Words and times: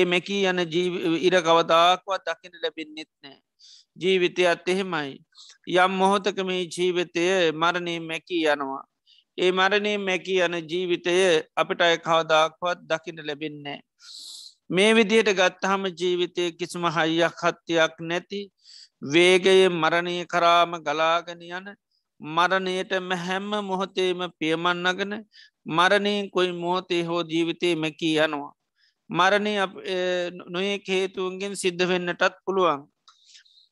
ඒ 0.00 0.04
මැකී 0.06 0.42
යන 0.50 0.60
ඉර 1.20 1.36
කවදාක්වත් 1.42 2.28
දකින 2.28 2.60
ලැබෙන්න්නෙත් 2.62 3.10
නෑ. 3.22 3.38
ජීවිතය 3.96 4.46
අත් 4.46 4.68
එහෙමයි. 4.68 5.18
යම් 5.76 5.92
මොහොතක 5.94 6.38
මේ 6.44 6.62
ජීවිතය 6.68 7.24
මරණය 7.54 7.94
මැකී 8.02 8.44
යනවා. 8.46 8.84
ඒ 9.38 9.50
මරණය 9.52 9.92
මැකී 9.98 10.40
යන 10.40 10.56
ජීවිතය 10.70 11.14
අපිට 11.56 11.80
අය 11.80 11.96
කවදාක්වත් 11.98 12.78
දකිට 12.84 13.18
ලැබෙන්නේ. 13.26 13.78
මේ 14.70 14.90
විදියට 14.92 15.30
ගත්තහම 15.32 15.84
ජීවිතය 16.00 16.44
කිසිම 16.52 16.84
හයියක් 16.88 17.36
හත්තියක් 17.42 17.94
නැති 18.02 18.40
වේගයේ 19.02 19.68
මරණය 19.72 20.16
කරාම 20.26 20.72
ගලාගෙන 20.80 21.42
යන 21.50 21.66
මරණයට 22.20 22.92
හැම්ම 23.24 23.50
මොහොතේම 23.68 24.20
පියමන්නගෙන 24.38 25.12
මරණයෙන් 25.68 26.30
කොයි 26.30 26.52
මොහොතේ 26.54 27.02
හෝ 27.02 27.22
ජීවිතය 27.24 27.74
මැකී 27.76 28.16
යනවා. 28.18 28.54
මරණය 29.10 29.54
නොඒ 30.46 30.74
හේතුවන්ගෙන් 30.86 31.54
සිද්ධ 31.56 31.84
වෙන්නටත් 31.84 32.34
පුළුවන්. 32.44 32.82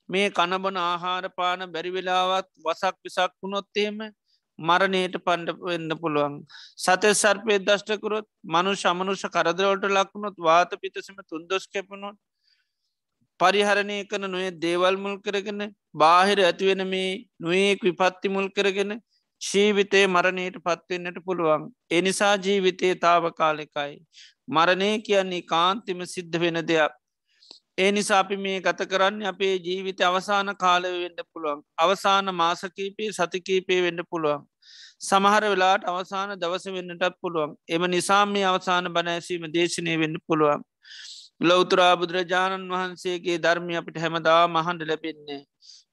මේ 0.08 0.30
කණබන 0.30 0.78
ආහාරපාන 0.82 1.60
බැරිවෙලාවත් 1.68 2.48
වසක් 2.60 2.96
විසක් 3.04 3.32
වුණොත්තේම 3.38 3.98
මරණයට 4.58 5.18
පණ්ඩ 5.20 5.60
වෙන්න 5.62 5.90
පුළුවන්. 5.96 6.34
සතය 6.76 7.10
සර්පය 7.14 7.58
දෂ්ටකරොත් 7.60 8.26
මනු 8.46 8.72
ශමනුෂ 8.76 9.26
කරදරවලට 9.28 9.86
ලක්ුණොත් 9.90 10.40
වාත 10.40 10.74
පිතසම 10.76 11.20
තුන්දොස් 11.24 11.66
කැපනොත් 11.68 12.16
පරිහරණය 13.40 13.98
කන 14.06 14.26
නොේ 14.28 14.50
දේවල් 14.58 14.96
මුල් 14.96 15.16
කරගෙන 15.18 15.62
බාහිර 15.94 16.38
ඇතිවෙන 16.40 16.82
මේ 16.86 17.10
නොඒක් 17.40 17.84
විපත්ති 17.84 18.28
මුල් 18.28 18.48
කරගෙන 18.50 18.98
ජීවිතය 19.42 20.06
මරණයට 20.06 20.56
පත්වෙන්නට 20.60 21.18
පුළුවන්. 21.24 21.68
එනිසා 21.90 22.34
ජීවිතය 22.38 22.94
තාව 22.96 23.24
කාලෙකයි. 23.32 23.94
මරණය 24.48 24.90
කියන්නේ 25.00 25.42
කාන්තිම 25.44 26.00
සිද්ධ 26.06 26.40
වෙන 26.40 26.60
දෙයක්. 26.62 26.92
ඒ 27.78 27.90
නිසා 27.92 28.18
අපි 28.18 28.36
මේ 28.36 28.60
ගත 28.60 28.88
කරන්න 28.90 29.22
අපේ 29.24 29.54
ජීවිත 29.58 30.00
අවසාන 30.02 30.50
කාලව 30.56 30.94
වෙන්න 30.96 31.20
පුළුවන්. 31.24 31.60
අවසාන 31.78 32.34
මාසකීපේ 32.34 33.10
සතිකීපේ 33.12 33.80
වෙන්න 33.82 34.02
පුළුවන්. 34.10 34.42
සමහර 35.00 35.44
වෙලාට 35.44 35.84
අවසාන 35.84 36.34
දවස 36.36 36.66
වෙන්නටත් 36.68 37.20
පුළුවන්. 37.20 37.54
එම 37.68 37.82
නිසා 37.88 38.24
මේ 38.26 38.44
අවසාන 38.44 38.92
බණෑසීම 38.92 39.46
දේශනය 39.54 39.94
වෙන්න 39.96 40.18
පුළුවන්. 40.26 40.64
ලෞතුරා 41.40 41.92
බුදුරජාණන් 41.96 42.70
වහන්සේගේ 42.70 43.38
ධර්මය 43.38 43.76
අපිට 43.76 43.98
හැමදා 43.98 44.42
මහන්ඩ 44.48 44.82
ලැබෙන්නේ. 44.82 45.42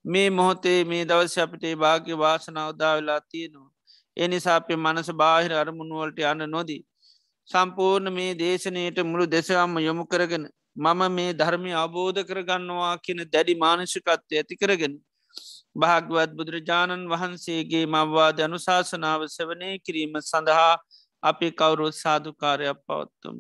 මේ 0.06 0.30
මොහොතේ 0.30 0.80
මේ 0.84 1.06
දවස 1.06 1.38
අපිටේ 1.38 1.76
භාග්‍ය 1.76 2.18
වාසනාවදා 2.18 2.94
වෙලා 2.98 3.22
තියෙනවා. 3.24 3.72
එනිසා 4.18 4.56
අපේ 4.56 4.78
මනස 4.78 5.10
බාහිර 5.14 5.54
අරමුණුවලට 5.54 6.20
යන්න 6.24 6.50
නොදී. 6.50 6.82
සම්පූර්ණ 7.50 8.14
මේ 8.14 8.32
දේශනයට 8.36 9.02
මුළු 9.04 9.26
දෙසවම්ම 9.28 9.76
යොමු 9.80 10.06
කරගෙන 10.06 10.46
මම 10.76 11.02
මේ 11.10 11.34
ධර්මය 11.34 11.74
අබෝධ 11.76 12.22
කරගන්නවා 12.24 12.94
කියන 12.98 13.26
දැඩි 13.28 13.56
මානසිකත්වය 13.56 14.38
ඇති 14.38 14.56
කරගෙන. 14.56 14.96
භාගවත් 15.76 16.32
බුදුරජාණන් 16.38 17.10
වහන්සේගේ 17.10 17.86
මවවාද 17.88 18.38
අනුශාසනාව 18.40 19.22
සවනය 19.28 19.70
කිරීම 19.80 20.16
සඳහා 20.22 20.74
අපි 21.24 21.48
කවුරුත් 21.54 21.96
සාධකාරයක් 21.96 22.80
පවත්තුම්. 22.88 23.38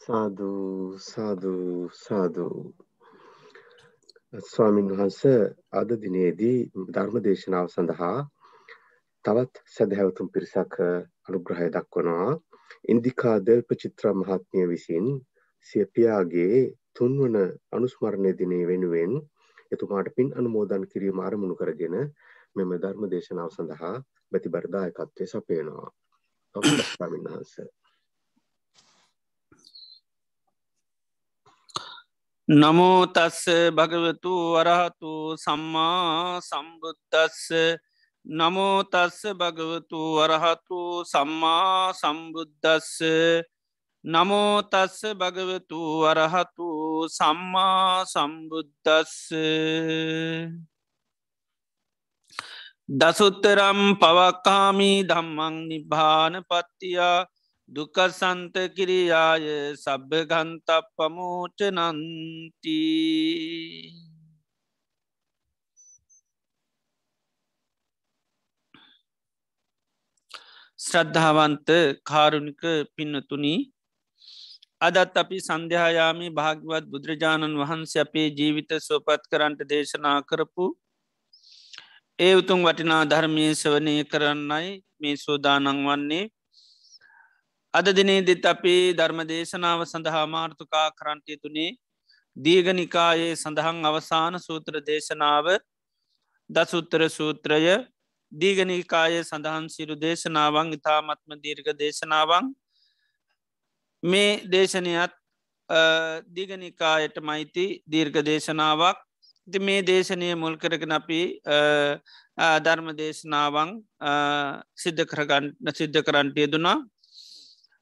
සාධූ 0.00 0.98
සාධූ 1.02 1.90
සාධූ 1.98 2.83
ස්වාමින් 4.34 4.88
වහන්ස 4.90 5.20
අද 5.70 5.90
දිනේදී 5.96 6.58
ධර්ම 6.88 7.16
දේශනාව 7.22 7.66
සඳහා 7.68 8.16
තවත් 9.24 9.62
සැදැහැවතුම් 9.66 10.28
පිරිසක් 10.28 10.74
අනුග්‍රහය 11.28 11.68
දක්වනවා 11.68 12.32
ඉන්දිකා 12.88 13.36
දෙල්ප 13.40 13.68
චිත්‍ර 13.76 14.10
මහත්මිය 14.12 14.66
විසින් 14.66 15.06
සිය 15.68 15.84
පියාගේ 15.88 16.56
තුන්වන 16.96 17.36
අනුස්මරණය 17.72 18.32
දිනේ 18.34 18.64
වෙනුවෙන් 18.66 19.12
එතුමාට 19.72 20.10
පින් 20.16 20.34
අනුමෝදන් 20.34 20.84
කිරීම 20.86 21.18
අරමුණු 21.20 21.54
කරගෙන 21.54 21.96
මෙම 22.56 22.70
ධර්ම 22.76 23.02
දේශනාව 23.08 23.50
සඳහා 23.50 23.94
බැතිබරදායකත්වය 24.32 25.24
සපයනවා. 25.26 25.88
ස්වාමින් 26.90 27.24
වහන්සේ 27.26 27.70
නමෝ 32.48 33.06
තස්ස 33.06 33.72
භගවතු 33.72 34.32
වරහතු 34.52 35.12
සම්මා 35.34 36.40
සම්බුද්ධස්ස 36.42 37.48
නමෝතස්ස 38.26 39.20
භගවතු 39.32 40.00
වරහතු 40.14 40.80
සම්මා 41.04 41.92
සම්බුද්ධස්ස 41.92 43.00
නමෝතස්ස 44.04 45.00
භගවතු 45.14 45.80
වරහතු 46.02 46.68
සම්මා 47.08 48.04
සම්බුද්ධස්ස 48.04 49.32
දසුත්තරම් 52.90 53.80
පවක්කාමී 53.96 54.98
දම්මං 55.04 55.56
නිභාන 55.64 56.34
පත්තියා 56.44 57.24
දුකසන්ත 57.68 58.56
කිරියාය 58.76 59.44
සබ්භගන්ත 59.74 60.68
පමෝච 60.96 61.58
නන්ති 61.70 62.80
ශ්‍රද්ධාවන්ත 70.78 71.68
කාරුණික 72.04 72.62
පින්නතුනී 72.94 73.60
අදත් 74.80 75.16
අපි 75.16 75.36
සන්ධ්‍යායාමි 75.40 76.28
භාගවත් 76.32 76.84
බුදුරජාණන් 76.86 77.58
වහන්සේ 77.60 78.02
අපේ 78.02 78.28
ජීවිත 78.30 78.70
සෝපත් 78.80 79.22
කරන්ට 79.30 79.60
දේශනා 79.70 80.18
කරපු 80.22 80.66
ඒ 82.18 82.34
උතුම් 82.34 82.60
වටිනා 82.62 83.02
ධර්මය 83.06 83.44
සවනය 83.54 83.94
කරන්නයි 84.04 84.68
මේ 85.00 85.16
සෝදානං 85.16 85.68
වන්නේ. 85.84 86.24
අද 87.74 87.88
දිනේ 87.90 88.20
දෙත් 88.22 88.44
අපේ 88.44 88.82
ධර්ම 88.92 89.20
දේශනාව 89.24 89.80
සඳහා 89.84 90.26
මාර්ථකා 90.26 90.88
කරන්ටය 90.92 91.36
තුනේ 91.36 91.70
දීගනිකායේ 92.36 93.32
සඳහන් 93.34 93.78
අවසාන 93.84 94.36
සූත්‍ර 94.38 94.76
දේශනාව 94.80 95.46
දසුත්තර 96.50 97.02
සූත්‍රය 97.08 97.74
දීගනිකායේ 98.32 99.24
සඳහන් 99.24 99.66
සිරු 99.68 99.96
දේශනාවන් 99.96 100.70
ඉතාමත්ම 100.72 101.34
දීර්ඝ 101.38 101.72
දේශනාවන්. 101.74 102.54
මේ 104.02 104.30
දේශනයත් 104.46 105.12
දිගනිකායට 106.30 107.18
මයිති 107.22 107.66
දීර්ඝ 107.88 108.22
දේශනාවක්. 108.22 108.96
ති 109.48 109.58
මේ 109.60 109.82
දේශනය 109.82 110.30
මුල් 110.36 110.56
කරගෙන 110.56 110.92
අපි 110.92 111.22
ධර්ම 112.62 112.88
දේශනාවන් 112.96 113.70
සිද්ධ 114.76 115.04
කරගන්න 115.04 115.54
සිද්ධ 115.74 116.02
කරන්ට 116.02 116.38
යෙදුනා 116.38 116.78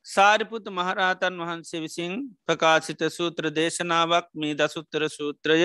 සාරිපුත 0.07 0.65
මහරහතන් 0.69 1.35
වහන්සේ 1.41 1.81
විසින් 1.81 2.13
ප්‍රකාශිත 2.45 3.03
සූත්‍ර 3.11 3.45
දේශනාවක් 3.53 4.27
මේ 4.35 4.55
දසුත්තර 4.55 5.03
සූත්‍රය. 5.09 5.59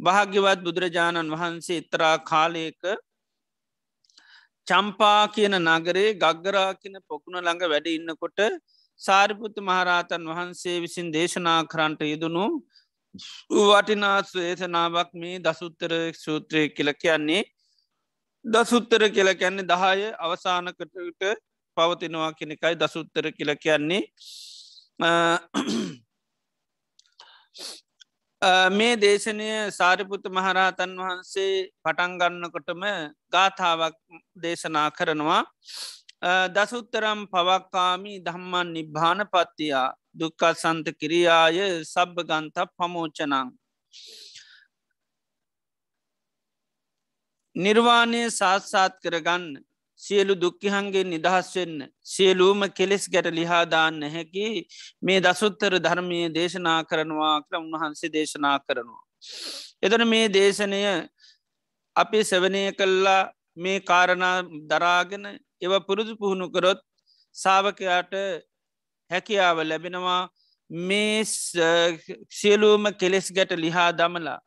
භාග්‍යවත් 0.00 0.60
බුදුරජාණන් 0.60 1.32
වහන්සේ 1.32 1.78
ඉතරා 1.78 2.16
කාලයක 2.20 2.82
චම්පා 4.66 5.22
කියන 5.28 5.54
නගරේ 5.60 6.16
ගග්ගරා 6.16 6.70
කියන 6.74 6.96
පොකුණ 7.02 7.38
ළඟ 7.38 7.62
වැඩ 7.64 7.86
ඉන්නකොට 7.88 8.38
සාරිපුත්ත 9.00 9.56
මහරහතන් 9.60 10.28
වහන්සේ 10.30 10.76
විසින් 10.80 11.08
දේශනා 11.12 11.60
කරන්ට 11.66 12.00
යෙදුණු 12.04 12.44
වටිනාස් 13.68 14.30
ඒසනාවක් 14.42 15.10
මේ 15.14 15.38
දසුත්තර 15.40 15.92
සූත්‍රය 16.16 16.62
කියල 16.70 16.90
කියන්නේ. 16.94 17.42
දසුත්තර 18.44 19.02
කියල 19.10 19.30
කියන්නේ 19.34 19.70
දහය 19.72 20.06
අවසානකටට 20.18 21.22
පවතිනවා 21.76 22.32
කෙනෙකයි 22.32 22.74
දසුත්තර 22.76 23.26
කියල 23.32 23.50
කියන්නේ. 23.56 24.02
මේ 28.70 28.94
දේශනය 28.96 29.48
සාරිපුත 29.72 30.24
මහරහතන් 30.28 30.92
වහන්සේ 30.98 31.52
පටන්ගන්නකොටම 31.82 32.82
ගාථාවක් 33.32 33.96
දේශනා 34.38 34.88
කරනවා. 34.90 35.42
දසුත්තරම් 36.50 37.20
පවක්කාමී 37.28 38.18
දම්මන් 38.20 38.72
නිබ්භාන 38.72 39.20
පත්තියා 39.28 39.88
දුක්කත් 40.14 40.56
සන්ත 40.56 40.86
කිරියාය 41.00 41.58
සබ්භ 41.84 42.24
ගන්ත 42.24 42.56
පමෝචනං 42.76 43.50
නිර්වාණය 47.56 48.22
සාත්සාත් 48.32 48.94
කරගන්න. 49.00 49.44
සියලු 50.04 50.34
දුක්කිහන්ගේ 50.36 51.04
නිදහස් 51.06 51.48
වෙන්න 51.54 51.78
සියලූම 52.06 52.60
කෙලෙස් 52.70 53.04
ගැට 53.08 53.28
ලිහාදාන්න 53.32 54.00
හැකි 54.08 54.46
මේ 55.02 55.20
දසුත්තර 55.20 55.74
ධර්මය 55.80 56.20
දේශනා 56.30 56.78
කරනවා 56.84 57.36
කර 57.42 57.56
උන්වහන්සේ 57.58 58.10
දේශනා 58.10 58.56
කරනවා. 58.60 59.02
එතන 59.82 60.04
මේ 60.06 60.26
දේශනය 60.30 60.80
අපි 61.96 62.20
සවනය 62.24 62.62
කල්ලා 62.72 63.20
මේ 63.56 63.78
කාරණා 63.82 64.36
දරාගෙන 64.68 65.24
එව 65.62 65.72
පුරුදු 65.86 66.14
පුහුණු 66.16 66.46
කරොත් 66.50 66.80
සාාවකයාට 67.36 68.14
හැකියාව 69.10 69.58
ලැබෙනවා 69.64 70.22
මේ 70.70 71.22
සියලූම 72.32 72.84
කෙලෙස් 72.94 73.28
ගැට 73.32 73.52
ලිහා 73.56 73.90
දමලා 73.92 74.40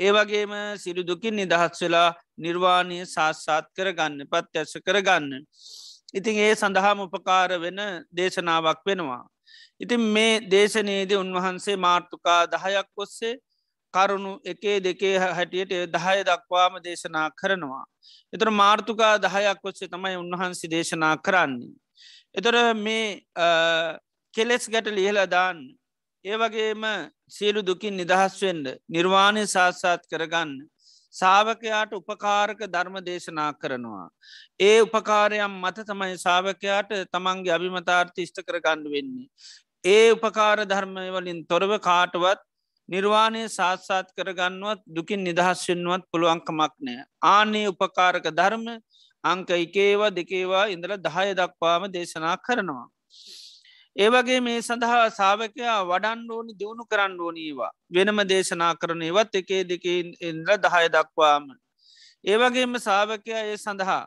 ඒවගේම 0.00 0.52
සිරු 0.76 1.02
දුකින් 1.02 1.34
නිදහස් 1.34 1.82
වෙලා 1.82 2.10
නිර්වාණය 2.38 2.98
සාස්සාත් 3.06 3.66
කරගන්න 3.76 4.26
පත් 4.26 4.60
ඇස 4.60 4.72
කරගන්න. 4.86 5.32
ඉතින් 6.14 6.36
ඒ 6.38 6.54
සඳහාම 6.54 7.00
උපකාර 7.00 7.50
වෙන 7.60 7.80
දේශනාවක් 8.12 8.80
වෙනවා. 8.86 9.24
ඉතින් 9.80 10.00
මේ 10.14 10.40
දේශනයේද 10.50 11.12
උන්වහන්සේ 11.14 11.76
මාර්ථකා 11.78 12.40
දහයක් 12.46 12.88
ඔස්සේ 12.96 13.34
කරුණු 13.94 14.32
එකේ 14.44 14.78
දෙකේ 14.80 15.14
හැටියට 15.18 15.74
දහය 15.94 16.18
දක්වාම 16.24 16.80
දේශනා 16.82 17.28
කරනවා. 17.32 17.84
එතර 18.32 18.50
මාර්ථකා 18.52 19.14
දහයක් 19.18 19.64
ඔස්සේ 19.64 19.88
තමයි 19.88 20.16
උන්වහන්සේ 20.16 20.70
දේශනා 20.70 21.16
කරන්නේ. 21.18 21.74
එතොර 22.34 22.56
මේ 22.76 23.20
කෙලෙස් 24.34 24.64
ගැට 24.68 24.88
ලියලදාන්න 24.90 25.58
ඒවගේම 26.24 26.82
සියලු 27.30 27.60
දුකින් 27.62 27.96
නිදහස්වෙන්ඩ 27.96 28.66
නිර්වාණය 28.88 29.44
සාස්සාත් 29.48 30.02
කරගන්න. 30.06 30.52
සාාවකයාට 31.14 31.92
උපකාරක 31.92 32.60
ධර්ම 32.66 32.96
දේශනා 33.04 33.52
කරනවා. 33.54 34.08
ඒ 34.60 34.80
උපකාරයම් 34.80 35.54
මත 35.62 35.86
තමයි 35.86 36.18
සාාවකයාට 36.18 36.92
තමන්ගේ 37.12 37.54
අභිමතාර්ථ 37.56 38.18
ඉෂ්ට 38.18 38.40
කරගන්න 38.42 38.84
වෙන්නේ. 38.94 39.28
ඒ 39.84 40.06
උපකාර 40.12 40.58
ධර්මය 40.66 41.08
වලින් 41.10 41.40
තොරව 41.46 41.72
කාටවත් 41.80 42.44
නිර්වාණය 42.88 43.42
සාත්සාත් 43.50 44.14
කරගන්නුවත් 44.16 44.80
දුකින් 44.90 45.24
නිදහස්වෙන්නුවත් 45.24 46.04
පුළුවන්කමක් 46.12 46.74
නෑ. 46.80 47.02
ආනේ 47.26 47.66
උපකාරක 47.68 48.28
ධර්ම 48.32 48.66
අංක 49.24 49.50
එකේවා 49.56 50.10
දෙකේවා 50.12 50.64
ඉඳල 50.68 50.96
දහය 50.98 51.28
දක්වාම 51.34 51.84
දේශනා 51.92 52.36
කරනවා. 52.38 52.86
ඒවගේ 53.98 54.40
මේ 54.40 54.58
සඳහා 54.60 55.06
සාාවකයා 55.10 55.78
වඩන් 55.84 56.20
ඕනි 56.30 56.52
දියුණු 56.54 56.84
කරන්න 56.86 57.16
ඕනීවා 57.20 57.72
වෙනම 57.90 58.20
දේශනා 58.28 58.72
කරන 58.76 59.02
ඒවත් 59.02 59.34
එකේ 59.34 59.62
දෙක 59.64 59.84
ඉන්ද්‍ර 60.22 60.58
දහය 60.58 60.84
දක්වාම. 60.88 61.44
ඒවගේම 62.24 62.78
සාාවකයා 62.78 63.42
ඒ 63.44 63.56
සඳහා 63.56 64.04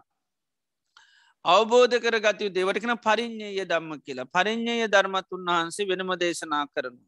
අවබෝධ 1.46 1.98
කර 2.00 2.18
ගතයු 2.20 2.50
දෙවටකෙන 2.50 2.96
පරිින්්ඥය 3.00 3.66
දම්ම 3.66 3.94
කියලා 4.00 4.30
පරිින්්ඥය 4.30 4.88
ධර්මත් 4.88 5.30
උන්වහන්සේ 5.32 5.88
වෙනම 5.88 6.12
දේශනා 6.18 6.66
කරනු. 6.68 7.04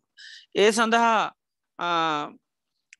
ඒ 0.55 0.71
සඳහා 0.71 1.19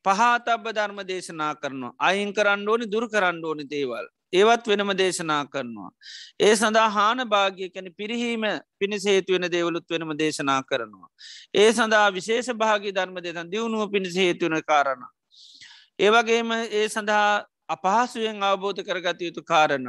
පහතබ 0.05 0.65
ධර්ම 0.71 0.99
දේශනා 1.03 1.53
කරනවා 1.55 1.95
අයින් 1.99 2.31
කරන්න 2.33 2.67
ඕනි 2.67 2.85
දුර 2.87 3.05
කරන්න 3.07 3.43
ඕනි 3.43 3.65
දේවල් 3.65 4.07
ඒවත් 4.33 4.67
වෙනම 4.67 4.91
දේශනා 4.93 5.41
කරනවා. 5.45 5.91
ඒ 6.39 6.53
සඳහා 6.55 6.89
හාන 6.89 7.23
භාග්‍ය 7.27 7.69
කැන 7.69 7.89
පිරිහීම 7.93 8.45
පිණිස 8.79 9.05
හේතු 9.05 9.33
වෙන 9.33 9.47
දේවලුත් 9.49 9.85
වෙනම 9.89 10.13
දේශනා 10.17 10.61
කරනවා. 10.63 11.09
ඒ 11.55 11.69
සඳහා 11.71 12.07
විශේෂ 12.11 12.53
භාගි 12.55 12.91
ධර්ම 12.91 13.19
දෙතන් 13.19 13.51
දියුණුව 13.51 13.91
පිණිස 13.91 14.15
හේතුවන 14.15 14.57
කාරණ. 14.63 15.03
ඒවගේම 15.99 16.51
ඒ 16.71 16.87
සඳහා 16.87 17.45
අපහසුවෙන් 17.69 18.43
අවබෝධ 18.43 18.81
කරගත 18.81 19.21
යුතු 19.21 19.43
කාරණ. 19.43 19.87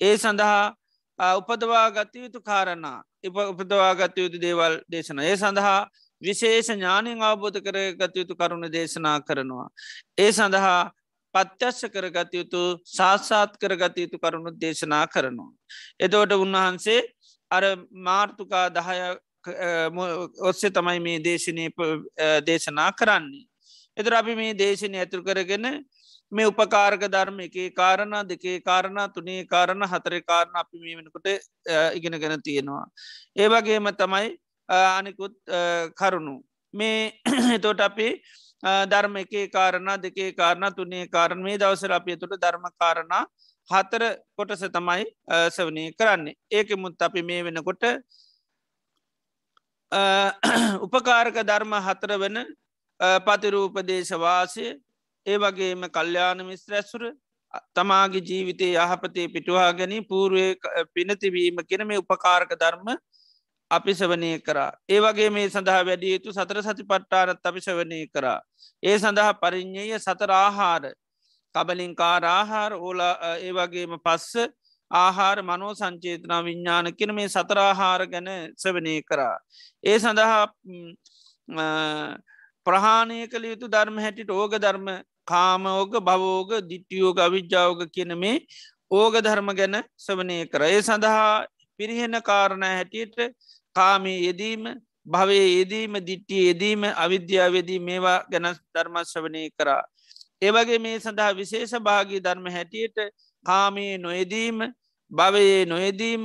ඒ 0.00 0.16
සඳහා 0.16 0.74
උපදවා 1.18 1.90
ගත 1.92 2.14
යුතු 2.16 2.40
කාරණ 2.42 2.86
උපදවා 3.24 3.94
ගත 3.96 4.16
යුතු 4.18 4.38
දේවල් 4.38 4.80
දේශන. 4.88 5.18
ඒ 5.20 5.36
සඳහා 5.36 5.88
විශේෂ 6.22 6.68
ඥානයෙන් 6.70 7.22
අවබෝධ 7.22 7.60
කර 7.60 7.76
ගත 7.94 8.16
යුතු 8.16 8.34
කරුණ 8.36 8.70
දේශනා 8.70 9.20
කරනවා. 9.22 9.68
ඒ 10.18 10.32
සඳහා 10.32 10.92
පත්‍යශ්‍ය 11.36 11.88
කරගත 11.96 12.32
යුතු 12.40 12.62
ශාස්සාත් 12.96 13.58
කරගත 13.62 13.96
යුතු 14.04 14.22
කරුණු 14.24 14.52
දේශනා 14.64 15.04
කරනවා. 15.14 15.52
එතවට 16.04 16.36
උන්වහන්සේ 16.44 17.00
අර 17.50 17.64
මාර්ථකා 18.08 18.66
දහය 18.78 18.98
ඔස්සේ 20.50 20.74
තමයි 20.78 21.00
මේ 21.06 21.18
දේශනය 21.28 21.66
දේශනා 22.48 22.90
කරන්නේ. 23.00 23.44
එතර 23.96 24.14
අපි 24.20 24.34
මේ 24.40 24.54
දේශනය 24.62 24.98
ඇතුර 25.02 25.22
කරගෙන 25.28 25.66
මේ 26.32 26.48
උපකාරක 26.52 27.04
ධර්ම 27.14 27.38
එකේ 27.46 27.68
කාරණ 27.80 28.16
දෙකේ 28.32 28.56
කාරණ 28.68 28.98
තුනේ 29.14 29.44
කාරණ 29.52 29.86
හතරේ 29.92 30.22
කාරණ 30.30 30.56
අපි 30.62 30.82
මේ 30.84 30.96
වෙනකොට 30.98 31.28
ඉගෙනගෙන 31.98 32.42
තියෙනවා. 32.42 32.84
ඒවගේම 33.36 33.88
තමයි 34.02 34.28
අනිකුත් 34.68 35.36
කරුණු. 36.00 36.36
මේ 36.74 37.12
එතෝට 37.56 37.80
අපි 37.80 38.08
ධර්ම 38.86 39.16
එකේ 39.16 39.48
කාරණ 39.48 39.90
දෙකේ 39.98 40.30
කාරණ 40.34 40.74
තුනේ 40.74 41.08
කාරණ. 41.08 41.42
මේ 41.42 41.58
දවසර 41.58 41.92
අපිය 41.92 42.16
තුට 42.16 42.36
ධර්ම 42.36 42.66
කාරණ 42.74 43.12
හතර 43.70 44.02
කොටස 44.36 44.64
තමයි 44.70 45.04
සවනය 45.50 45.84
කරන්නේ. 45.94 46.36
ඒක 46.50 46.70
මුත් 46.76 47.02
අපි 47.02 47.22
මේ 47.22 47.42
වෙනකොට 47.42 47.84
උපකාරක 50.82 51.36
ධර්ම 51.42 51.74
හතර 51.80 52.18
වන 52.18 52.38
පතිරූපදේශවාසය 53.20 54.66
ඒ 55.26 55.38
වගේම 55.38 55.88
කල්්‍යාන 55.90 56.44
මිස්ත්‍රැසුර 56.44 57.12
තමාගේ 57.72 58.22
ජීවිතය 58.22 58.72
යහපතේ 58.74 59.28
පිටුවා 59.28 59.72
ගැන 59.72 59.94
පූර්ුවය 60.04 60.56
පිනතිවීම 60.94 61.56
කෙන 61.68 61.86
මේ 61.86 61.98
උපකාරක 61.98 62.50
ධර්ම 62.54 62.88
අපි 63.70 63.92
සවනය 63.92 64.38
කරා. 64.40 64.72
ඒ 64.88 65.00
වගේ 65.00 65.30
මේ 65.30 65.48
සඳහා 65.48 65.82
වැඩිය 65.82 66.12
යුතු 66.12 66.32
සතර 66.32 66.62
සති 66.62 66.84
පට්ටාරත් 66.84 67.42
අපි 67.42 67.60
සවනය 67.60 68.06
කරා. 68.08 68.40
ඒ 68.82 68.98
සඳහා 68.98 69.32
පරිින්්ඥය 69.34 69.98
සතරආහාර 69.98 70.92
කබලින්කාර 71.54 72.24
ආහාර 72.26 72.72
ඕලා 72.76 73.14
ඒ 73.38 73.52
වගේම 73.52 73.98
පස්ස 73.98 74.48
ආහාර 74.90 75.42
මනෝ 75.42 75.72
සංචේතනා 75.74 76.42
විඤ්ඥාන 76.42 76.92
කෙන 76.94 77.14
මේ 77.14 77.28
සතරාහාර 77.28 78.06
ගැන 78.06 78.30
සවනය 78.56 79.02
කරා. 79.02 79.36
ඒ 79.84 79.98
සඳහා 79.98 80.46
ප්‍රහාණය 82.66 83.18
කළ 83.26 83.44
යුතු 83.46 83.66
ධර්ම 83.68 83.98
හැටිට 83.98 84.30
ඕග 84.30 84.54
ධර්ම 84.56 84.88
කාමෝග 85.24 85.92
භවෝග 86.00 86.50
දිට්ටියෝග 86.62 87.18
අවිද්‍යාවෝග 87.18 87.82
කියන 87.90 88.14
මේ 88.16 88.38
ඕග 88.90 89.14
ධර්ම 89.18 89.50
ගැන 89.52 89.82
සවනය 89.98 90.38
කර. 90.46 90.62
ඒ 90.64 90.82
සඳහා 90.82 91.46
පිරිහෙන 91.78 92.22
කාරණ 92.22 92.66
හැටියට 92.68 93.16
කාමී 93.76 94.18
යෙදීම 94.20 94.64
භවය 95.06 95.38
යෙදීම 95.50 95.92
දිට්ටිය 96.02 96.46
යෙදීම 96.46 96.84
අවිද්‍යාවේදී 96.96 97.80
මේවා 97.80 98.18
ගැන 98.26 98.48
ධර්මශ්‍රවනය 98.72 99.42
කරා. 99.52 99.82
ඒවගේ 100.42 100.78
මේ 100.78 100.96
සඳහා 100.98 101.32
විශේෂ 101.34 101.74
භාගී 101.80 102.20
ධර්ම 102.20 102.46
හැටියට 102.50 102.98
කාමයේ 103.46 103.98
නොයදීම 103.98 104.58
භවයේ 105.10 105.64
නොයදීම 105.66 106.24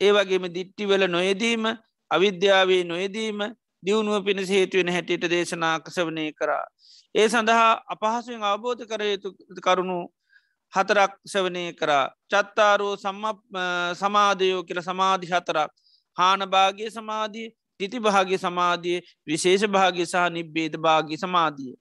ඒවගේම 0.00 0.44
දිට්ටිවල 0.50 1.06
නොයදීම 1.08 1.64
අවිද්‍යාවේ 2.10 2.84
නොයදීම 2.84 3.38
දියුණුව 3.82 4.24
පිණිස 4.24 4.50
හේතුවෙන 4.50 4.88
හැටියට 4.88 5.26
දේශනාකසවනය 5.26 6.32
කරා. 6.34 6.64
ඒ 7.14 7.28
සඳහා 7.28 7.70
අපහසුවෙන් 7.88 8.42
අවබෝධ 8.44 8.82
කර 8.86 9.02
යුතු 9.04 9.28
කරුණු 9.60 9.98
හතරක් 10.72 11.12
සවනය 11.26 11.64
කරා 11.72 12.06
චත්තාරෝ 12.28 12.94
සමාධයෝ 13.94 14.62
කියල 14.62 14.82
සමාධි 14.82 15.26
හතරක් 15.26 15.70
හානභාගය 16.16 16.90
සමාධිය 16.90 17.48
තිති 17.80 17.98
භාග්‍ය 17.98 18.36
සමාධිය 18.36 19.00
විශේෂ 19.26 19.64
භාග්‍ය 19.66 20.04
සහ 20.04 20.28
නිබ්බේද 20.30 20.76
භාග්‍ය 20.78 21.16
සමාධිය. 21.16 21.74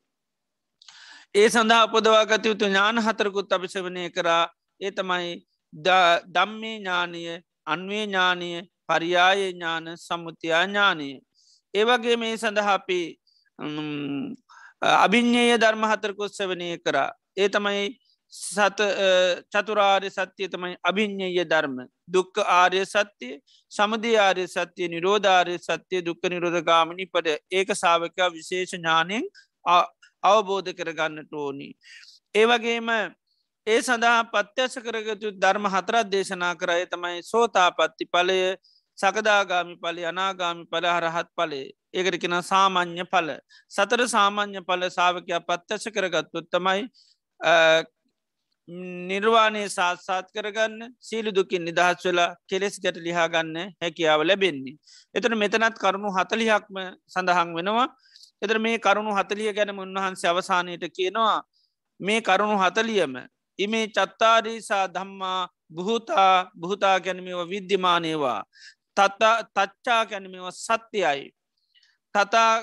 ඒ 1.36 1.50
සඳහා 1.50 1.88
පොදවාගත 1.88 2.46
යුතු 2.46 2.66
ඥාන 2.66 2.98
හතරකුත් 3.00 3.52
අභිසවනය 3.52 4.10
කරා 4.10 4.44
ඒ 4.82 4.92
තමයි 4.92 5.30
දම්මේ 6.26 6.76
ඥානය 6.78 7.24
අන්වේ 7.66 8.06
ඥානය 8.06 8.50
පරියාය 8.90 9.42
ඥාන 9.46 9.86
සම්මුතියා 9.98 10.64
ඥානය. 10.64 11.10
ඒවගේ 11.74 12.18
මේ 12.18 12.38
සඳහාපි 12.38 13.00
අභිඤ්ඥය 14.82 15.58
ධර්ම 15.58 15.84
හතරකුත් 15.84 16.32
සවනය 16.32 16.70
කරා 16.80 17.12
ඒ 17.38 17.50
තමයි 17.50 17.84
සත 18.30 18.82
චතුරාර්ය 19.50 20.10
සත්‍යය 20.10 20.48
තමයි 20.48 20.76
අභිඤ්ඥය 20.84 21.46
ධර්ම. 21.46 21.78
දුක්ක 22.08 22.36
ආර්ය 22.40 22.86
සත්‍යය 22.86 23.42
සමධී 23.72 24.18
ආර්ය 24.18 24.48
සත්‍යය 24.48 24.88
නිරෝධාර්ය 24.88 25.58
සත්‍යය 25.60 26.02
දුක්ක 26.02 26.24
නිරෝධගාමනි 26.26 27.06
පට 27.08 27.40
ඒක 27.52 27.74
සාාවකයා 27.76 28.30
විශේෂ 28.30 28.74
ඥානයෙන් 28.74 29.26
අවබෝධ 30.24 30.72
කරගන්නට 30.74 31.34
ඕනි. 31.36 31.70
ඒවගේම 32.36 32.90
ඒ 33.68 33.82
සඳහා 33.82 34.24
පත්‍යස 34.26 34.78
කරගතු 34.80 35.34
ධර්ම 35.36 35.66
හතරත් 35.68 36.08
දේශනා 36.08 36.54
කරය 36.56 36.86
තමයි 36.88 37.24
සෝතාපත්ති 37.24 38.06
පලය 38.08 38.40
සකදාගාමි 38.98 39.76
පලි 39.78 40.06
අනාගාමි 40.06 40.66
පල 40.66 40.86
හරහත් 40.88 41.30
පලේ 41.36 41.68
ඒකට 41.94 42.22
කෙන 42.22 42.36
සාමාන්‍ය 42.44 43.06
පල 43.06 43.30
සතර 43.72 44.02
සාමාන්‍ය 44.08 44.62
පල 44.62 44.90
සාාවකයා 44.90 45.42
පත්්‍යස 45.42 45.86
කරගත්තුත් 45.90 46.50
තමයි 46.52 46.90
නිර්වාණය 48.70 49.64
සාත්සාත් 49.70 50.28
කරගන්න 50.32 50.94
සීලු 51.00 51.32
දුකින් 51.32 51.66
නිදහස් 51.66 52.06
වෙලා 52.06 52.36
කෙලෙස් 52.48 52.76
ගැට 52.80 52.98
ලිහාගන්න 52.98 53.56
හැකියාව 53.82 54.22
ලැබෙන්නේ. 54.22 54.78
එතන 55.16 55.34
මෙතනත් 55.38 55.76
කරුණු 55.76 56.10
හතලිහක්ම 56.12 56.78
සඳහන් 57.08 57.50
වෙනවා. 57.58 57.88
එතර 58.42 58.60
මේ 58.60 58.78
කරුණු 58.80 59.12
හතලිය 59.12 59.54
ගැනම 59.54 59.80
උන්වහන්සේ 59.80 60.30
අවසානයට 60.30 60.86
කියනවා 60.98 61.38
මේ 62.00 62.22
කරුණු 62.22 62.58
හතලියම 62.58 63.14
ඉමේ 63.60 63.88
චත්තාරීසා 63.90 64.86
දම්මා 64.88 65.50
බුහතා 65.70 66.52
බුහතා 66.56 66.98
ගැනීමව 67.00 67.42
විද්‍යමානයවා 67.50 68.42
තත්තා 68.98 69.36
තච්චා 69.56 70.06
ගැනීමව 70.06 70.52
සත්‍යයයි. 70.54 71.34
තතා 72.16 72.54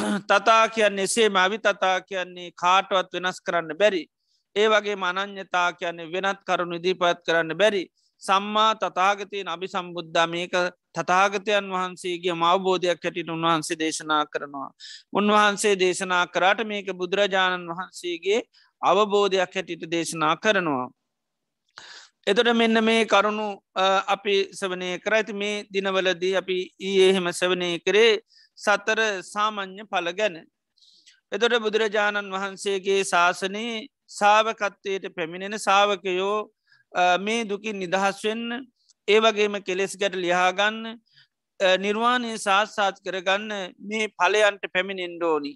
තතා 0.26 0.68
කියන්නේ 0.68 1.04
එසේ 1.04 1.28
මවි 1.28 1.58
තතා 1.58 2.00
කියන්නේ 2.02 2.50
කාටවත් 2.54 3.12
වෙනස් 3.14 3.40
කරන්න 3.40 3.78
බැරි. 3.78 4.02
ඒ 4.56 4.68
වගේ 4.68 4.96
මනං්‍යතා 4.96 5.72
කියන්නේ 5.72 6.12
වෙනත් 6.12 6.40
කරුණු 6.46 6.76
ඉදිපත් 6.76 7.24
කරන්න 7.26 7.56
බැරි. 7.56 7.82
සම්මා 8.22 8.74
තතාගතයෙන් 8.74 9.48
අභි 9.48 9.68
සම්බුද්ධ 9.68 10.26
මේක 10.26 10.54
තතාගතයන් 10.94 11.66
වහන්සේගේ 11.70 12.34
මවබෝධයක් 12.34 13.04
හැටිට 13.04 13.30
උන්වහන්සේ 13.30 13.78
දේශනා 13.78 14.24
කරනවා. 14.26 14.70
උන්වහන්සේ 15.12 15.74
දේශනා 15.76 16.24
කරාට 16.26 16.64
මේක 16.64 16.88
බුදුරජාණන් 16.94 17.70
වහන්සේගේ 17.70 18.40
අවබෝධයක් 18.82 19.54
හැටිට 19.54 19.84
දේශනා 19.90 20.34
කරනවා. 20.36 20.88
එතොට 22.26 22.52
මෙන්න 22.54 22.84
මේ 22.84 23.06
කරුණු 23.06 23.46
අපි 24.06 24.34
සවනය 24.52 24.88
කර 24.98 25.14
ඇති 25.14 25.32
මේ 25.34 25.64
දිනවලදී 25.72 26.34
අපි 26.36 26.58
ඊඒහෙම 26.80 27.32
සවනය 27.32 27.70
කරේ 27.80 28.12
සතර 28.60 29.00
සාමං්්‍ය 29.24 29.84
පල 29.86 30.08
ගැන. 30.12 30.36
එතොට 31.32 31.56
බුදුරජාණන් 31.58 32.32
වහන්සේගේ 32.34 33.00
ශාසනයේ 33.04 33.86
සාවකත්වයට 34.10 35.04
පැමිණෙන 35.16 35.56
සාාවකයෝ 35.58 36.38
මේ 37.20 37.40
දුකින් 37.44 37.78
නිදහස් 37.78 38.18
වෙන්න 38.24 38.46
ඒ 39.08 39.18
වගේම 39.20 39.56
කෙලෙස් 39.62 39.92
ගැට 39.96 40.16
ලියාගන්න 40.16 40.78
නිර්වාණය 41.78 42.32
සාත්සාත් 42.38 42.96
කරගන්න 43.04 43.52
මේ 43.82 44.06
පලයන්ට 44.10 44.64
පැමිණෙන්ඩෝනි. 44.74 45.52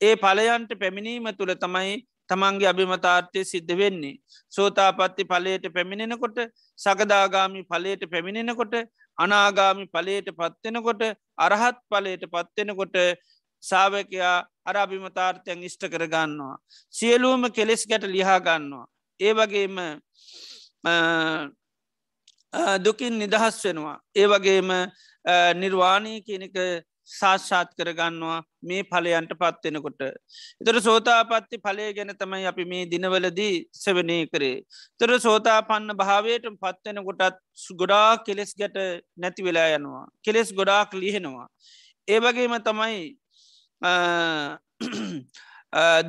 ඒ 0.00 0.14
පලයන්ට 0.16 0.72
පැමිණීම 0.80 1.30
තුළ 1.38 1.54
තමයි 1.56 1.94
තමන්ගේ 2.28 2.68
අභිමතාර්ථය 2.68 3.44
සිද්ධ 3.44 3.74
වෙන්නේ. 3.74 4.18
සෝතාපත්ති 4.52 5.24
පලයට 5.24 5.66
පැමිණෙනකොට 5.74 6.38
සකදාගාමි 6.78 7.62
පලයට 7.64 8.04
පැමිණෙනකොට 8.10 8.74
අනාගාමි 9.18 9.86
පලයට 9.94 10.28
පත්වෙනකොට 10.38 11.02
අරහත් 11.38 11.78
පලයට 11.90 12.24
පත්වෙනකොට 12.32 12.96
සාාවකයා 13.62 14.36
අර 14.66 14.76
අභිමතාර්ථයන් 14.76 15.66
ඉෂ්ට 15.68 15.84
කරගන්නවා. 15.92 16.56
සියලූම 16.94 17.42
කෙලෙස් 17.52 17.86
ගැට 17.90 18.06
ලිහා 18.14 18.40
ගන්නවා. 18.40 18.86
ඒ 19.20 19.32
වගේම 19.32 19.76
දුකින් 22.84 23.18
නිදහස් 23.18 23.56
වෙනවා. 23.64 23.98
ඒ 24.16 24.26
වගේම 24.26 24.70
නිර්වාණී 25.54 26.18
කියනක 26.26 26.56
සාශ්ාත් 27.18 27.70
කරගන්නවා 27.78 28.42
මේ 28.68 28.82
පලයන්ට 28.90 29.32
පත්වෙනකොට. 29.40 30.02
එතර 30.60 30.76
සෝතාපත්ති 30.88 31.62
පලේ 31.66 31.90
ගැන 31.96 32.12
තමයි 32.20 32.46
අපි 32.50 32.64
මේ 32.72 32.84
දිනවලදී 32.92 33.56
සෙවනය 33.82 34.18
කරේ. 34.32 34.62
තොර 34.98 35.10
සෝතාපන්න 35.26 35.96
භාවයට 36.02 36.46
පත්වෙන 36.62 37.02
කොටත් 37.08 37.42
ගොඩා 37.80 38.10
කෙලෙස් 38.26 38.54
ගැට 38.60 38.78
නැති 39.16 39.46
වෙලා 39.48 39.68
යනවා. 39.78 40.06
කෙලෙස් 40.24 40.48
ගොඩාක් 40.52 40.94
ලිහෙනවා. 41.02 41.48
ඒ 42.08 42.18
වගේම 42.20 42.54
තමයි 42.68 43.02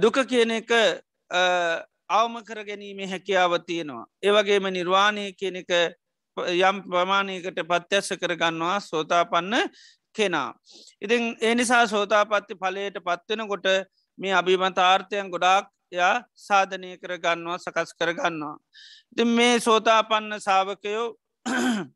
දුක 0.01 0.17
කියන 0.31 0.51
එක 0.61 0.71
අවම 2.09 2.33
කර 2.47 2.59
ගැනීමේ 2.63 3.11
හැකියාව 3.11 3.53
තියෙනවා. 3.67 4.05
ඒවගේම 4.23 4.65
නිර්වාණය 4.73 5.25
කියන 5.39 5.55
එක 5.61 5.71
යම් 6.37 6.77
ප්‍රමාණයකට 6.85 7.59
පත්‍යස්ස 7.69 8.09
කරගන්නවා 8.21 8.79
සෝතාපන්න 8.89 9.53
කෙනා. 10.15 10.49
ඉතින් 11.01 11.23
එනිසා 11.41 11.83
සෝතාපත්ති 11.87 12.55
පලයට 12.55 12.97
පත්වෙන 12.99 13.47
කොට 13.47 13.67
මේ 14.17 14.33
අභිමතාර්ථයන් 14.33 15.29
ගොඩාක් 15.29 15.65
යා 15.91 16.13
සාධනය 16.37 16.89
කරගන්නවා 16.97 17.57
සකස් 17.57 17.91
කරගන්නවා. 17.93 18.55
ඉති 19.11 19.25
මේ 19.27 19.59
සෝතාපන්න 19.59 20.39
සාාවකයෝ 20.39 21.07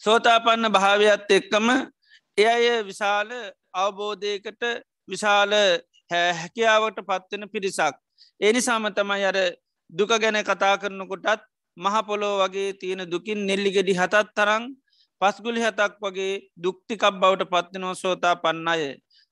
සෝතාපන්න 0.00 0.72
භාවයත් 0.72 1.30
එක්කම 1.30 1.68
එය 2.38 2.46
අය 2.46 2.66
විශාල 2.84 3.30
අවබෝධයකට 3.74 4.62
විශාල 5.08 5.52
හැකියාවට 6.10 6.98
පත්වෙන 7.02 7.48
පිරිසක්. 7.48 7.94
එනිසාම 8.40 8.88
තමයි 8.90 9.24
අර 9.24 9.38
දුක 9.90 10.10
ගැන 10.14 10.38
කතා 10.42 10.74
කරනකොටත් 10.76 11.46
මහපොලෝ 11.76 12.34
වගේ 12.40 12.72
තියෙන 12.74 13.02
දුකින් 13.06 13.46
නෙල්ලිගෙඩි 13.46 13.94
හතත් 13.94 14.26
තරං 14.34 14.64
පස්ගුලි 15.20 15.60
හතක් 15.60 15.92
වගේ 16.02 16.34
දුක්තිකක් 16.58 17.04
බවට 17.20 17.50
පත්වනෝ 17.52 17.94
සෝතා 17.94 18.34
පන්න 18.36 18.68
අය. 18.68 18.82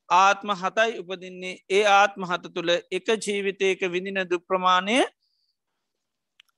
ආත්ම 0.08 0.50
හතයි 0.62 0.98
උපදින්නේ 1.00 1.54
ඒ 1.70 1.84
ආත්ම 1.90 2.26
හත 2.30 2.54
තුළ 2.54 2.70
එක 2.70 3.06
ජීවිතයක 3.26 3.80
විඳින 3.94 4.20
දුප්‍රමාණය 4.30 4.98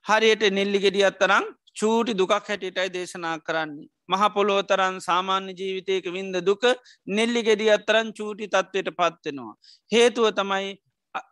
හරියට 0.06 0.42
නෙල්ලිගෙඩිය 0.58 1.06
අත්තරං 1.10 1.46
චූටි 1.74 2.12
දුකක් 2.14 2.32
හැටියටයි 2.32 2.88
දේශනා 2.90 3.36
කරන්නේ. 3.40 3.88
මහපොලෝතරන් 4.08 4.96
සාමාන්‍ය 5.00 5.52
ජීවිතයක 5.60 6.06
වින්ද 6.12 6.36
දුක 6.48 6.64
නෙල්ලි 7.08 7.42
ගෙඩිය 7.42 7.70
අත්තරන් 7.70 8.12
චූටි 8.12 8.48
තත්වයට 8.48 8.90
පත්වෙනවා. 8.92 9.54
හේතුව 9.92 10.26
තමයි 10.38 10.70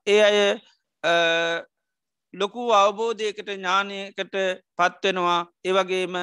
ඒ 0.06 0.20
අය 0.22 0.38
ලොකු 2.34 2.62
අවබෝධයකට 2.72 3.48
ඥානයකට 3.48 4.34
පත්වෙනවා 4.76 5.40
ඒවගේම 5.64 6.16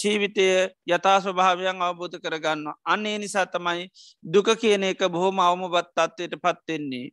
ජීවිතය 0.00 0.46
යථා 0.88 1.18
ස්වභාවයන් 1.20 1.82
අවබෝධ 1.82 2.18
කරගන්න. 2.18 2.66
අන්නේ 2.84 3.16
නිසා 3.18 3.46
තමයි 3.46 3.88
දුක 4.24 4.48
කියන 4.56 4.84
එක 4.84 5.02
බොහොම 5.08 5.40
අවමබත් 5.40 5.98
අත්වයට 5.98 6.38
පත්වෙන්නේ. 6.38 7.10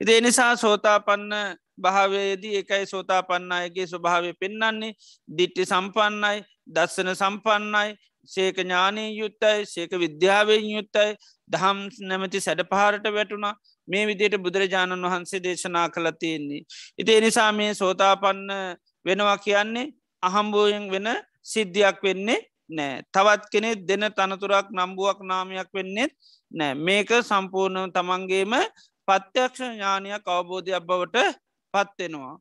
ඉති 0.00 0.12
එනිසා 0.12 0.56
සෝතාපන්න 0.56 1.58
භාවයේදී 1.78 2.56
එකයි 2.56 2.86
සෝතා 2.86 3.22
පන්නයගේ 3.22 3.86
ස්වභාවය 3.86 4.32
පෙන්න්නන්නේ 4.34 4.96
දිට්ටි 5.28 5.64
සම්පන්නයි 5.64 6.44
දස්සන 6.66 7.14
සම්පන්නයි 7.14 7.96
සේක 8.24 8.56
ඥානී 8.56 9.10
යුත්තයි 9.12 9.66
සේක 9.66 9.92
විද්‍යාවෙන් 9.94 10.64
යුත්තයි 10.66 11.16
දහම් 11.50 11.78
නැමති 12.02 12.40
සැඩ 12.40 12.62
පහරට 12.64 13.06
වැටුණා 13.08 13.54
මේ 13.88 14.06
විදියට 14.06 14.38
බුදුරජාණන් 14.38 15.04
වහන්සේ 15.04 15.42
දේශනා 15.42 15.88
කළ 15.88 16.10
තියෙන්නේ. 16.12 16.62
ඉති 16.98 17.12
එනිසා 17.14 17.50
මේ 17.52 17.74
සෝතාපන්න 17.74 18.48
වෙනවා 19.04 19.38
කියන්නේ 19.38 19.92
අහම්බෝයෙන් 20.22 20.90
වෙන 20.90 21.08
සිද්ධියක් 21.44 22.02
වෙන්නේ 22.02 22.40
නෑ. 22.70 23.02
තවත් 23.12 23.50
කෙනෙ 23.52 23.70
දෙන 23.78 24.04
තනතුරක් 24.10 24.66
නම්බුවක් 24.70 25.18
නාමයක් 25.22 25.68
වෙන්නෙත් 25.74 26.12
නෑ 26.50 26.74
මේක 26.76 27.10
සම්පූර්ණ 27.22 27.92
තමන්ගේම 27.92 28.54
පත්‍යක්ෂ 29.08 29.60
ඥානයක් 29.60 30.28
අවබෝධයක් 30.28 30.82
බවට 30.82 31.16
පත්වෙනවා. 31.74 32.36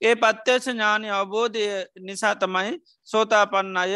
ඒ 0.00 0.14
පත්‍යක්ෂ 0.16 0.68
ඥානය 0.68 1.08
අවබෝධය 1.10 1.64
නිසා 2.00 2.34
තමයි 2.36 2.78
සෝතාපන්න 3.08 3.76
අය 3.76 3.94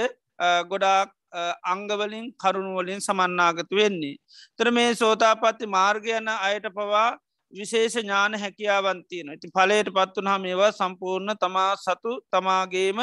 ගොඩාක් 0.64 1.17
අංගවලින් 1.64 2.26
කරුණුවලින් 2.34 3.00
සමන්නාගත 3.00 3.70
වෙන්නේ. 3.72 4.16
තර 4.58 4.70
මේ 4.70 4.94
සෝතාපත්ති 4.94 5.66
මාර්ගයන 5.68 6.28
අයට 6.28 6.68
පවා 6.74 7.08
විශේෂ 7.52 7.96
ඥාන 7.96 8.34
හැකියාවන්තියන 8.34 9.32
ඉති 9.32 9.50
පලයට 9.50 9.90
පත්වනහම 9.90 10.44
ඒවා 10.44 10.72
සම්පූර්ණ 10.72 11.36
තමා 11.40 11.76
සතු 11.76 12.12
තමාගේම 12.30 12.98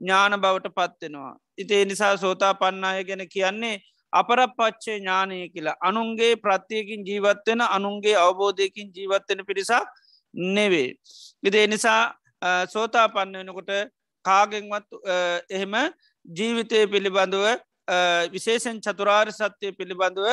ඥාන 0.00 0.40
බවට 0.40 0.74
පත්වෙනවා. 0.74 1.36
ඉතිේ 1.58 1.84
නිසා 1.84 2.16
සෝතා 2.16 2.54
පන්නාය 2.54 3.04
ගැන 3.04 3.24
කියන්නේ 3.28 3.76
අපර 4.12 4.40
පච්චේ 4.50 4.98
ඥානය 4.98 5.48
කියලා 5.48 5.76
අනුන්ගේ 5.80 6.36
ප්‍රත්තියකින් 6.36 7.06
ජීවත්වෙන 7.06 7.60
අනුන්ගේ 7.68 8.16
අවබෝධයකින් 8.16 8.92
ජීවත්වෙන 8.96 9.46
පිරිසක් 9.46 9.88
නෙවේ. 10.34 10.94
ඉති 11.42 11.58
එනිසා 11.58 12.14
සෝතා 12.66 13.08
පන්න 13.08 13.38
වෙනකොට 13.40 13.70
කාගෙන්වත් 14.24 14.86
එහෙම 15.50 15.74
ජීවිතය 16.26 16.86
පිළිබඳව 16.86 17.46
විශේෂෙන් 18.32 18.80
චතුරාර් 18.80 19.28
සත්‍යය 19.32 19.72
පිළිබඳව 19.72 20.28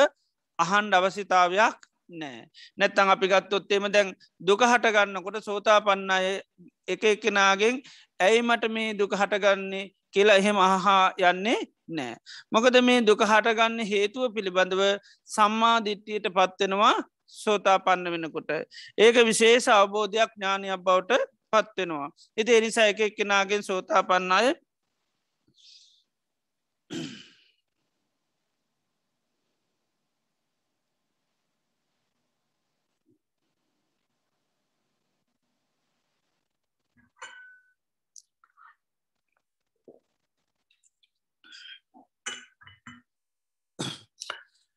අහන්ඩ 0.58 0.94
අවසිතාවයක් 0.94 1.78
නෑ 2.10 2.40
නැත්තං 2.78 3.10
අපි 3.10 3.26
ගත්තොත්තේම 3.28 3.86
දැන් 3.90 4.14
දුක 4.40 4.62
හටගන්නකොට 4.62 5.38
සෝතා 5.42 5.78
පන්නය 5.80 6.40
එක 6.88 7.04
එකනාගෙන් 7.06 7.82
ඇයි 8.20 8.42
මට 8.42 8.70
මේ 8.70 8.94
දුක 8.94 9.12
හටගන්නේ 9.12 9.84
කියලා 10.12 10.36
එහෙම 10.36 10.58
අහා 10.58 11.04
යන්නේ 11.22 11.58
නෑ. 11.88 12.14
මොකද 12.52 12.78
මේ 12.82 13.00
දුක 13.02 13.22
හටගන්න 13.22 13.78
හේතුව 13.84 14.32
පිළිබඳව 14.34 14.82
සම්මාධිට්ටියට 15.28 16.28
පත්වෙනවා 16.30 16.94
සෝතා 17.34 17.78
පන්න 17.78 18.12
වෙනකොට. 18.12 18.50
ඒක 18.98 19.16
විශේෂ 19.24 19.68
අවබෝධයක් 19.70 20.30
ඥානයක් 20.32 20.80
බවට 20.80 21.20
පත්වෙනවා. 21.52 22.08
ඉති 22.36 22.56
එනිසා 22.56 22.86
එක 22.86 23.00
එක්කෙනගෙන් 23.00 23.62
සෝතා 23.62 24.02
පන්නය 24.02 24.54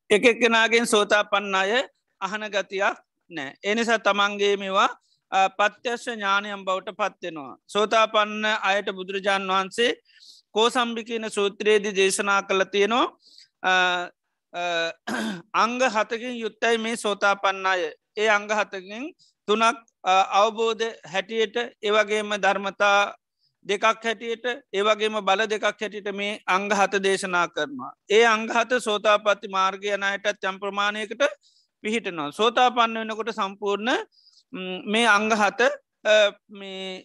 එකක් 0.10 0.26
කෙනගෙන් 0.42 0.86
සෝතා 0.86 1.24
පන්න 1.24 1.56
අය 1.56 1.72
අහන 2.22 2.44
ගතියක් 2.48 2.98
නෑ. 3.32 3.54
එනිසා 3.64 4.00
තමන්ගේ 4.00 4.56
මේවා 4.58 4.90
පත්‍යශ 5.52 6.06
ඥානයම් 6.08 6.66
බවට 6.66 6.98
පත්වෙනවා. 6.98 7.58
සෝතා 7.68 8.06
පන්න 8.08 8.46
අයට 8.64 8.90
බුදුරජාණන් 8.92 9.50
වහන්සේ 9.50 9.92
කෝ 10.52 10.70
සම්භි 10.70 11.04
කියන 11.04 11.30
සූත්‍රයේදි 11.30 11.96
දේශනා 11.96 12.42
කළ 12.42 12.64
තියෙනවා 12.66 14.10
අංග 15.54 15.80
හතකින් 15.88 16.36
යුත්තයි 16.38 16.78
මේ 16.78 16.96
සෝතාපන්නාය 16.96 17.82
ඒ 18.18 18.30
අංග 18.30 18.50
හතකින් 18.50 19.14
තුනක් 19.48 19.78
අවබෝධ 20.34 20.86
හැටියට 21.06 21.56
ඒවගේම 21.82 22.34
ධර්මතා 22.38 23.14
දෙකක් 23.66 23.84
හැටියට 24.04 24.46
ඒවගේම 24.74 25.20
බල 25.26 25.46
දෙකක් 25.48 25.66
හැටියට 25.66 26.10
මේ 26.16 26.40
අංග 26.48 26.70
හත 26.72 27.04
දේශනා 27.04 27.48
කරනවා. 27.48 27.92
ඒ 28.10 28.24
අංගහත 28.26 28.72
සෝතාපත්ති 28.88 29.48
මාර්ගයනයටත් 29.50 30.50
යම් 30.50 30.60
ප්‍රමාණයකට 30.60 31.24
පිහිටනවා. 31.84 32.32
සෝතාපන්න 32.32 33.00
වෙනකොට 33.02 33.32
සම්පූර්ණ 33.36 33.90
මේ 34.86 35.08
අංගහත 35.08 35.62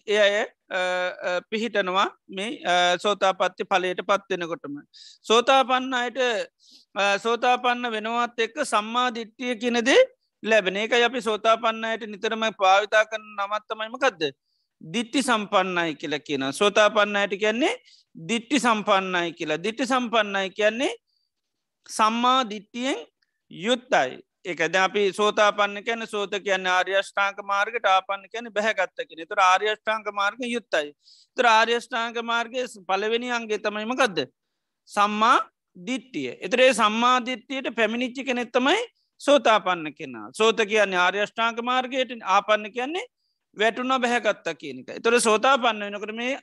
ඒ 0.07 0.19
අය 0.25 0.35
පිහිටනවා 1.51 2.07
මේ 2.29 2.49
සෝතාපත්ති 3.03 3.63
පලයට 3.65 4.01
පත්වෙනකොටම. 4.09 4.75
සෝතාපන්න 5.29 5.93
අයට 5.93 6.19
සෝතාපන්න 7.23 7.91
වෙනවත් 7.91 8.39
එක්ක 8.39 8.57
සම්මාධිට්ටිය 8.65 9.55
කියනදේ 9.61 10.01
ලැබෙන 10.43 10.77
එක 10.77 10.93
අපි 10.93 11.21
සෝතාපන්නයට 11.21 12.07
නිතරම 12.07 12.43
පාවිතා 12.57 13.05
කරන 13.11 13.29
නමත්තමයිමකක්ද. 13.37 14.23
දිට්ටි 14.81 15.23
සම්පන්නයි 15.23 15.95
කියලා 15.95 16.19
කියන 16.19 16.45
සෝතාපන්නයට 16.53 17.39
කියන්නේ 17.39 17.73
දිට්ටි 18.29 18.59
සම්පන්නයි 18.59 19.33
කියලා. 19.33 19.57
දිට්ටි 19.57 19.85
සම්පන්නයි 19.85 20.49
කියන්නේ 20.51 20.93
සම්මා 21.89 22.49
දිට්ටියෙන් 22.49 22.99
යුත්තයි 23.51 24.19
එකද 24.45 24.75
අපි 24.75 25.03
සෝතාපන්න 25.13 25.83
කැන 25.85 26.07
සෝත 26.07 26.33
කියන්න 26.45 26.67
ආර්යෂ්ඨාංක 26.67 27.41
මාර්ගට 27.43 27.85
ආපන්න 27.87 28.29
කැන 28.31 28.51
බැහගත්ත 28.53 29.07
කෙන 29.09 29.27
තුර 29.27 29.41
ආර්යෂ්ඨාංක 29.41 30.07
මාර්ග 30.13 30.39
යුත්තයි 30.47 30.93
තුර 31.37 31.47
ආර්යෂ්ඨාංක 31.47 32.17
මාර්ගය 32.23 32.65
පලවෙනි 32.89 33.31
අන්ගේ 33.31 33.59
තමයිමකක්ද 33.59 34.25
සම්මා 34.89 35.37
දිට්ටිය 35.77 36.29
එතරේ 36.41 36.69
සම්මාධිට්ටියට 36.73 37.75
පැමිණිච්චි 37.75 38.23
කෙනෙත්තමයි 38.23 38.77
සෝතාපන්න 39.21 39.93
කෙනා. 39.93 40.29
සෝත 40.33 40.57
කියන්නේ 40.69 40.99
ආර්යෂ්ඨාංක 40.99 41.59
මාර්ගයට 41.63 42.11
ආපන්න 42.35 42.71
කියන්නේ 42.71 43.05
වැටුන 43.57 43.95
බැහැගත්ත 43.97 44.47
කියනක 44.59 44.89
එතොර 44.91 45.19
සෝතාපන්න 45.21 45.85
වෙනකට 45.87 46.15
මේ 46.15 46.33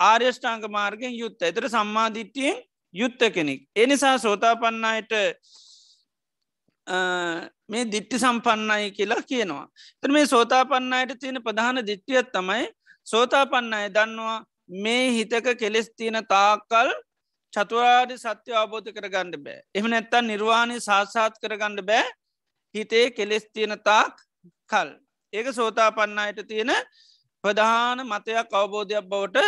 ආර්යෂ්ඨාංක 0.00 0.64
මාර්ගෙන් 0.70 1.14
යුත්ත 1.14 1.42
එතර 1.42 1.68
සම්මාධිට්ටියෙන් 1.68 2.62
යුත්ත 2.94 3.20
කෙනෙක් 3.34 3.60
එනිසා 3.76 4.14
සෝතාපන්නයට 4.18 5.12
මේ 7.68 7.84
දිට්ටි 7.86 8.18
සම්පන්නයි 8.18 8.90
කියලා 8.92 9.22
කියනවා. 9.22 9.66
තර 10.00 10.10
මේ 10.10 10.26
සෝතාපන්නයට 10.26 11.18
තියෙන 11.20 11.42
ප්‍රධාන 11.42 11.86
දිට්ටියත් 11.86 12.32
තමයි 12.32 12.64
සෝතාපන්නය 13.06 13.82
දන්නවා 13.94 14.38
මේ 14.78 15.04
හිතක 15.10 15.46
කෙලෙස් 15.58 15.90
තියෙන 15.96 16.18
තාකල් 16.26 16.90
චතුවාඩි 17.52 18.18
සත්‍ය 18.18 18.50
අවබෝධ 18.54 18.90
කරගණ්ඩ 18.92 19.36
බෑ. 19.38 19.60
එම 19.74 19.86
නැත්තන් 19.86 20.26
නිර්වාණය 20.26 20.80
සාසාත් 20.80 21.38
කරගණ්ඩ 21.42 21.86
බෑ 21.86 22.04
හිතේ 22.74 23.06
කෙලෙස් 23.10 23.46
තියෙන 23.52 23.76
තාක් 23.84 24.14
කල්. 24.70 24.90
ඒක 25.32 25.48
සෝතාපන්නයට 25.52 26.40
තියෙන 26.44 26.72
ප්‍රධාන 27.44 27.98
මතයක් 28.04 28.52
අවබෝධයක් 28.52 29.04
බවට 29.04 29.38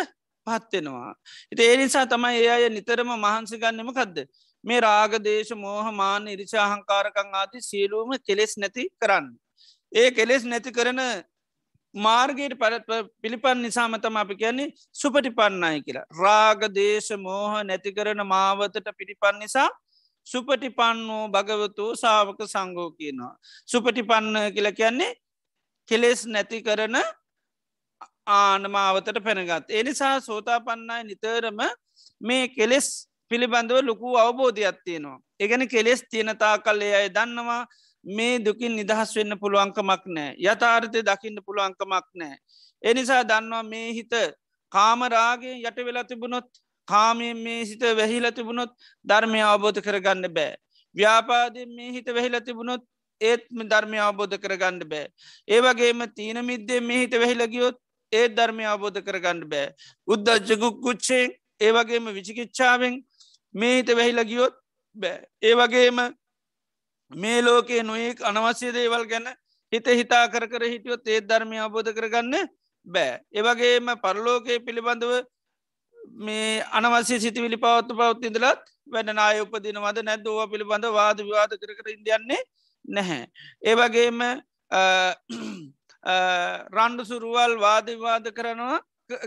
පත්වෙනවා. 0.47 1.13
ඉති 1.53 1.63
ඒ 1.63 1.77
නිසා 1.77 2.07
තමයි 2.07 2.39
ඒ 2.39 2.51
අය 2.51 2.69
නිතරම 2.71 3.11
මහන්සි 3.17 3.59
ගන්නම 3.59 3.91
කදද. 3.91 4.27
මේ 4.65 4.81
රාගදේශ 4.81 5.53
මෝහමාන 5.57 6.29
ඉරිචාහංකාරකං 6.29 7.35
ආති 7.35 7.61
සියලූම 7.61 8.11
කෙලෙස් 8.27 8.55
නැති 8.57 8.89
කරන්න. 9.03 9.29
ඒ 9.93 10.09
කෙලෙස් 10.11 10.45
නැති 10.45 10.73
කරන 10.73 11.01
මාර්ගයට 11.95 12.55
පරත් 12.55 12.91
පිළිපන් 13.23 13.59
නිසාමතම 13.59 14.17
අපි 14.17 14.35
කියන්නේ 14.37 14.73
සුපටි 14.93 15.31
පන්නයි 15.31 15.85
කියලා. 15.87 16.07
රාගදේශ 16.17 17.13
මෝහ 17.19 17.63
නැති 17.63 17.93
කරන 17.93 18.23
මාවතට 18.27 18.89
පිටිපන් 18.99 19.39
නිසා 19.39 19.69
සුපටි 20.27 20.71
පන්නෝ 20.71 21.29
භගවතු 21.29 21.87
සාවක 21.95 22.41
සංගෝ 22.47 22.91
කියනවා. 22.93 23.35
සුපටි 23.67 24.03
පන්න 24.03 24.37
කියල 24.55 24.71
කියන්නේ 24.73 25.13
කෙලෙස් 25.89 26.27
නැති 26.27 26.63
කරන 26.63 26.97
ආනමාවතට 28.27 29.19
පැනගත්. 29.25 29.67
එනිසා 29.71 30.21
සෝතා 30.21 30.61
පන්නයි 30.61 31.05
නිතරම 31.05 31.61
මේ 32.21 32.49
කෙලෙස් 32.49 32.89
පිළිබඳව 33.31 33.81
ලොකු 33.83 34.17
අවබෝධයක් 34.17 34.79
තියෙනවා. 34.85 35.21
එකන 35.41 35.69
කෙලෙස් 35.69 36.05
තියෙනතා 36.11 36.59
කල්ලේ 36.59 36.95
අය 36.95 37.09
දන්නවා 37.09 37.67
මේ 38.05 38.35
දුකින් 38.39 38.77
නිදහස් 38.77 39.17
වෙන්න 39.17 39.39
පුළුවන්කමක් 39.39 40.05
නෑ 40.07 40.31
යථාර්ථය 40.45 41.03
දකින්න 41.03 41.45
පුළුවන්කමක් 41.47 42.07
නෑ. 42.15 42.37
එනිසා 42.83 43.23
දන්නවා 43.25 43.63
මේ 43.63 43.89
හිත 43.93 44.13
කාමරාගේ 44.73 45.57
යට 45.61 45.79
වෙලා 45.87 46.05
තිබුණොත් 46.05 46.49
කාමයෙන් 46.89 47.39
මේ 47.39 47.65
සිත 47.65 47.83
වැහිල 47.99 48.31
තිබුණොත් 48.31 48.73
ධර්මය 49.05 49.41
අවබෝධ 49.43 49.81
කරගන්න 49.81 50.29
බෑ. 50.37 50.57
ව්‍යාපාදයෙන් 50.95 51.71
මේ 51.77 51.93
හිත 51.93 52.09
වැහිල 52.17 52.41
තිබුණොත් 52.41 52.83
ඒත්ම 53.23 53.63
ධර්මය 53.67 53.99
අවබෝධ 54.01 54.37
කරගන්න 54.39 54.83
බෑ. 54.87 55.07
ඒවගේම 55.49 56.03
තීන 56.17 56.39
මිද්දේ 56.45 56.81
මේ 56.83 57.01
හිත 57.03 57.15
වැහිලගියොත් 57.17 57.77
ඒත් 58.13 58.37
ධර්මය 58.37 58.65
අවබෝධ 58.67 59.01
කරගන්න 59.03 59.45
බෑ. 59.49 59.69
උද්දජ්ජකුක් 60.09 60.81
කුච්චේ 60.81 61.25
ඒවගේම 61.61 62.11
විචිකිච්ඡාවෙන් 62.17 62.99
මේ 63.55 63.77
හිත 63.77 63.91
වැහිල 63.91 64.25
ගියොත් 64.25 64.55
බෑ. 64.97 65.19
ඒ 65.43 65.55
වගේම 65.55 66.01
මේ 67.13 67.39
ලෝකයේ 67.43 67.83
නොයෙක් 67.83 68.19
අනවශ්‍ය 68.23 68.73
දේවල් 68.73 69.07
ගැන 69.07 69.29
හිත 69.73 69.87
හිතා 69.93 70.25
කර 70.29 70.49
කර 70.49 70.65
හිටියොත් 70.67 71.07
ඒත් 71.09 71.29
ධර්මය 71.29 71.59
අබෝධ 71.59 71.93
කරගන්න 71.93 72.49
බෑ. 72.87 73.21
ඒවගේම 73.33 73.95
පරලෝකය 73.99 74.59
පිළිබඳව 74.67 75.13
මේ 76.19 76.65
අනවශ්‍ය 76.73 77.21
සිතිවිලි 77.21 77.57
පවත්තු 77.57 77.95
පවත් 77.95 78.31
ඉදලත් 78.31 78.63
වැඩ 78.87 79.13
නාය 79.13 79.41
උපදිනවද 79.45 80.03
නැද්දෝව 80.03 80.51
පිළිබඳ 80.53 80.87
වාද 80.91 81.19
විවාද 81.21 81.53
කර 81.55 81.73
කර 81.79 81.89
ඉන්දියන්නේ 81.95 82.43
නැහැ. 82.85 83.27
ඒවගේම 83.63 84.21
රණ්ඩු 86.73 87.05
සුරුවල් 87.05 87.55
වාදවිවාද 87.61 88.27
කරනවා 88.39 88.81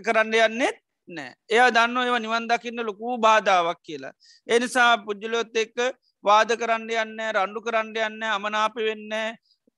කරන්න 0.06 0.34
යන්නෙත් 0.48 0.78
නෑ 1.10 1.32
එයා 1.50 1.70
දන්න 1.72 1.98
ඒව 2.04 2.18
නිවන් 2.22 2.48
දකින්න 2.50 2.86
ලොකූ 2.86 3.18
බාධාවක් 3.18 3.80
කියලා. 3.84 4.14
එනිසා 4.48 4.98
පුද්ජලොත් 5.06 5.56
එක්ක 5.64 5.78
වාද 6.24 6.50
කරන්න 6.62 6.90
යන්න 6.90 7.20
රණ්ඩු 7.36 7.62
කරන්න 7.62 7.96
යන්න 8.08 8.24
අමනාප 8.32 8.76
වෙන්න 8.88 9.14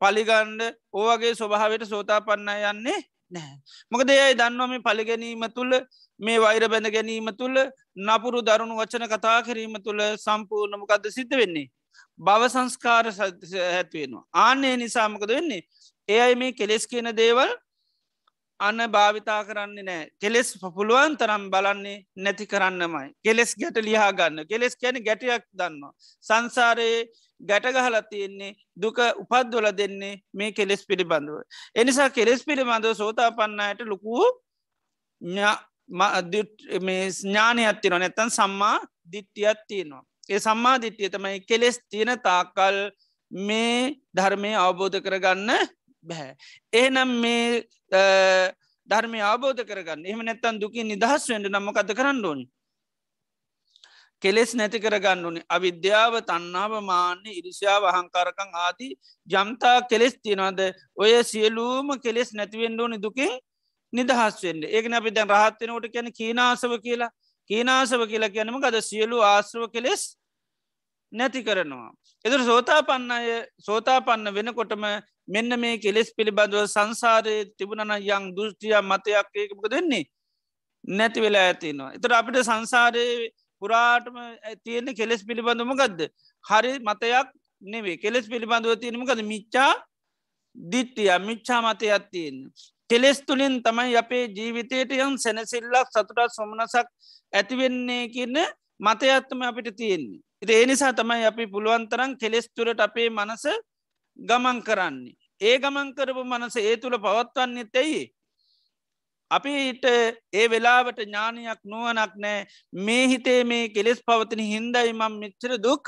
පලිගණ්ඩ 0.02 0.62
ඕවගේ 0.94 1.36
ස්වභාවට 1.36 1.86
සෝතා 1.92 2.22
පන්න 2.22 2.50
යන්නේ 2.72 3.00
නෑ. 3.32 3.54
මොකද 3.92 4.10
එයයි 4.10 4.38
දන්නවම 4.40 4.84
පලිගැනීම 4.88 5.44
තුළ 5.56 5.74
මේ 6.20 6.40
වෛර 6.40 6.64
බැඳ 6.74 6.90
ගැනීම 6.96 7.30
තුළ 7.40 7.58
නපුරු 8.08 8.42
දරුණු 8.42 8.80
වචන 8.80 9.06
කතා 9.14 9.40
කිරීම 9.48 9.76
තුළ 9.84 10.02
සම්පූර්ණමකක්ද 10.26 11.12
සිද්ධ 11.18 11.36
වෙන්නේ. 11.42 11.68
බව 12.20 12.50
සංස්කාර 12.50 13.06
හැත්වෙනවා. 13.12 14.26
ආන්නේ 14.36 14.76
නිසාමකද 14.78 15.30
වෙන්නේ. 15.30 15.64
එයයි 16.10 16.36
මේ 16.36 16.52
කෙලෙස් 16.54 16.88
කියන 16.88 17.10
දේවල් 17.18 17.52
අන්න 18.60 18.80
භාවිතා 18.92 19.42
කරන්නේ 19.44 19.84
නෑ 19.84 20.04
කෙලෙස් 20.22 20.50
පුළුවන් 20.76 21.18
තරම් 21.18 21.44
බලන්නේ 21.54 21.98
නැති 22.18 22.46
කරන්නමයි. 22.46 23.10
කෙලෙස් 23.24 23.52
ගැට 23.56 23.78
ලියහා 23.88 24.12
ගන්න 24.14 24.48
කෙලෙස් 24.48 24.76
කැන 24.76 24.98
ගැටයක් 25.04 25.46
දන්නවා. 25.54 25.94
සංසාරයේ 26.24 27.08
ගැටගහල 27.42 27.98
තියෙන්නේ 28.10 28.58
දුක 28.76 28.98
උපද්දොල 29.24 29.70
දෙන්නේ 29.78 30.22
මේ 30.34 30.52
කෙලෙස් 30.52 30.86
පිළිබඳව. 30.86 31.38
එනිසා 31.76 32.10
කෙලෙස් 32.10 32.44
පිළිබඳව 32.44 32.94
සෝතා 32.96 33.32
පන්නයට 33.32 33.82
ලොකූ 33.86 34.26
ඥානයක් 35.90 37.82
තින 37.82 37.94
නැත්තන් 37.96 38.30
සම්මා 38.32 38.78
දිට්ටියත් 39.12 39.60
තියෙනවා. 39.68 40.04
ඒ 40.30 40.40
සම්මා 40.40 40.78
දිට්ටිය 40.82 41.10
තමයි 41.10 41.40
කෙලෙස් 41.50 41.80
තියෙන 41.90 42.14
තාකල් 42.20 42.78
මේ 43.32 43.96
ධර්මය 44.14 44.52
අවබෝධ 44.58 45.00
කරගන්න 45.00 45.52
බැහැ. 46.06 46.36
ඒනම් 46.74 47.12
මේ 47.24 47.64
ධර්මය 48.90 49.20
ආබෝධ 49.22 49.64
කරගන්න. 49.64 50.06
එහම 50.06 50.22
නැත්තන් 50.24 50.62
දුකින් 50.62 50.88
නිදහස් 50.88 51.28
වෙන්ට 51.30 51.50
නම්මකත 51.50 51.92
කරන්න 51.94 52.24
ඕනි. 52.26 52.46
කෙලෙස් 54.24 54.56
නැති 54.56 54.80
කරගන්න 54.80 55.26
ඕනි. 55.26 55.42
අවිද්‍යාව 55.50 56.20
තන්නාව 56.30 56.74
මාන්‍ය 56.84 57.36
ඉරිෂාව 57.40 57.84
අහංකාරකං 57.92 58.52
ආදී 58.66 58.94
ජම්තා 59.28 59.78
කෙලෙස් 59.92 60.16
තියෙනවාද? 60.24 60.60
ඔය 60.96 61.12
සියලූම 61.24 62.00
කෙලෙස් 62.00 62.34
නැතිවෙන්න 62.34 62.80
ඕනි 62.80 63.04
දුකින් 63.06 63.34
නිදහස් 63.94 64.44
වෙන්න. 64.44 64.64
ඒකන 64.66 65.00
අපි 65.00 65.12
දැන් 65.12 65.30
රහත්වෙනට 65.30 65.94
කියන 65.94 66.12
කීනාසව 66.20 66.74
කියලා. 66.86 67.12
කීනාසව 67.50 68.02
කියලා 68.08 68.30
කියනම 68.30 68.60
ගද 68.60 68.82
සියලු 68.82 69.18
ආශ්‍රව 69.24 69.68
කෙලෙස් 69.72 70.04
නැති 71.12 71.44
කරනවා. 71.44 71.92
එතුර 72.26 72.42
සෝතා 72.42 72.82
පන්නය 72.84 73.38
සෝතා 73.60 74.00
පන්න 74.02 74.34
වෙනකොටම 74.34 74.86
මෙන්න 75.28 75.60
මේ 75.60 75.78
කෙලෙස් 75.78 76.14
පිළිබඳව 76.14 76.68
සංසාරය 76.68 77.36
තිබුණන 77.58 77.98
යං 77.98 78.30
දෘෂ්ටිය 78.36 78.76
මතයක් 78.84 79.36
ඒකක 79.36 79.68
දෙන්නේ 79.70 80.04
නැති 80.92 81.22
වෙලා 81.22 81.48
ඇතිනවා. 81.50 81.92
එතට 81.96 82.12
අපිට 82.12 82.40
සංසාරයේ 82.44 83.30
පුරාටම 83.62 84.18
තියෙන 84.64 84.96
කෙලෙස් 84.96 85.24
පිළිබඳම 85.24 85.74
ගදද. 85.74 86.10
හරි 86.46 86.74
මතයක් 86.82 87.28
නෙවේ 87.62 87.98
කෙලෙස් 87.98 88.28
පිළිබඳව 88.28 88.76
තියෙනමකද 88.78 89.22
මිච්චා 89.24 89.72
දිට්ටිය 90.56 91.12
මිච්චා 91.20 91.62
මතයක් 91.64 92.12
තියෙන. 92.12 92.38
කෙලෙස් 92.90 93.20
තුළින් 93.22 93.62
තමයි 93.64 93.96
අපේ 93.96 94.24
ජීවිතයට 94.30 94.92
යම් 94.98 95.18
සැනසිල්ලක් 95.18 95.90
සතුටත් 95.92 96.36
සොමනසක් 96.36 96.88
ඇතිවෙන්නේ 97.34 98.04
කියන්න 98.10 98.38
මතයත්තම 98.80 99.42
අපිට 99.44 99.76
තියෙන්නේ. 99.76 100.22
ඒ 100.50 100.66
නිසා 100.66 100.94
තමයි 100.94 101.26
අපි 101.26 101.48
පුළුවන්තරන් 101.48 102.18
කෙලෙස්තුරට 102.18 102.80
අපේ 102.80 103.10
මනස 103.10 103.46
ගමන් 104.20 104.62
කරන්නේ. 104.64 105.16
ඒ 105.42 105.58
ගමන් 105.60 105.90
කරපු 105.96 106.24
මනස 106.24 106.56
ඒ 106.58 106.78
තුළ 106.78 106.98
පවත්වන්නේ 106.98 107.70
තෙයි. 107.74 108.00
අපිට 109.32 109.86
ඒ 110.34 110.48
වෙලාවට 110.50 111.00
ඥානයක් 111.00 111.62
නුවනක් 111.66 112.14
නෑ 112.16 112.48
මේ 112.74 113.08
හිතේ 113.08 113.44
මේ 113.44 113.70
කෙලෙස් 113.70 114.00
පවතින 114.02 114.44
හින්දයි 114.46 114.94
මම් 114.94 115.20
මිච්චර 115.20 115.58
දුක් 115.60 115.84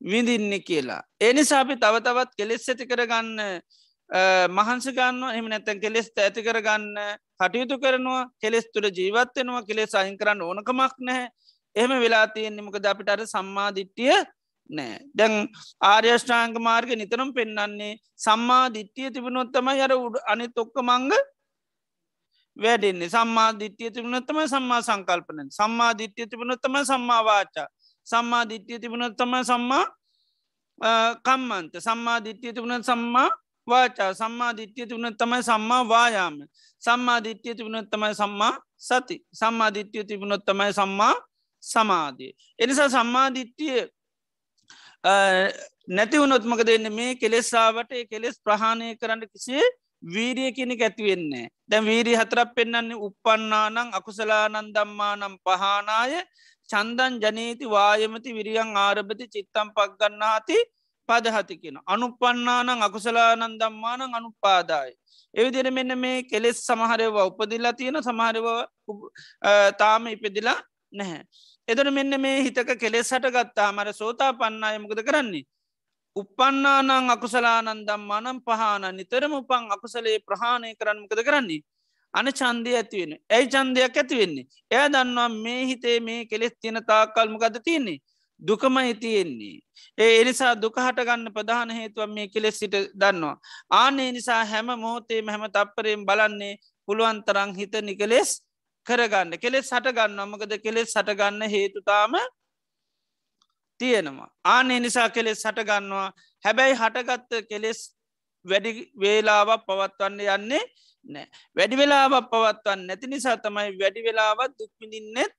විඳින්න 0.00 0.62
කියලා. 0.62 1.02
ඒ 1.20 1.32
නිසා 1.32 1.60
අපි 1.60 1.76
තව 1.76 1.94
තවත් 2.00 2.30
කෙලෙස් 2.36 2.68
ඇති 2.68 2.86
කරගන්න 2.86 3.60
මහන්ස 4.56 4.86
ගන්න 4.96 5.22
එම 5.38 5.46
නැත්තැන් 5.48 5.80
කෙලෙස් 5.80 6.10
ඇති 6.16 6.42
කරගන්න 6.42 6.98
කටයුතු 7.40 7.78
කරනවා. 7.78 8.28
කෙලෙස් 8.40 8.66
තුළ 8.74 8.90
ජීවත්වෙනවා 8.98 9.62
කෙලෙස් 9.68 9.94
අහින් 9.94 10.18
කරන්න 10.18 10.42
ඕනකමක් 10.42 10.94
නැහැ. 10.98 11.28
එහෙම 11.76 11.92
වෙලා 12.00 12.26
තියෙන්නේ 12.26 12.66
මොකද 12.66 12.86
අපිට 12.86 13.08
අර 13.08 13.20
සම්මාධිට්ටිය 13.26 14.14
නෑ 14.70 14.98
දැන් 15.18 15.34
ආර්යෂ්ඨාංග 15.90 16.56
මාර්ග 16.58 16.90
නිතරම් 16.98 17.30
පෙන්න්නන්නේ 17.36 17.98
සම්මා 18.16 18.64
දිට්ටිය 18.74 19.10
තිබුණොත්තම 19.14 19.70
යර 19.74 19.94
උඩ 19.96 20.16
අනි 20.32 20.46
තොක්ක 20.48 20.76
මංග 20.82 21.12
වැඩෙන්නේ. 22.56 23.08
සම්මා 23.08 23.50
දිට්ටිය 23.60 23.90
තිබුණොත්තම 23.94 24.38
සම්මා 24.54 24.80
සංකල්පන 24.88 25.50
සම්මා 25.58 25.92
දිට්ටිය 26.00 26.26
තිබුණොත්තම 26.26 26.76
සම්මාවාචා 26.90 27.68
සම්මා 28.06 28.44
දිට්ටිය 28.50 28.78
තිබුණොත්තම 28.82 29.34
සම්මා 29.50 29.84
කම්මන්ත. 31.26 31.72
සම්මා 31.86 32.18
දිට්ටිය 32.24 32.52
තිබුණ 32.52 32.82
සම්මා 32.82 33.28
වාචා 33.66 34.14
සම්මා 34.14 34.52
දිට්්‍යය 34.52 34.86
තිබුණ 34.86 35.16
තමයි 35.16 35.42
සම්මා 35.42 35.82
වායාම 35.84 36.36
සම්මා 36.82 37.20
දිට්්‍යය 37.20 37.54
තිබුණ 37.54 37.86
තමයි 37.86 38.14
සම්මා 38.14 38.54
සති 38.78 39.16
සම්මා 39.32 39.70
දිට්්‍යය 39.70 40.04
තිබුණොත් 40.04 40.44
තමයි 40.46 40.72
සම්මා 40.72 41.14
සමාධිය. 41.62 42.32
එනිසා 42.58 42.88
සම්මාධිට්ටිය 42.88 43.80
නැතිවුණොත්මක 45.88 46.62
දෙන්න 46.66 46.92
මේ 46.92 47.14
කෙලෙස්සාාවට 47.14 47.92
කෙලෙස් 48.10 48.40
ප්‍රහණය 48.40 48.96
කරන්න 48.96 49.28
කිසිේ 49.28 49.66
වීරිය 50.02 50.52
කෙනෙ 50.52 50.74
ඇතිවෙන්නේ. 50.78 51.46
දැන් 51.70 51.84
වීරී 51.84 52.16
හතරක් 52.16 52.54
පෙන්න්නන්නේ 52.56 53.02
උපන්නානං 53.06 53.94
අකුසලානන් 53.98 54.72
දම්මානම් 54.74 55.36
පහනාය 55.44 56.14
චන්දන් 56.68 57.20
ජනීති 57.22 57.70
වායමති 57.70 58.36
විරියන් 58.38 58.76
ආරභති 58.76 59.32
චිත්තම් 59.34 59.68
පක් 59.76 59.90
ගන්නාති 60.00 60.58
පදහති 61.10 61.60
කියෙන. 61.60 61.78
අනුපන්නානං 61.86 62.82
අකුසලානන් 62.86 63.58
දම්මානං 63.60 64.16
අනුපාදායි. 64.18 64.94
එවිදිර 65.34 65.70
මෙන්න 65.70 65.98
මේ 65.98 66.22
කෙලෙස් 66.24 66.58
සමහරව 66.66 67.16
උපදිල්ලා 67.28 67.72
තියෙන 67.72 68.02
සමහරව 68.02 68.46
තාම 69.78 70.06
ඉපදිලා 70.06 70.58
නැහැ. 70.92 71.22
එදර 71.68 71.90
මෙන්න 71.90 72.20
මේ 72.20 72.42
හිතක 72.42 72.70
කෙලෙස් 72.78 73.10
හට 73.14 73.32
ගත්තා 73.36 73.72
මර 73.72 73.92
සෝතා 73.92 74.32
පන්නායමකද 74.34 75.02
කරන්නේ. 75.08 75.44
උපන්නානං 76.16 77.10
අකුසලානන් 77.10 77.84
දම්මානම් 77.88 78.38
පහන 78.46 78.84
නිතරම 78.96 79.34
උපන් 79.40 79.70
අකුසලේ 79.76 80.18
ප්‍රහාණය 80.20 80.74
කරන්නකද 80.74 81.22
කරන්නේ. 81.28 81.62
අන 82.14 82.26
චන්දය 82.32 82.70
ඇතිවෙන 82.76 83.12
ඇයි 83.30 83.46
චන්දයක් 83.46 83.96
ඇතිවෙන්නේ. 83.96 84.46
එය 84.70 84.86
දන්නවා 84.88 85.28
මේ 85.28 85.62
හිතේ 85.70 85.98
මේ 86.00 86.24
කෙලෙස් 86.26 86.54
තියෙන 86.60 86.82
තාකල්මකද 86.84 87.56
තියන්නේ. 87.64 87.98
දුකමයි 88.40 88.94
තියෙන්නේ. 88.94 89.60
ඒ 89.98 90.20
එනිසා 90.20 90.54
දුක 90.54 90.76
හටගන්න 90.76 91.32
ප්‍රධාන 91.32 91.70
හේතුව 91.70 92.08
මේ 92.08 92.28
කෙලෙස් 92.28 92.58
සිට 92.58 92.74
දන්නවා. 92.94 93.36
ආනේ 93.70 94.12
නිසා 94.12 94.44
හැම 94.44 94.68
මොහොතේ 94.76 95.22
හැම 95.24 95.44
තප්පරයෙන් 95.48 96.06
බලන්නේ 96.06 96.54
පුළුවන්තරං 96.88 97.54
හිත 97.54 97.74
නිකලෙස් 97.82 98.30
කරගන්න 98.86 99.38
කෙලෙස් 99.38 99.70
හටගන්න 99.70 100.20
අමකද 100.20 100.52
කෙලෙස් 100.58 100.92
සටගන්න 100.92 101.42
හේතුතාම 101.48 102.14
තියෙනවා. 103.80 104.30
ආනේ 104.44 104.80
නිසා 104.80 105.08
කෙලෙස් 105.10 105.42
සටගන්නවා 105.42 106.08
හැබැයි 106.44 106.74
හටගත්ත 106.74 107.48
කෙලෙස් 107.48 107.80
වැඩි 108.44 108.72
වේලාවක් 108.96 109.66
පවත්වන්න 109.66 110.20
යන්නේ 110.36 110.64
නෑ 111.06 111.26
වැඩි 111.56 111.76
වෙලාවක් 111.76 112.30
පවත්වන්න 112.30 112.86
නැති 112.86 113.06
නිසා 113.06 113.36
තමයි 113.36 113.76
වැඩි 113.80 114.04
වෙලාවත් 114.06 114.52
දුක්මිනින්නෙත් 114.58 115.32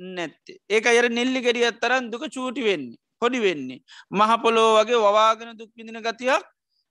නැත්තේ. 0.00 0.58
ඒක 0.68 0.86
අර 0.86 1.08
නෙල්ලි 1.10 1.40
ගෙඩියත් 1.40 1.80
තරන් 1.80 2.10
දුක 2.10 2.24
චූටි 2.28 2.64
වෙන්නේ 2.64 2.98
පොඩි 3.18 3.40
වෙන්නේ. 3.40 3.80
මහපොලෝ 4.10 4.70
වගේ 4.78 4.98
වවාගෙන 4.98 5.58
දුක් 5.58 5.70
විදින 5.76 6.00
ගතියක් 6.00 6.44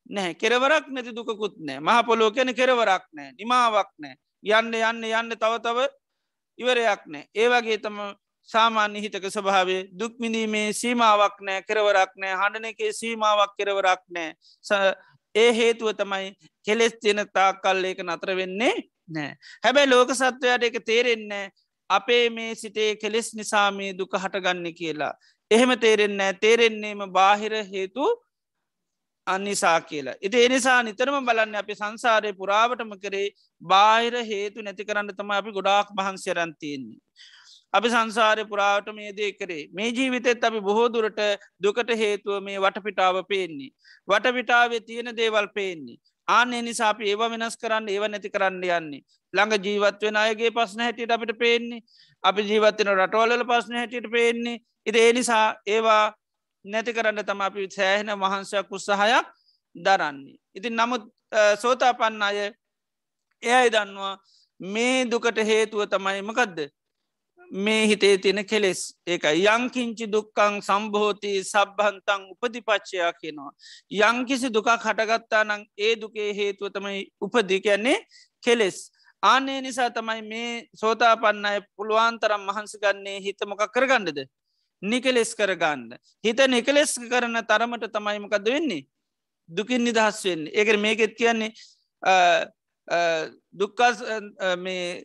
නැහැ. 0.10 0.34
කෙරවරක් 0.36 0.88
නැති 0.90 1.12
දුකුත් 1.12 1.56
නෑ 1.60 1.80
මහපොලෝ 1.82 2.32
කැන 2.32 2.54
කෙරවරක් 2.56 3.06
නෑ 3.12 3.32
නිමාවක් 3.34 3.92
නෑ 3.98 4.16
යන්න 4.44 4.74
යන්න 4.74 5.04
යන්න 5.06 5.36
තව 5.36 5.60
තව 5.60 5.88
ඉවරයක් 6.60 7.04
නෑ 7.08 7.26
ඒවගේ 7.36 7.78
තම 7.78 8.00
සාමාන්‍ය 8.50 9.02
හිතක 9.02 9.26
ස්වභාවේ 9.28 9.82
දුක්මිනීමේ 9.94 10.74
සීමාවක් 10.74 11.38
නෑ 11.42 11.62
කෙරවරක් 11.64 12.16
නෑ 12.16 12.40
හඬන 12.42 12.70
එකේ 12.72 12.92
සීමාවක් 12.94 13.54
කෙරවරක් 13.58 14.04
නෑ 14.10 14.94
ඒ 15.36 15.52
හේතුව 15.54 15.94
තමයි 15.94 16.34
කෙලෙස් 16.66 16.96
තියෙන 17.02 17.26
තාක්කල් 17.34 17.86
ඒක 17.86 18.02
නතර 18.04 18.36
වෙන්නේ 18.36 18.76
නෑ 19.10 19.32
හැබැයි 19.64 19.92
ලෝක 19.92 20.14
සත්වයට 20.14 20.64
එක 20.64 20.80
තේරෙන්නේ 20.86 21.46
අපේ 21.90 22.24
මේ 22.30 22.56
සිතේ 22.56 22.96
කෙලෙස් 22.96 23.30
නිසාමේ 23.34 23.92
දුක 23.94 24.16
හටගන්න 24.16 24.74
කියලා. 24.74 25.14
එහෙම 25.52 25.72
තේරෙන්නෑ 25.80 26.34
තේරෙන්නේම 26.42 27.06
බාහිර 27.12 27.54
හේතු 27.72 28.06
අනිසා 29.28 29.80
කියලා. 29.82 30.18
ඉති 30.22 30.46
එනිසා 30.46 30.78
නිතරම 30.84 31.26
බලන්න 31.26 31.56
අපි 31.56 31.76
සංසාරය 31.76 32.32
පුරාවටම 32.34 32.94
කරේ 33.04 33.28
බාහිර 33.62 34.16
හේතු 34.32 34.62
නැති 34.62 34.88
කරන්න 34.90 35.14
තම 35.14 35.32
අපි 35.32 35.52
ගොඩාක් 35.52 35.92
මහන්සරන්තියන්නේ. 35.94 37.00
අපි 37.74 37.90
සංසාරය 37.90 38.46
පුරාවට 38.46 38.94
මේ 38.94 39.12
දේ 39.14 39.32
කරේ 39.34 39.64
මේ 39.72 39.90
ජීවිතෙත් 39.92 40.44
අපි 40.44 40.62
බොහෝ 40.62 40.88
දුරට 40.90 41.20
දුකට 41.62 41.92
හේතුව 42.04 42.44
මේ 42.44 42.60
වටපිටාව 42.60 43.20
පේන්නේ. 43.32 43.72
වටපිටාවේ 44.08 44.82
තියෙන 44.82 45.12
දේවල් 45.16 45.50
පේන්නේ. 45.58 46.00
ආනේ 46.30 46.62
නිසා 46.62 46.90
අපි 46.94 47.10
ඒව 47.12 47.22
වෙනස් 47.34 47.58
කරන්න 47.62 47.90
ඒව 47.90 48.06
නැති 48.08 48.30
කරන්න 48.30 48.64
යන්නේ. 48.78 49.02
ළඟ 49.34 49.66
ජීවත් 49.66 50.02
වෙන 50.02 50.18
අයගේ 50.18 50.52
පස්න 50.52 50.86
හැටියට 50.86 51.12
අපිට 51.12 51.34
පේන්නේ. 51.38 51.82
අපි 52.24 52.42
ජීවත්වෙන 52.50 52.94
රටවල්ල 52.96 53.46
පස්න 53.46 53.80
හැටියට 53.80 54.12
පේන්නේ. 54.12 54.62
ඉති 54.86 55.00
ඒ 55.00 55.14
නිසා 55.14 55.46
ඒවා 55.68 56.14
නැති 56.66 56.94
කරන්න 56.94 57.26
තම 57.26 57.42
අපි 57.42 57.68
සෑහෙන 57.70 58.12
වහන්සයක් 58.16 58.72
උත්සාහයක් 58.72 59.28
දරන්නේ. 59.76 60.36
ඉතින් 60.56 60.76
නමුත් 60.76 61.04
සෝතා 61.62 61.94
පන්න 61.94 62.22
අය 62.22 62.38
එයයි 63.44 63.72
දන්නවා 63.72 64.18
මේ 64.60 65.06
දුකට 65.06 65.38
හේතුව 65.50 65.88
තමයි 65.88 66.22
මකදද 66.22 66.60
මේ 67.52 67.88
හිතේ 67.88 68.18
තියෙන 68.18 68.46
කෙලෙස් 68.46 68.82
ඒක 69.08 69.24
යංකින්චි 69.26 70.06
දුක්කං 70.08 70.62
සම්බෝති 70.62 71.44
සබ්හන්තං 71.44 72.22
උපදිපච්චයා 72.34 73.14
කියනවා. 73.14 73.52
යංකිසි 73.92 74.54
දුකක් 74.54 74.70
හටගත්තා 74.78 75.44
නං 75.44 75.66
ඒ 75.78 75.96
දුකේ 75.96 76.34
හේතුව 76.34 76.72
තමයි 76.72 77.12
උපදි 77.22 77.62
කියන්නේ 77.62 78.06
කෙලෙස්. 78.44 78.92
ආනේ 79.24 79.62
නිසා 79.62 79.90
තමයි 79.90 80.22
මේ 80.24 80.68
සෝතා 80.76 81.16
පන්න 81.18 81.46
අය 81.46 81.62
පුළුවන්තරම් 81.76 82.46
මහන්සි 82.46 82.78
ගන්නේ 82.78 83.20
හිත 83.20 83.42
මොකක් 83.46 83.66
කරගන්නද. 83.74 84.20
නිකලෙස් 84.82 85.36
කරගන්න. 85.36 85.98
හිත 86.24 86.40
නිකලෙස් 86.48 86.94
කරන 87.12 87.42
තරමට 87.50 87.92
තමයිමකද 87.92 88.46
වෙන්නේ. 88.46 88.86
දුකින් 89.50 89.84
නිදහස් 89.84 90.24
වෙන්නේ 90.26 90.54
ඒකර 90.54 90.78
මේකෙත් 90.78 91.18
කියන්නේ 91.18 91.52
දුක්කස් 93.54 94.04
මේ 94.58 95.04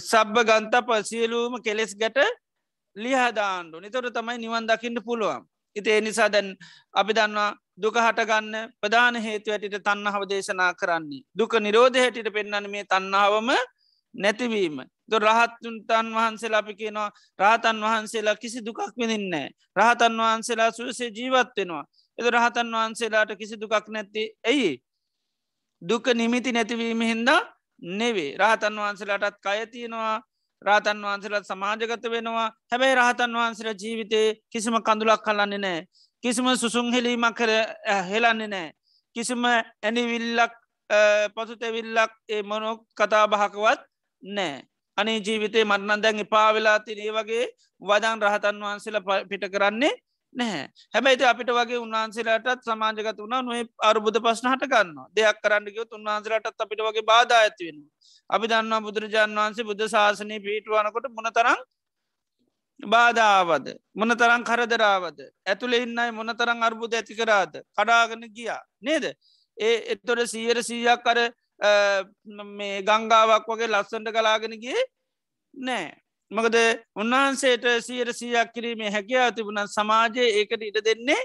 සබ්බ 0.00 0.36
ගන්ත 0.42 0.74
පසියලූම 0.82 1.62
කෙලෙස් 1.62 1.94
ගැට 1.94 2.18
ලිහදාන්ඩු 2.96 3.80
නිතොට 3.80 4.12
තමයි 4.12 4.38
නිවන් 4.38 4.66
දකින්න 4.66 4.98
පුළුවන්. 5.00 5.44
ඉති 5.76 5.90
එනිසා 5.90 6.28
දැන් 6.28 6.56
අපි 6.92 7.12
දන්නවා 7.12 7.56
දුක 7.74 7.96
හටගන්න 7.96 8.72
ප්‍රධාන 8.80 9.16
හේතු 9.16 9.52
ඇටිට 9.52 9.78
තන්නහව 9.80 10.22
දේශනා 10.28 10.72
කරන්නේ. 10.74 11.22
දුක 11.32 11.52
නිරෝධ 11.56 11.96
හැටිට 11.96 12.32
පෙන්න්න 12.32 12.70
මේ 12.70 12.84
තන්නාවම 12.84 13.50
නැතිවීම. 14.14 14.82
ද 15.08 15.12
රහත්තුන්තන් 15.18 16.06
වහන්සේලා 16.12 16.60
අපි 16.60 16.74
කියනවා 16.74 17.10
රහතන් 17.38 17.80
වහන්සේලා 17.80 18.36
කිසි 18.36 18.60
දුකක් 18.60 18.80
විඳින්නේ. 18.98 19.48
රහතන් 19.76 20.16
වහන්සේලා 20.18 20.70
සුවසේ 20.70 21.10
ජීවත්වෙනවා. 21.10 21.84
එද 22.18 22.26
රහතන් 22.28 22.68
වහන්සේලාට 22.72 23.32
කිසි 23.38 23.56
දුකක් 23.56 23.88
නැති 23.88 24.22
ඇයි. 24.44 24.72
දුක 25.82 26.06
නිමිති 26.14 26.52
නැතිවීම 26.52 27.00
හින්දා 27.02 27.40
නෙවේ. 27.82 28.36
රහතන් 28.36 28.76
වහන්සේලාටත් 28.76 29.38
කයතියෙනවා 29.40 30.22
රාතන් 30.62 31.02
වහන්සේලත් 31.02 31.46
සමාජගත 31.46 32.04
වෙනවා. 32.06 32.48
හැබැයි 32.70 32.94
රහතන් 32.94 33.32
වහන්සේලා 33.34 33.80
ජීවිතේ 33.82 34.26
කිසිම 34.48 34.76
කඳුලක් 34.80 35.22
කලන්නේ 35.22 35.58
නෑ 35.58 35.80
කිසිම 36.24 36.46
සුසුන් 36.56 36.92
හෙලීමක් 36.92 37.36
කර 37.36 37.50
හෙලන්නේ 38.10 38.48
නෑ 38.48 38.68
කිසිම 39.16 39.44
ඇනිවිල්ලක් 39.44 40.54
පසුතැවිල්ලක් 41.34 42.12
ඒ 42.28 42.42
මොනොක් 42.44 42.80
කතා 42.94 43.26
බහකවත් 43.26 43.80
නෑ 44.22 44.62
අනේ 44.98 45.18
ජීවිතේ 45.20 45.64
මරණන් 45.64 46.02
දැන් 46.02 46.18
එපා 46.18 46.48
වෙලා 46.54 46.78
තිනේ 46.80 47.10
වගේ 47.10 47.44
වදන් 47.82 48.22
රහතන් 48.22 48.62
වහන්සේල 48.62 48.98
පිට 49.30 49.44
කරන්නේ 49.52 49.92
නැහැ. 50.34 50.64
හැබැයිති 50.94 51.24
අපිට 51.24 51.50
වගේ 51.50 51.78
උන්වහන්සේලාටත් 51.78 52.64
සමාජගත 52.64 53.18
වුණ 53.18 53.36
නොේ 53.42 53.64
අරුබුද 53.82 54.16
පස්න 54.18 54.52
හට 54.52 54.70
ගන්න 54.72 54.96
දෙයක් 55.12 55.42
කරන්නගයොත් 55.42 55.92
උන්වහන්සේලටත් 55.92 56.64
අපිට 56.64 56.82
වගේ 56.82 57.04
බාධ 57.04 57.34
ඇතිවෙන 57.34 57.84
අපි 58.30 58.46
දන්නවා 58.48 58.80
බුදුරජාන් 58.80 59.36
වහන්සේ 59.36 59.64
බුද්ධ 59.64 59.86
ශාසනය 59.88 60.40
පිටුවනකොට 60.40 61.08
මොන 61.10 61.30
තරම් 61.32 61.60
බාධාවද? 62.80 63.66
මොනතරං 63.94 64.44
කරදරාවද? 64.44 65.18
ඇතුළ 65.46 65.74
ඉන්නයි 65.74 66.10
මොනතරං 66.12 66.62
අර්බුද 66.62 66.94
ඇති 66.94 67.14
කරාද? 67.14 67.62
කඩාගෙන 67.72 68.26
ගියා. 68.30 68.60
නේද? 68.80 69.04
ඒ 69.58 69.76
එතොට 69.92 70.26
සීයට 70.26 70.62
සීයක් 70.62 71.02
කර 71.02 71.18
මේ 72.50 72.82
ගංගාවක් 72.82 73.46
වගේ 73.46 73.68
ලස්සන්ට 73.68 74.10
කලාගෙනගේ 74.10 74.80
නෑ 75.54 76.01
මකද 76.32 76.58
උන්වහන්සේට 76.96 77.64
සීයට 77.80 78.10
සීයක් 78.14 78.52
කිරීමේ 78.54 78.90
හැකියාව 78.90 79.34
තිබුණ. 79.34 79.60
සමාජය 79.68 80.24
ඒකට 80.30 80.62
ඉට 80.62 80.78
දෙන්නේ 80.82 81.20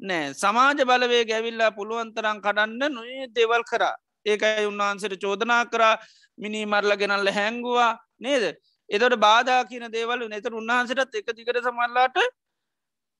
නෑ 0.00 0.34
සමාජ 0.34 0.80
බලවේ 0.82 1.24
ගැවිල්ලා 1.24 1.70
පුළුවන්තරම් 1.70 2.38
කඩන්න 2.40 2.92
නොේ 2.92 3.26
දෙවල් 3.30 3.64
කරා. 3.64 3.94
ඒකයි 4.26 4.66
උන්වහන්සට 4.66 5.16
චෝදනා 5.18 5.64
කරා. 5.66 5.96
මිනි 6.38 6.66
මරල 6.66 6.96
ගෙනල්ල 6.96 7.28
හැංගුවා 7.30 7.92
නේද? 8.18 8.44
එතොට 8.90 9.16
බාධා 9.18 9.60
කියන 9.64 9.86
දේවල් 9.88 10.26
නතර 10.28 10.54
උන්වහන්සටත් 10.54 11.14
එක 11.14 11.28
දිකට 11.32 11.60
සමල්ලාට 11.60 12.16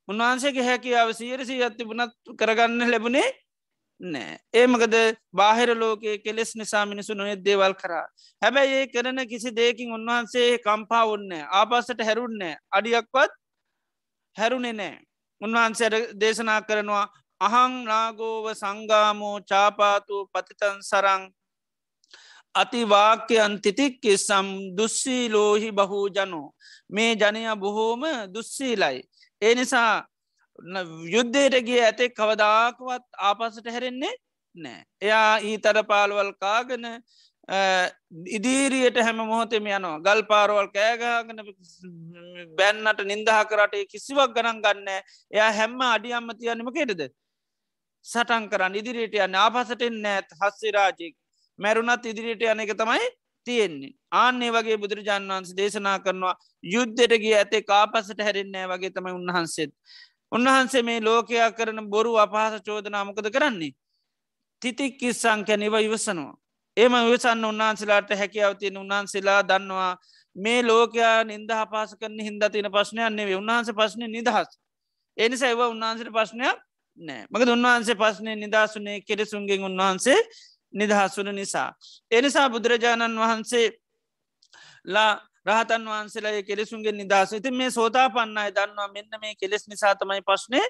උන්වහන්සේගේ 0.09 0.68
හැකියාව 0.70 1.11
සීරසී 1.12 1.62
අත්තිබුණත් 1.62 2.14
කරගන්න 2.38 2.90
ලැබුණේ 2.90 3.29
නෑ. 4.05 4.38
ඒමකද 4.53 4.95
බාහිර 5.33 5.71
ලෝකයේ 5.75 6.19
කෙලෙස් 6.19 6.55
නිසා 6.57 6.85
මිනිසු 6.87 7.14
නොෙත් 7.14 7.45
දේවල් 7.45 7.75
කරා. 7.75 8.07
හැබැයි 8.43 8.75
ඒ 8.75 8.87
කරන 8.87 9.21
කිසි 9.29 9.51
දෙකින් 9.53 9.93
උන්වහන්සේ 9.93 10.59
කම්පා 10.59 11.05
ඔන්න 11.07 11.33
ආපස්සට 11.33 12.01
හැරුන්නෑ 12.01 12.57
අඩියක්වත් 12.71 13.33
හැරුණෙ 14.37 14.73
නෑ. 14.73 14.99
උන්වහන්සේට 15.40 15.95
දේශනා 16.21 16.61
කරනවා 16.62 17.07
අහං 17.40 17.73
නාගෝව 17.85 18.47
සංගාමෝ 18.55 19.37
චාපාතු 19.43 20.17
පතිතන් 20.33 20.79
සරං 20.83 21.23
අතිවාක්‍යයන් 22.55 23.55
තිතික්කෙ 23.61 24.17
සම් 24.19 24.49
දුස්සී 24.77 25.29
ලෝහි 25.29 25.71
බහූ 25.73 26.07
ජනෝ 26.09 26.49
මේ 26.88 27.12
ජනය 27.14 27.43
බොහෝම 27.57 28.03
දුස්සීලයි. 28.35 28.99
ඒ 29.43 29.55
නිසා 29.55 30.07
යුද්ධයටගේ 30.59 31.83
ඇතෙක් 31.83 32.14
කවදාකවත් 32.14 33.05
ආපසට 33.21 33.67
හැරෙන්නේ 33.69 34.14
නෑ. 34.57 34.85
එයා 35.01 35.38
ඊතර 35.40 35.83
පාලවල් 35.85 36.33
කාගෙන 36.35 36.85
ඉදිරියට 38.29 38.97
හැම 38.99 39.17
මොහොතෙම 39.17 39.67
යනවා. 39.67 40.01
ගල් 40.01 40.23
පාරවල් 40.23 40.69
කෑගාගෙන 40.69 41.43
බැන්නට 42.57 43.05
නින්දහ 43.05 43.33
කරට 43.51 43.75
කිසිවක් 43.90 44.33
ගණන් 44.35 44.62
ගන්න. 44.62 44.88
එයා 45.31 45.51
හැම්ම 45.53 45.81
අඩියම්ම 45.83 46.31
තියන්නම 46.33 46.73
කෙටද 46.73 47.03
සටන් 48.05 48.49
කරන්න. 48.49 48.75
ඉදිරියට 48.75 49.14
යන්න 49.17 49.35
ආපසටෙන් 49.37 50.01
නෑත් 50.01 50.33
හස්සිරාජෙක් 50.40 51.14
මැරුණත් 51.59 52.07
ඉදිරියට 52.07 52.43
යන 52.45 52.61
එක 52.61 52.75
තමයි 52.75 53.05
තියෙන්නේ. 53.47 53.93
ආන්නේ 54.12 54.51
වගේ 54.53 54.79
බුදුරජාන් 54.79 55.29
වන්ස 55.29 55.57
දේශනා 55.57 55.99
කරනවා 55.99 56.35
යුද්ධෙටගේ 56.64 57.37
ඇතේ 57.38 57.62
කාපසට 57.62 58.21
හැරෙන්නෑ 58.21 58.71
වගේ 58.73 58.90
තමයි 58.90 59.12
උන්වහන්සේත් 59.12 59.73
උන්වහන්සේ 60.35 60.83
මේ 60.83 61.01
ලෝකයා 61.01 61.51
කරන 61.53 61.81
බොරු 61.87 62.16
අපහස 62.16 62.62
චෝදනාමකද 62.62 63.29
කරන්නේ? 63.31 63.75
තිතික් 64.62 64.99
කිස්සං 64.99 65.44
කැනිව 65.44 65.75
ඉවසනවා. 65.79 66.35
එම 66.77 66.92
විසන්න 67.07 67.44
උන්වහන්සේලාට 67.44 68.11
හැකියාව 68.12 68.55
තියෙන 68.57 68.77
උන්වහන්සේලා 68.77 69.40
දන්නවා 69.42 69.92
මේ 70.37 70.61
ලෝකයා 70.62 71.25
නින්ද 71.25 71.51
හපාස 71.53 71.97
කරන 71.97 72.20
හින්ද 72.20 72.42
තියෙන 72.53 72.70
ප්‍රශ්නයක් 72.70 73.11
නෙවේ 73.11 73.37
උන්වහන්ස 73.37 73.68
ප්‍රශ්නය 73.73 74.07
නිදහස්. 74.09 74.49
එනිසා 75.16 75.51
එව 75.51 75.61
උන්වහන්සට 75.64 76.11
ප්‍රශ්නයක් 76.11 76.59
නෑ. 76.99 77.27
මක 77.31 77.42
උන්වහන්සේ 77.49 77.94
පස්නය 77.94 78.35
නිදහසුනේ 78.37 79.01
කෙරෙසුන්ගෙන් 79.01 79.64
උන්වහන්සේ 79.64 80.18
නිදහස්වන 80.73 81.35
නිසා. 81.35 81.75
එනිසා 82.11 82.49
බුදුරජාණන් 82.49 83.18
වහන්සේ 83.18 83.66
ලා 84.87 85.20
රහතන් 85.47 85.85
වහන්සේලා 85.87 86.43
කෙලෙසුන්ගේ 86.43 86.93
නිදහස 86.93 87.33
ඉති 87.33 87.51
මේ 87.51 87.71
සෝතා 87.71 88.09
පන්නයි 88.11 88.51
දන්නවා 88.51 88.89
මෙන්න 88.89 89.21
මේ 89.21 89.35
කෙලෙස් 89.35 89.69
නිසා 89.69 89.95
තමයි 89.95 90.23
ප්‍රශ්නය 90.23 90.61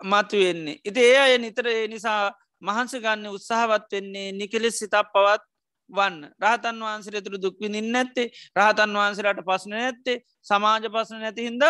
මතුවෙන්නේ. 0.00 0.80
ඉති 0.84 1.00
ඒ 1.02 1.18
අය 1.18 1.38
නිතර 1.38 1.66
ඒ 1.68 1.88
නිසා 1.88 2.22
මහන්ස 2.62 2.94
ගන්න 2.96 3.26
උත්සාහවත් 3.28 3.90
වෙන්නේ 3.92 4.28
නිකෙලෙස් 4.32 4.78
සිතක් 4.78 5.10
පවත් 5.12 5.42
වන්න 5.90 6.16
රහතන් 6.40 6.78
වහන්සේ 6.80 7.20
තුරු 7.20 7.38
දුක්විඳින් 7.38 7.90
නැත්තේ 7.92 8.28
රහතන් 8.56 8.94
වහන්සේලාට 8.94 9.42
පස්න 9.42 9.74
නැත්තේ 9.74 10.22
සමාජ 10.42 10.88
පසන 10.88 11.20
නැති 11.20 11.42
හින්ද 11.42 11.64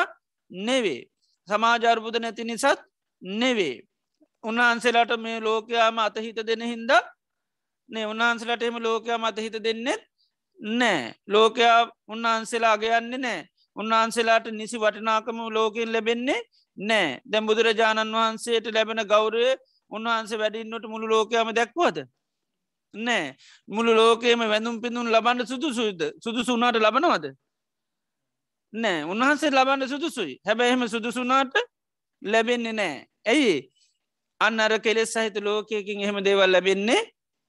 නෙවේ. 0.51 1.03
සමාජර්බුද 1.49 2.17
නැති 2.19 2.45
නිසත් 2.45 2.81
නෙවේ. 3.23 3.77
උන්වහන්සේලාට 4.45 5.13
මේ 5.19 5.39
ලෝකයාම 5.41 5.99
අතහිත 6.01 6.39
දෙන 6.43 6.63
හින්ද 6.65 6.91
නේ 7.89 8.07
උන්වහන්සලට 8.07 8.63
එම 8.63 8.77
ලෝකයා 8.79 9.19
මතහිත 9.19 9.57
දෙන්නෙත් 9.59 10.03
නෑ. 10.65 11.15
ලෝකයා 11.29 11.91
උන්වහන්සේලා 12.09 12.73
අගයන්නේ 12.73 13.19
නෑ. 13.19 13.41
උන්වහන්සේලාට 13.77 14.47
නිසි 14.53 14.79
වටිනාකම 14.79 15.39
ලෝකෙන් 15.51 15.93
ලැබෙන්නේ 15.93 16.41
නෑ. 16.79 17.21
දැම් 17.25 17.47
බුදුරජාණන් 17.47 18.15
වහන්සේට 18.15 18.67
ලැබෙන 18.75 19.07
ගෞරය 19.07 19.45
උන්වහන්සේ 19.91 20.39
වැඩින්නට 20.39 20.87
මුළු 20.89 21.07
ලෝකයාම 21.09 21.53
දැක්වද 21.53 21.99
නෑ. 22.95 23.37
මුළු 23.69 23.95
ලෝකේම 23.95 24.41
වැඳුම් 24.45 24.81
පිඳුන් 24.81 25.13
ලබන්න 25.13 25.47
සුදුසුද 25.47 26.01
සුදුසුනාට 26.25 26.77
ලබනවද? 26.77 27.35
නෑ. 28.73 29.05
උන්වහන්සේ 29.05 29.51
ලබන්න 29.51 29.89
සුදුසුයි. 29.89 30.41
හැබැහෙම 30.47 30.89
සුදුසුනාට 30.89 31.55
ලැබෙන්නේ 32.23 32.73
නෑ. 32.73 33.07
ඇයි? 33.27 33.71
අන්න 34.41 34.61
අර 34.61 34.81
කෙලෙස් 34.81 35.13
සහිත 35.13 35.37
ලෝකයකින් 35.39 36.01
එහෙම 36.01 36.25
දේවල් 36.25 36.51
ලැබෙන්නේ 36.51 37.03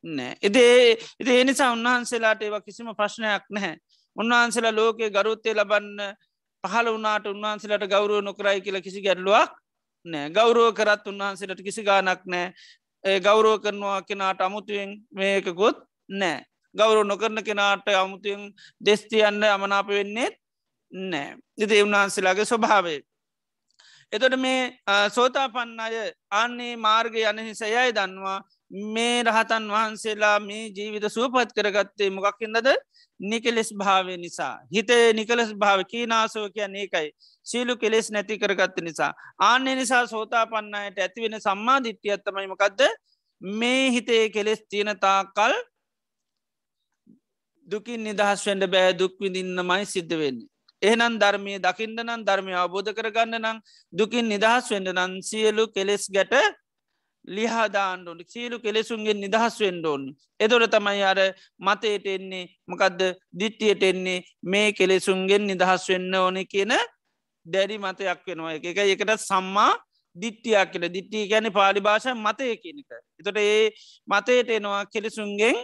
නෑ. 0.05 0.37
එදේ 0.39 0.97
එද 1.19 1.27
එනිසා 1.33 1.71
උන්වහන්සේලාට 1.71 2.41
ඒවා 2.41 2.61
කිසිම 2.61 2.89
ප්‍රශ්නයක් 2.93 3.43
නැහැ. 3.49 3.75
උන්වහන්සේලා 4.15 4.75
ලෝකයේ 4.75 5.09
ගරුත්තය 5.11 5.53
ලබන්න 5.53 5.99
පහල 6.63 6.87
වනාට 6.91 7.25
උන්වහන්සේලට 7.27 7.87
ගෞරුව 7.87 8.21
නොකරයි 8.21 8.61
කියල 8.61 8.81
කිසි 8.81 9.01
ගැඩලුවක් 9.01 9.51
නෑ. 10.05 10.29
ගෞරුව 10.31 10.73
කරත් 10.73 11.07
උන්වහන්සේලට 11.07 11.61
කිසි 11.61 11.83
ගානක් 11.83 12.21
නෑ. 12.25 12.53
ඒ 13.03 13.19
ගෞරුව 13.19 13.61
කරනවා 13.61 14.01
කෙනාට 14.03 14.41
අමුතුවෙන් 14.41 14.93
මේකකොත් 15.11 15.81
නෑ. 16.11 16.45
ගෞරුව 16.75 17.05
නොකරන 17.05 17.43
කෙනාට 17.43 17.89
අමුතුවෙන් 17.95 18.53
දෙස්තියන්න 18.81 19.43
අමනාප 19.45 19.87
වෙන්නේ 19.89 20.29
නෑ. 20.91 21.35
ඉති 21.57 21.83
උන්වහන්සේලාගේ 21.83 22.45
ස්වභාවේ 22.45 23.01
එතොට 24.13 24.37
මේ 24.37 24.77
සෝතා 25.09 25.47
පන්න 25.49 25.79
අය 25.79 25.95
අන්නේ 26.31 26.75
මාර්ග 26.77 27.15
යන 27.15 27.39
හිසයයි 27.41 27.89
දන්වා 27.91 28.39
මේ 28.71 29.23
රහතන් 29.23 29.67
වහන්සේලා 29.69 30.39
මේ 30.39 30.69
ජීවිත 30.69 31.05
සුවපත් 31.07 31.53
කරගත්තේ 31.53 32.09
මොකක්කින්දද 32.09 32.67
නිකෙලෙස් 33.19 33.69
භාවය 33.73 34.17
නිසා. 34.17 34.59
හිතේ 34.73 35.13
නිකලෙස් 35.13 35.53
භාව 35.53 35.85
කීනාසෝ 35.85 36.49
කියන්න 36.49 36.75
ඒකයි. 36.75 37.11
සීලු 37.43 37.77
කෙලෙස් 37.77 38.11
නැති 38.11 38.37
කරගත්ත 38.37 38.81
නිසා. 38.81 39.13
ආන්‍ය 39.39 39.75
නිසා 39.75 40.07
සෝතා 40.07 40.45
පන්නයට 40.45 40.99
ඇතිවෙන 40.99 41.39
සම්මා 41.39 41.83
දිට්ටියත්තමයි 41.83 42.47
මකක්ද 42.47 42.81
මේ 43.41 43.91
හිතේ 43.91 44.29
කෙලෙස් 44.29 44.61
තියෙනතා 44.69 45.19
කල් 45.27 45.53
දුකින් 47.67 48.03
නිදහස් 48.03 48.45
වඩ 48.45 48.67
බෑ 48.67 48.91
දුක්විදින්නමයි 48.93 49.85
සිද්ධ 49.85 50.17
වෙන්නේ. 50.17 50.49
එහනම් 50.81 51.13
ධර්මය 51.17 51.53
දකිින්ට 51.59 51.99
නම් 52.03 52.21
ධර්මය 52.25 52.53
අවබෝධ 52.55 52.91
කරගන්න 52.93 53.39
නම් 53.39 53.57
දුකින් 53.93 54.27
නිදහස් 54.27 54.69
වෙන්ඩ 54.71 54.89
නම් 54.89 55.21
සියලු 55.21 55.65
කෙලෙස් 55.67 56.09
ගැට 56.09 56.33
ලිහාදාන්ඩුන් 57.27 58.19
සියලු 58.27 58.59
කෙලෙසුන්ගේ 58.59 59.13
නිදහස් 59.15 59.55
වෙන්ඩෝන් 59.59 60.03
එදොට 60.39 60.71
තමයි 60.71 61.03
අර 61.03 61.19
මතයට 61.59 62.05
එන්නේ 62.07 62.45
මකදද? 62.67 63.01
දිට්ටියට 63.33 63.83
එන්නේ 63.83 64.23
මේ 64.43 64.71
කෙලෙසුන්ගෙන් 64.73 65.47
නිදහස් 65.47 65.89
වෙන්න 65.89 66.15
ඕන 66.15 66.37
කියන 66.45 66.73
දැඩි 67.45 67.77
මතයක් 67.77 68.21
වෙනවා. 68.27 68.53
එක 68.53 68.65
එක 68.65 68.77
එකට 68.77 69.21
සම්මා 69.21 69.73
දිට්ටියක් 70.15 70.71
කියල. 70.71 70.89
දිට්ටිය 70.89 71.27
ගැන 71.27 71.51
පාලි 71.51 71.81
භාෂ 71.81 72.07
මතය 72.15 72.57
කියනක 72.57 72.91
එතොට 73.19 73.37
ඒ 73.37 73.71
මතයට 74.07 74.49
එනවා 74.51 74.83
කෙලෙසුන්ගෙන් 74.87 75.57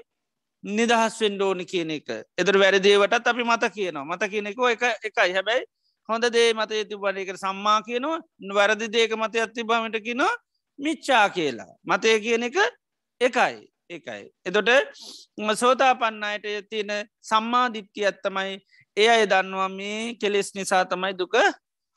නිදහස් 0.64 1.20
වෙන්ඩ 1.22 1.42
ඕනි 1.42 1.66
කියන 1.66 1.92
එක. 1.92 2.10
එතර 2.38 2.58
වැරදිේවටත් 2.58 3.28
අපි 3.28 3.44
මත 3.44 3.64
කියනවා. 3.76 4.06
මත 4.06 4.30
කියනෙකෝ 4.30 4.70
එක 4.70 4.84
එකයි. 5.04 5.34
හැබැයි 5.34 5.66
හොඳ 6.10 6.26
දේ 6.30 6.54
මත 6.54 6.72
ඇති 6.72 6.96
බන 6.98 7.18
එක 7.18 7.36
සම්මා 7.38 7.82
කියනවා. 7.82 8.20
වැරදි 8.54 8.88
දේක 8.88 9.12
මත 9.18 9.36
ඇත්ති 9.36 9.64
බමට 9.64 10.04
කියනවා. 10.04 10.34
මිච්චා 10.82 11.28
කියලා. 11.30 11.74
මතය 11.84 12.20
කියන 12.20 12.44
එක 12.44 12.58
එකයි 13.22 13.72
එකයි. 13.90 14.24
එතොට 14.46 14.70
සෝතා 15.56 15.96
පන්නයට 15.96 16.70
තියෙන 16.70 16.92
සම්මා 17.22 17.68
දිට්ටිය 17.70 18.06
ඇත්තමයි 18.06 18.54
ඒ 18.98 19.10
අය 19.10 19.26
දන්නවා 19.26 19.70
මේ 19.70 20.16
කෙලෙස් 20.16 20.56
නිසා 20.56 20.86
තමයි 20.86 21.14
දුක 21.14 21.36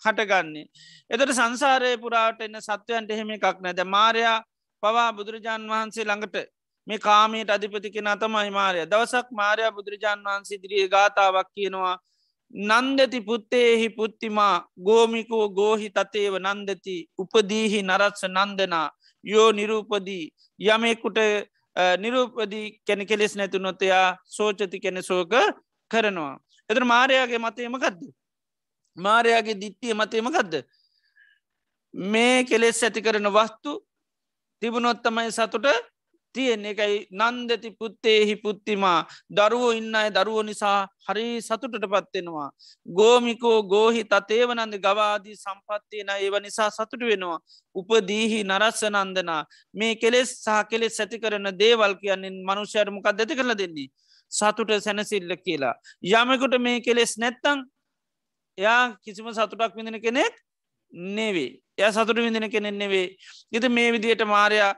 හටගන්නේ. 0.03 0.67
එතට 1.11 1.33
සංසාරය 1.33 1.97
පුරාට 1.99 2.41
එන්න 2.41 2.61
සත්වයන්ට 2.61 3.11
එහෙම 3.11 3.31
එකක් 3.31 3.61
නැද 3.61 3.81
මාරයා 3.87 4.39
පවා 4.83 5.11
බුදුරජාණන් 5.13 5.71
වහන්සේ 5.71 6.05
ළඟට 6.05 6.51
මේ 6.87 6.99
කාමයට 6.99 7.51
අධිපති 7.51 7.91
කෙන 7.91 8.11
තමයි 8.17 8.51
මාරය. 8.51 8.87
දවසක් 8.87 9.29
මාරයා 9.33 9.73
බුදුරජාන් 9.73 10.21
වහන්සේ 10.21 10.63
දිරිය 10.63 10.89
ගාථාවක් 10.89 11.49
කියනවා. 11.55 11.97
නන්දති 12.55 13.21
පුත්තේහි 13.21 13.89
පුත්තිමා 13.91 14.67
ගෝමිකෝ 14.79 15.49
ගෝහි 15.51 15.91
තතේව 15.91 16.35
නන්දති 16.39 16.97
උපදීහි 17.19 17.83
නරත්ස 17.83 18.23
නන්දනා 18.27 18.91
යෝ 19.25 19.53
නිරූපදී 19.53 20.25
යමෙකුට 20.61 21.19
නිරූපදී 21.99 22.67
කැන 22.87 23.07
කෙලෙස් 23.07 23.37
නැතු 23.37 23.59
නොතයා 23.59 24.17
සෝචති 24.27 24.81
කෙන 24.81 25.03
සෝක 25.03 25.33
කරනවා. 25.91 26.39
එතර 26.71 26.85
මාරයාගේ 26.85 27.39
මතයමකක්ද. 27.39 28.01
මාරයාගේ 28.97 29.61
දිට්ටිය 29.61 29.95
මතේමකක්ද 29.95 30.55
මේ 31.95 32.45
කෙලෙස් 32.45 32.83
ඇති 32.83 33.03
කරන 33.03 33.29
වස්තු 33.29 33.73
තිබුණොත්තමයි 34.63 35.33
සතුට 35.33 35.67
තියෙන්නේ 36.35 36.73
එකයි 36.75 36.97
නන්දති 37.13 37.71
පුත්තේහි 37.81 38.37
පුත්තිමා 38.45 38.99
දරුවෝ 39.31 39.73
ඉන්න 39.73 39.95
අය 39.95 40.11
දරුවෝ 40.11 40.43
නිසා 40.43 40.79
හරි 41.09 41.27
සතුටට 41.41 41.87
පත්වෙනවා. 41.93 42.49
ගෝමිකෝ 42.87 43.59
ගෝහි 43.65 44.05
තතේවනන්ද 44.05 44.79
ගවාදී 44.87 45.37
සම්පත්තියන 45.37 46.15
ඒව 46.17 46.39
නිසා 46.47 46.71
සතුට 46.71 47.03
වෙනවා. 47.03 47.39
උපදීහි 47.75 48.41
නරස්ස 48.45 48.83
නන්දනා 48.85 49.43
මේ 49.75 49.95
කෙලෙස් 49.97 50.31
සහ 50.39 50.65
කෙලෙස් 50.71 51.01
ඇති 51.01 51.23
කරන 51.23 51.51
දේවල් 51.59 51.95
කියන්නේ 52.03 52.35
මනුෂ්‍යරමකක් 52.49 53.07
ඇති 53.13 53.37
කරල 53.37 53.55
දෙන්නේ. 53.55 53.89
සතුට 54.33 54.71
සැනසිල්ල 54.81 55.37
කියලා. 55.45 55.75
යමකුට 56.03 56.59
මේ 56.61 56.81
කෙලෙස් 56.81 57.15
නැත්තං 57.19 57.65
එයා 58.59 58.97
කිසිම 59.05 59.31
සතුටක් 59.33 59.77
විඳන 59.77 60.01
කෙනෙක් 60.01 60.35
නෙවේ. 60.93 61.61
එය 61.79 61.93
සතුට 61.93 62.17
විඳන 62.17 62.51
කෙනෙක් 62.51 62.75
නෙවේ. 62.75 63.17
ඉති 63.53 63.69
මේ 63.69 63.93
විදියට 63.93 64.25
මාරයා 64.27 64.75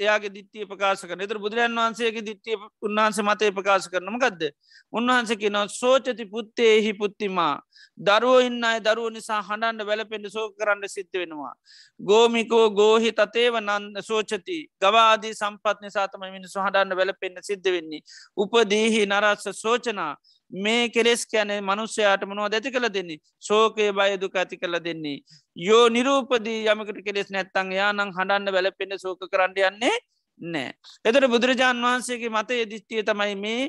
එයාගේ 0.00 0.30
දිත්තිය 0.30 0.66
ප්‍රකාශ 0.66 1.02
කරන. 1.02 1.22
තර 1.22 1.38
බුදුරන් 1.38 1.76
වහන්සේගේ 1.76 2.22
දිත්තිය 2.22 2.56
උන්වහන්ස 2.82 3.18
මතය 3.20 3.50
ප්‍රකාශ 3.52 3.86
කරනම 3.88 4.18
ගදද 4.18 4.50
උන්වහන්ස 4.92 5.30
කියනවා 5.34 5.68
සෝචති 5.70 6.24
පුත්තේහි 6.26 6.92
පුත්තිමා. 6.94 7.62
දරුව 7.98 8.40
ඉන්න 8.42 8.64
අය 8.64 8.80
දරුව 8.80 9.08
නිසා 9.10 9.40
හඬන්ඩ 9.40 9.86
වැලපෙන්ඩ 9.86 10.28
සෝ 10.28 10.46
කරන්න 10.52 10.88
සිද්ධ 10.88 11.14
වෙනවා. 11.14 11.54
ගෝමිකෝ 12.00 12.66
ගෝහි 12.72 13.12
තතේව 13.12 13.60
නන්ද 13.60 14.02
සෝචති. 14.02 14.58
ගවාදී 14.80 15.34
සම්පත් 15.34 15.76
නිසාතම 15.80 16.22
මිනිසු 16.28 16.58
හඬන්න 16.58 16.96
වැලපෙන්න්න 16.96 17.42
සිද්ධ 17.42 17.70
වෙන්නේ. 17.70 18.02
උපදීහි 18.36 19.06
නරස්ස 19.06 19.46
සෝචනා. 19.56 20.14
මේ 20.54 20.88
කෙලෙස් 20.88 21.26
කැනේ 21.26 21.60
මනුස්්‍යයාට 21.60 22.24
මනුව 22.24 22.46
ඇති 22.48 22.70
කළ 22.70 22.88
දෙන්නේ 22.88 23.20
සෝකය 23.40 23.90
බය 23.92 24.16
දුක 24.16 24.36
ඇති 24.36 24.56
කළ 24.56 24.78
දෙන්නේ. 24.80 25.18
යෝ 25.56 25.88
නිරූපදී 25.88 26.60
යමකට 26.66 27.00
කෙලෙස් 27.04 27.30
නැත්තං 27.30 27.72
යානං 27.72 28.00
හඬන්න 28.08 28.54
වැලපෙන්න්න 28.54 28.98
සෝක 28.98 29.24
කරන්න 29.26 29.58
යන්නේ 29.70 29.96
නෑ. 30.40 30.74
එතට 31.04 31.28
බුදුරජාන් 31.28 31.82
වහන්සේගේ 31.82 32.30
මත 32.30 32.50
යදිස්තිය 32.56 33.02
තමයි 33.02 33.34
මේ 33.36 33.62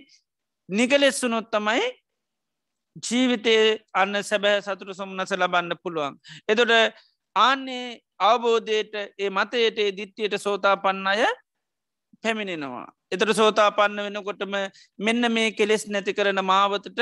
නිකලෙස්සුනොත් 0.69 1.49
තමයි 1.51 1.85
ජීවිතයේ 3.03 3.79
අන්න 3.93 4.23
සැබෑ 4.23 4.61
සතුට 4.61 4.93
සොම්නස 4.93 5.31
ලබන්න 5.31 5.77
පුළුවන්. 5.83 6.19
එතොට 6.47 6.71
ආන්නේ 7.35 7.99
අවබෝධයට 8.19 8.93
ඒ 8.95 9.29
මතයට 9.29 9.79
දිත්තියට 9.97 10.37
සෝතා 10.37 10.77
පන්න 10.77 11.07
අය 11.07 11.25
පැමිණෙනවා. 12.25 12.87
එතට 13.11 13.31
සෝතා 13.39 13.69
පන්න 13.71 14.05
වෙනකොටම 14.07 14.55
මෙන්න 14.99 15.31
මේ 15.31 15.49
කෙලෙස් 15.51 15.83
නැති 15.87 16.13
කරන 16.13 16.41
මාවතට 16.43 17.01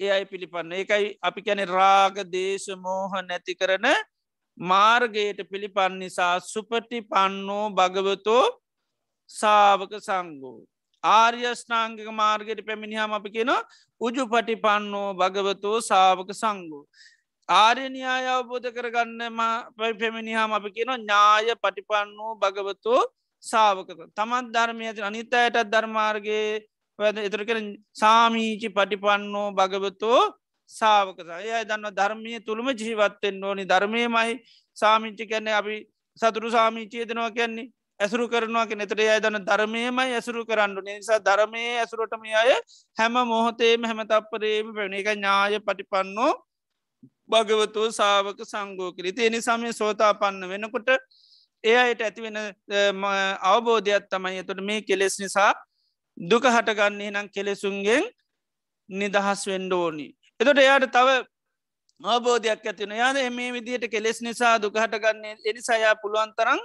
ඒ 0.00 0.10
අයි 0.10 0.26
පිළිපන්න 0.26 0.72
ඒකයි 0.74 1.10
අපි 1.22 1.40
කැනෙ 1.42 1.64
රාග 1.68 2.16
දේශ 2.34 2.68
මෝහ 2.78 3.12
නැති 3.22 3.58
කරන 3.60 3.86
මාර්ගයට 4.58 5.42
පිළිපන් 5.50 5.98
නිසා 5.98 6.34
සුපටි 6.44 6.98
පන්නෝ 7.04 7.64
භගවතෝ 7.72 8.44
සාවක 9.30 9.92
සංගෝ. 10.00 10.58
ආර්යෂ්නාංගික 11.04 12.08
මාර්ගයට 12.12 12.66
පැමිණිහම 12.66 13.12
අපි 13.12 13.30
කියෙන 13.30 13.54
උජු 14.00 14.24
පටි 14.26 14.56
පන්නෝ 14.58 15.08
භගවතෝ 15.14 15.76
සාවක 15.82 16.30
සංගෝ. 16.34 16.84
ආර්යනියාය 17.48 18.26
අවබෝධ 18.28 18.68
කරගන්න 18.68 19.22
පැමිණිහාම 20.00 20.52
අපි 20.52 20.70
කියන 20.70 20.90
ඥාය 20.94 21.54
පටිපන්නෝ 21.56 22.32
භගවතෝ 22.36 23.00
සාාවක 23.42 23.90
තමත් 24.10 24.46
ධර්මය 24.50 24.84
ඇති 24.86 25.02
අනිත 25.02 25.34
අයටත් 25.34 25.70
ධර්මාර්ගයේ 25.70 26.66
වැද 26.98 27.18
එතර 27.18 27.42
කර 27.44 27.58
සාමීචි 27.94 28.68
පටිපන්නෝ 28.70 29.48
භගවතෝ 29.52 30.20
සාාවකසා 30.70 31.40
ඒ 31.42 31.64
දන්න 31.64 31.92
ධර්මය 31.92 32.40
තුළම 32.40 32.68
ජීවත්තෙන් 32.72 33.44
ඕනි. 33.44 33.64
ධර්මයමයි 33.64 34.34
සාමිංචි 34.76 35.24
කැන්නේ 35.26 35.54
අපි 35.54 35.76
සතුරු 36.18 36.50
සාමීචිය 36.50 37.04
දෙනවා 37.04 37.30
කියන්නේ 37.30 37.70
ඇසුරු 38.00 38.28
කරනවා 38.28 38.66
නෙතර 38.72 39.00
අය 39.04 39.20
දන්න 39.20 39.44
ධර්මයමයි 39.44 40.14
ඇසුරු 40.14 40.42
කරන්නු 40.44 40.80
නිසා 40.80 41.18
ධර්මය 41.20 41.62
ඇසුරටම 41.78 42.22
අය 42.34 42.50
හැම 42.96 43.16
මොහොතේම 43.24 43.82
හැම 43.82 44.02
තප්පරේම 44.04 44.74
පැන 44.74 44.94
එක 44.94 45.08
ඥාය 45.10 45.58
පටිපන්නෝ 45.60 46.32
භගවතු 47.28 47.88
සාාවක 47.92 48.40
සංගෝ 48.44 48.90
කිරි 48.92 49.12
තියනි 49.12 49.40
සමය 49.40 49.72
සෝතා 49.72 50.12
පන්න 50.14 50.46
වෙනකොට 50.46 50.88
ඒ 51.64 51.76
අයට 51.76 52.00
ඇතිවෙන 52.00 52.38
අවබෝධයක් 53.44 54.04
තමයි 54.10 54.38
එතොට 54.38 54.60
මේ 54.62 54.82
කෙලෙස් 54.82 55.18
නිසා 55.18 55.52
දුක 56.16 56.44
හටගන්නේ 56.46 57.10
නම් 57.10 57.28
කෙලෙසුන්ගෙන් 57.28 58.04
නිදහස් 58.90 59.40
වෙන්ඩෝනි. 59.46 60.08
එතොට 60.40 60.58
එයාට 60.58 60.86
තව 60.88 61.08
අවබෝධයක් 62.00 62.64
ඇතින 62.64 62.92
යාද 62.92 63.16
මේ 63.30 63.52
විදියට 63.52 63.90
කෙලෙස් 63.90 64.20
නිසා 64.20 64.58
දුක 64.58 64.74
හටගන්නේ 64.74 65.36
එනිසායා 65.44 65.94
පුළුවන් 65.96 66.34
තරම් 66.34 66.60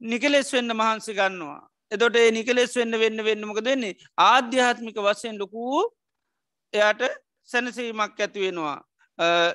නිකලෙස් 0.00 0.52
වෙන්න 0.52 0.70
මහන්සි 0.72 1.14
ගන්නවා. 1.14 1.60
එතොට 1.92 2.16
ඒ 2.16 2.30
නිකලෙස් 2.30 2.76
වෙන්න 2.76 2.98
වෙන්න 2.98 3.24
වෙන්නමක 3.24 3.60
දෙන්නේ 3.60 3.94
ආධ්‍යාත්මික 4.18 4.98
වශයෙන් 4.98 5.38
ලොකූ 5.38 5.82
එයාට 6.74 7.02
සැනසීමක් 7.48 8.20
ඇතිවෙනවා. 8.20 8.78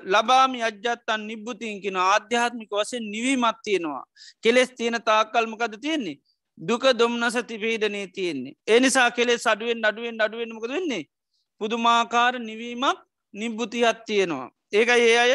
ලබාමි 0.05 0.63
අජ්ජත්තන් 0.63 1.27
නිබ්බුතින්කින 1.27 1.95
ආධ්‍යාත්මික 1.97 2.71
වසෙන් 2.71 3.03
නිවීමත් 3.05 3.57
තියෙනවා. 3.63 4.03
කෙලෙස් 4.41 4.71
තියෙන 4.71 5.01
තාක්කල්මකද 5.01 5.79
තියෙන්නේ. 5.81 6.19
දුක 6.57 6.83
දුම්නස 6.93 7.35
තිපීඩනී 7.47 8.07
තියෙන්නේ. 8.09 8.53
එනිසා 8.67 9.11
කෙලෙස් 9.11 9.47
අඩුවෙන් 9.47 9.85
අඩුවෙන් 9.85 10.21
අඩුවෙන් 10.21 10.53
මකද 10.53 10.69
වෙන්නේ. 10.69 11.03
පුදුමාකාර 11.61 12.39
නිවීමක් 12.39 12.99
නිබ්බුතිහත් 13.33 14.05
තියෙනවා. 14.05 14.49
ඒක 14.73 14.89
ඒ 14.89 15.17
අය 15.17 15.33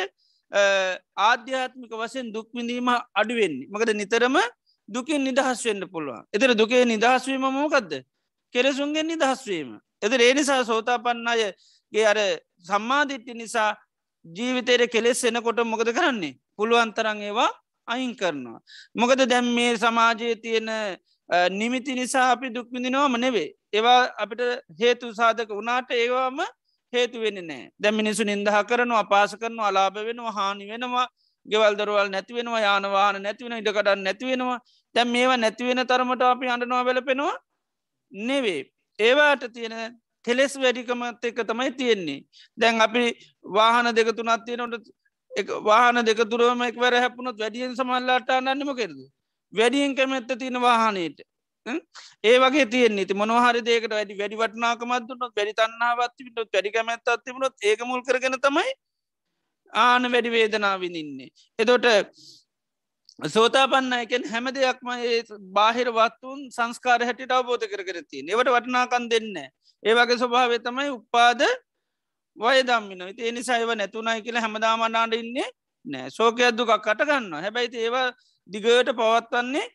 ආධ්‍යාත්මික 1.17 1.93
වසෙන් 1.93 2.33
දුක්විඳීම 2.33 2.89
අඩුවෙන්නේ. 3.15 3.69
මකද 3.69 3.91
නිතරම 3.93 4.37
දුකින් 4.89 5.25
නිදහස් 5.25 5.65
වෙන්න 5.65 5.89
පුළුවන්. 5.89 6.25
එතර 6.33 6.55
දුකේ 6.55 6.85
නිදහස්වීම 6.85 7.41
මොකක්ද. 7.43 8.05
කෙරෙසුන්ගෙන් 8.55 9.07
නිදහස්වීම. 9.07 9.81
එතර 10.03 10.21
ඒ 10.21 10.35
නිසා 10.35 10.65
සෝතා 10.65 10.99
පන්න 10.99 11.29
අයගේ 11.29 12.07
අර 12.07 12.19
සම්මාධිට්ටි 12.61 13.35
නිසා 13.35 13.77
ජීවිතයට 14.25 14.93
කෙලෙස් 14.93 15.25
එනකොට 15.25 15.61
මොකද 15.65 15.91
කරන්නේ 15.93 16.35
පුළුවන්තරන් 16.57 17.23
ඒවා 17.23 17.51
අයින් 17.89 18.17
කරනවා. 18.17 18.61
මොකද 18.95 19.21
දැම් 19.29 19.55
මේ 19.55 19.77
සමාජයේ 19.77 20.37
තියෙන 20.37 20.71
නිමිති 21.51 21.95
නිසා 21.95 22.31
අපි 22.33 22.55
දුක්විඳිනවාම 22.55 23.17
නෙවේ. 23.21 23.49
ඒවා 23.73 24.01
අපිට 24.19 24.43
හේතු 24.81 25.15
සාධක 25.15 25.51
වනාට 25.51 25.91
ඒවාම 25.93 26.41
හේතු 26.93 27.21
වෙන 27.21 27.39
නෑ 27.43 27.71
දැ 27.79 27.93
මිනිසු 27.93 28.25
නින්දහ 28.25 28.51
කරනවා 28.71 29.03
අපාස 29.05 29.37
කරනවා 29.37 29.69
අලාභ 29.69 29.99
වෙනවා 30.09 30.33
හානි 30.33 30.69
වෙනවා 30.69 31.07
ගෙවල්දරවල් 31.47 32.09
නැතිවෙනවා 32.11 32.61
යානවාන 32.61 33.23
නැතිවෙන 33.23 33.59
ඉඩකඩන්න 33.61 34.05
නැතිවෙනවා 34.07 34.59
දැම් 34.95 35.09
මේවා 35.09 35.37
නැතිවෙන 35.37 35.83
තරමට 35.87 36.23
අපි 36.23 36.53
අඩනවා 36.55 36.85
වෙලපෙනවා 36.85 37.35
නෙවේ. 38.13 38.63
ඒවාට 38.99 39.45
තියෙන 39.53 39.75
කෙලෙස් 40.25 40.55
වැඩිකමත් 40.57 41.25
එක 41.25 41.39
තමයි 41.49 41.71
තියෙන්නේ. 41.81 42.21
දැන් 42.59 42.81
අපි 42.81 43.05
වාහන 43.57 43.91
දෙකතුනත් 43.97 44.45
තියෙනට 44.47 44.89
වාහන 45.63 46.01
දෙකතුරම 46.07 46.63
එක්වර 46.63 46.95
හැපුණොත් 46.97 47.39
වැඩියෙන් 47.39 47.77
සමල්ලාට 47.77 48.31
අන්නම 48.31 48.75
කෙරද. 48.77 48.99
වැඩියෙන් 49.53 49.95
කැමැත්ත 49.95 50.31
තියෙන 50.39 50.61
වාහනයට. 50.61 51.19
ඒ 52.25 52.37
වගේ 52.39 52.67
තියෙන් 52.67 53.07
ති 53.09 53.15
මොනහරි 53.15 53.61
දේකට 53.69 53.93
වැඩි 53.93 54.19
වැඩි 54.21 54.41
වටනාකමත්තුනොත් 54.43 55.33
වැඩි 55.37 55.55
තන්නාවත්තිට 55.61 56.41
වැඩි 56.55 56.75
කැමැත් 56.77 57.09
අත්තිබුණොත් 57.09 57.55
ඒක 57.63 57.81
මුල් 57.87 58.03
කරගෙන 58.03 58.37
තමයි 58.41 58.71
ආන 59.73 60.11
වැඩි 60.13 60.35
වේදනා 60.37 60.75
විඳින්නේ. 60.81 61.31
එතොට 61.59 61.87
සෝතාපන්න 63.19 63.93
එකෙන් 63.95 64.25
හැම 64.25 64.47
දෙයක්ම 64.51 64.89
බාහිර 65.53 65.89
වත්තුන් 65.91 66.41
සංස්කාර 66.51 67.01
හැටිට 67.01 67.31
අවබෝධ 67.31 67.67
කරගරති 67.67 68.25
ඒවට 68.25 68.51
වටනාකන් 68.51 69.07
දෙන්න 69.09 69.37
ඒ 69.37 69.95
වගේ 69.95 70.19
ස්වභාවය 70.19 70.59
තමයි 70.61 70.91
උපාද 70.91 71.43
වය 72.37 72.59
දම්මින 72.63 73.03
ඒ 73.09 73.33
නිසායිව 73.33 73.71
නැතුනයි 73.75 74.21
කියල 74.21 74.39
හැමදාමන්නාට 74.39 75.15
ඉන්නේ 75.15 75.49
නෑ 75.85 76.11
සෝකයක් 76.11 76.53
දුකක් 76.53 76.75
කටගන්න 76.79 77.33
හැබැයිති 77.39 77.79
ඒවා 77.79 78.09
දිගට 78.49 78.91
පවත්වන්නේ 78.93 79.67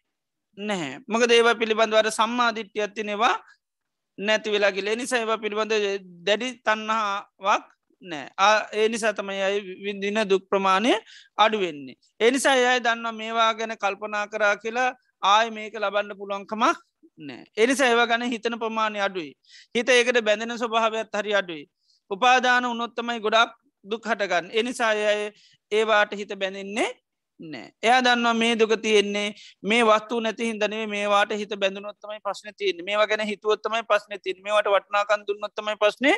නැහැ. 0.57 0.99
මක 1.07 1.23
දේව 1.25 1.47
පිළිබඳවර 1.55 2.11
සම්මාධිට්්‍ය 2.11 2.81
ඇතිනෙවා 2.81 3.35
නැති 4.17 4.51
වෙලා 4.51 4.71
කියල. 4.71 4.89
නිසායිව 4.91 5.31
පිළිබඳ 5.41 5.73
දැඩි 6.25 6.49
තන්නහාවක් 6.59 7.65
නෑ 8.01 8.27
ඒ 8.73 8.87
නිසා 8.89 9.13
තමයි 9.13 9.41
අයි 9.41 9.59
විදින 9.83 10.19
දුක් 10.29 10.43
ප්‍රමාණය 10.49 10.93
අඩුවෙන්නේ. 11.37 11.95
එනිසා 12.19 12.53
අයි 12.53 12.79
දන්න 12.81 13.15
මේවා 13.15 13.53
ගැන 13.53 13.75
කල්පනා 13.77 14.27
කරා 14.27 14.55
කියලා 14.57 14.91
ආය 15.23 15.49
මේක 15.51 15.73
ලබන්න 15.75 16.17
පුළුවන්කමක් 16.17 16.77
නෑ 17.19 17.43
එනිසා 17.57 17.89
ඒව 17.89 18.01
ගැන 18.07 18.23
හිතන 18.25 18.59
ප්‍රමාණය 18.59 18.99
අඩුයි. 18.99 19.33
හිත 19.75 19.89
ඒකට 19.89 20.21
බැඳෙන 20.21 20.57
ස්වභාවයක් 20.57 21.11
හරි 21.13 21.33
අඩුයි. 21.33 21.65
උපාදාන 22.11 22.65
උනොත්තමයි 22.65 23.19
ගොඩක් 23.19 23.53
දුක් 23.85 24.03
හටගන්න 24.03 24.49
එනිසා 24.53 24.89
අය 24.89 25.31
ඒවාට 25.71 26.11
හිත 26.13 26.31
බැඳෙන්නේ 26.35 26.89
නෑ 27.39 27.67
එයා 27.83 28.01
දන්නවා 28.01 28.33
මේ 28.33 28.55
දුක 28.55 28.73
තියෙන්නේ 28.81 29.27
මේ 29.63 29.83
වස්තු 29.83 30.19
නැති 30.19 30.49
හිදනේ 30.49 30.87
මේවාට 30.87 31.31
හිත 31.33 31.53
බැඳුනොත්තමයි 31.55 32.19
ප්‍රශ්න 32.19 32.55
තියන්නේ 32.57 32.85
මේ 32.87 33.07
ගැන 33.07 33.23
හිතුවත්තමයි 33.31 33.83
ප්‍රශ්න 33.83 34.19
තින් 34.23 34.41
මේට 34.43 34.71
වටනාකන් 34.73 35.25
දුන්නොත්තමයි 35.27 35.75
ප්‍රශ්නය 35.75 36.13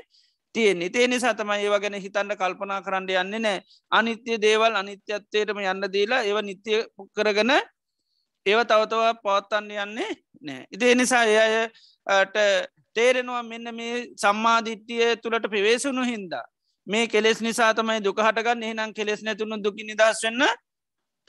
තියෙන්නේ. 0.54 0.90
තේ 0.90 1.08
නිසා 1.08 1.34
තමයි 1.34 1.66
ඒව 1.66 1.76
ගැන 1.82 1.98
හිතන්න 2.06 2.36
කල්පනා 2.38 2.82
කරන්න 2.82 3.10
යන්නේ 3.12 3.40
නෑ. 3.40 3.62
අනිත්‍ය 3.92 4.38
දේවල් 4.42 4.76
අනිත්‍යත්වයටම 4.76 5.60
යන්න 5.64 5.88
දීලා 5.94 6.22
ඒව 6.24 6.42
නිත්‍ය 6.42 6.84
කරගන 7.16 7.52
ඒව 8.46 8.60
තවතවා 8.70 9.14
පවත්තන්න 9.24 9.72
යන්නේ 9.86 10.12
නෑ. 10.42 10.66
ඉදේ 10.72 10.96
නිසා 10.96 11.26
ඒ 11.26 11.68
අයට 12.08 12.36
තේරෙනවා 12.94 13.44
මෙන්න 13.44 13.76
මේ 13.76 14.08
සම්මාධිට්ටිය 14.18 15.16
තුළට 15.18 15.52
පිවේසුණු 15.52 16.04
හින්දා. 16.04 16.46
මේ 16.88 17.08
කෙලෙස් 17.08 17.42
නිසා 17.42 17.74
තමයි 17.74 18.04
දුක 18.04 18.20
හටගන්න. 18.20 18.64
එහනම් 18.64 18.94
කෙලෙස් 18.94 19.24
නැතුුණු 19.24 19.64
දුකි 19.64 19.84
නිදස් 19.84 20.24
වෙන්න 20.24 20.44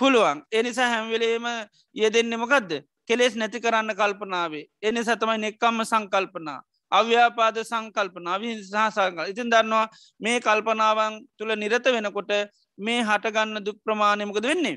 පුළුවන්. 0.00 0.42
එනිසා 0.52 0.88
හැම්වෙලේම 0.88 1.46
ය 1.94 2.10
දෙන්න 2.10 2.34
මොකක්ද 2.38 2.82
කෙලෙස් 3.06 3.36
නැති 3.36 3.60
කරන්න 3.60 3.94
කල්පනාවේ. 3.94 4.66
එනි 4.82 5.04
සතමයි 5.04 5.38
නෙක්කම්ම 5.38 5.84
සංකල්පනා. 5.84 6.60
අව්‍යාපාද 6.92 7.56
සංකල්පනා 7.62 8.40
විහිසා 8.40 8.88
සංකල් 8.90 9.30
ඉතින් 9.32 9.52
දන්නවා 9.52 9.86
මේ 10.20 10.38
කල්පනාවන් 10.40 11.14
තුළ 11.38 11.52
නිරත 11.56 11.86
වෙනකොට 11.88 12.32
මේ 12.78 13.00
හටගන්න 13.02 13.64
දුක් 13.66 13.78
ප්‍රමාණයමකද 13.84 14.44
වෙන්නේ 14.44 14.76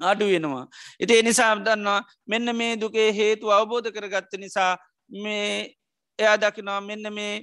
අඩු 0.00 0.26
වෙනවා. 0.26 0.66
ඉති 1.00 1.14
එනිසා 1.14 1.54
දන්නවා 1.56 2.00
මෙන්න 2.26 2.56
මේ 2.56 2.76
දුකේ 2.76 3.08
හේතු 3.12 3.50
අවබෝධ 3.50 3.90
කරගත්ත 3.90 4.32
නිසා 4.36 4.72
මේ 5.16 5.74
එයා 6.18 6.36
දකිනවා 6.36 6.80
මෙන්න 6.80 7.12
මේ 7.12 7.34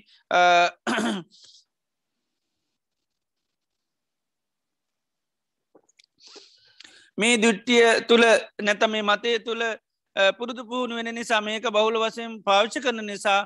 මේ 7.18 7.36
දුට්ටිය 7.38 7.84
තුළ 8.08 8.24
නැත 8.62 8.88
මේ 8.88 9.04
මතය 9.04 9.40
තුළ 9.40 9.64
පුරුදු 10.38 10.64
පුහුණු 10.64 10.96
වෙන 10.96 11.12
නිසා 11.16 11.42
මේක 11.42 11.68
බහුල 11.70 12.00
වසයෙන් 12.00 12.32
පාවිච්ච 12.44 12.84
කරන 12.84 13.06
නිසා 13.06 13.42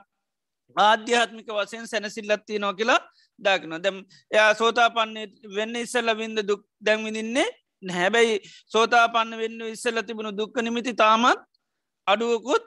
ආධ්‍යාත්මික 0.75 1.49
වසයෙන් 1.49 1.87
සැනසිල්ලත්ති 1.87 2.59
නෝ 2.59 2.73
කියලා 2.73 2.99
දක්න 3.39 3.81
දැම් 3.83 3.97
එයා 4.31 4.53
සෝතා 4.53 4.89
පන්නේ 4.89 5.27
වෙන්න 5.55 5.75
ඉස්සල්ල 5.75 6.11
වින්ද 6.17 6.39
දුක් 6.43 6.61
දැන්විදින්නේ 6.81 7.47
හැබැයි 7.83 8.35
සෝතා 8.67 9.05
පන්න 9.09 9.37
වෙන්න 9.37 9.61
ඉස්සල්ල 9.67 10.01
තිබුණු 10.01 10.31
දුක්ක 10.33 10.57
නිමිති 10.59 10.93
තාමත් 10.93 11.41
අඩුවකුත් 12.07 12.65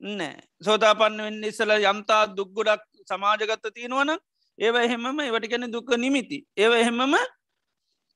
නෑ 0.00 0.36
සෝතා 0.60 0.94
පන්න 0.94 1.24
වෙන්න 1.24 1.44
ඉස්සල 1.44 1.72
යම්තා 1.72 2.22
දුක්ගොඩක් 2.36 2.84
සමාජගත්ත 3.06 3.74
තියෙනවන 3.74 4.16
ඒව 4.58 4.76
එහෙමම 4.76 5.20
ඒවට 5.20 5.48
ගැන 5.50 5.66
දුක්ක 5.68 5.90
නිමිති. 5.96 6.38
ඒව 6.56 6.72
එහෙමම 6.74 7.14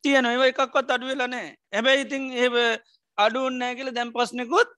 තියන 0.04 0.26
ඒව 0.26 0.42
එකක්වත් 0.44 0.90
අඩුවෙලනෑ 0.90 1.48
හැබැයි 1.72 2.04
ඉතින් 2.04 2.24
ඒ 2.34 2.68
අඩුවන් 3.18 3.58
නෑ 3.58 3.74
කියල 3.74 3.90
දැම් 3.92 4.12
පස්නෙකුත් 4.12 4.68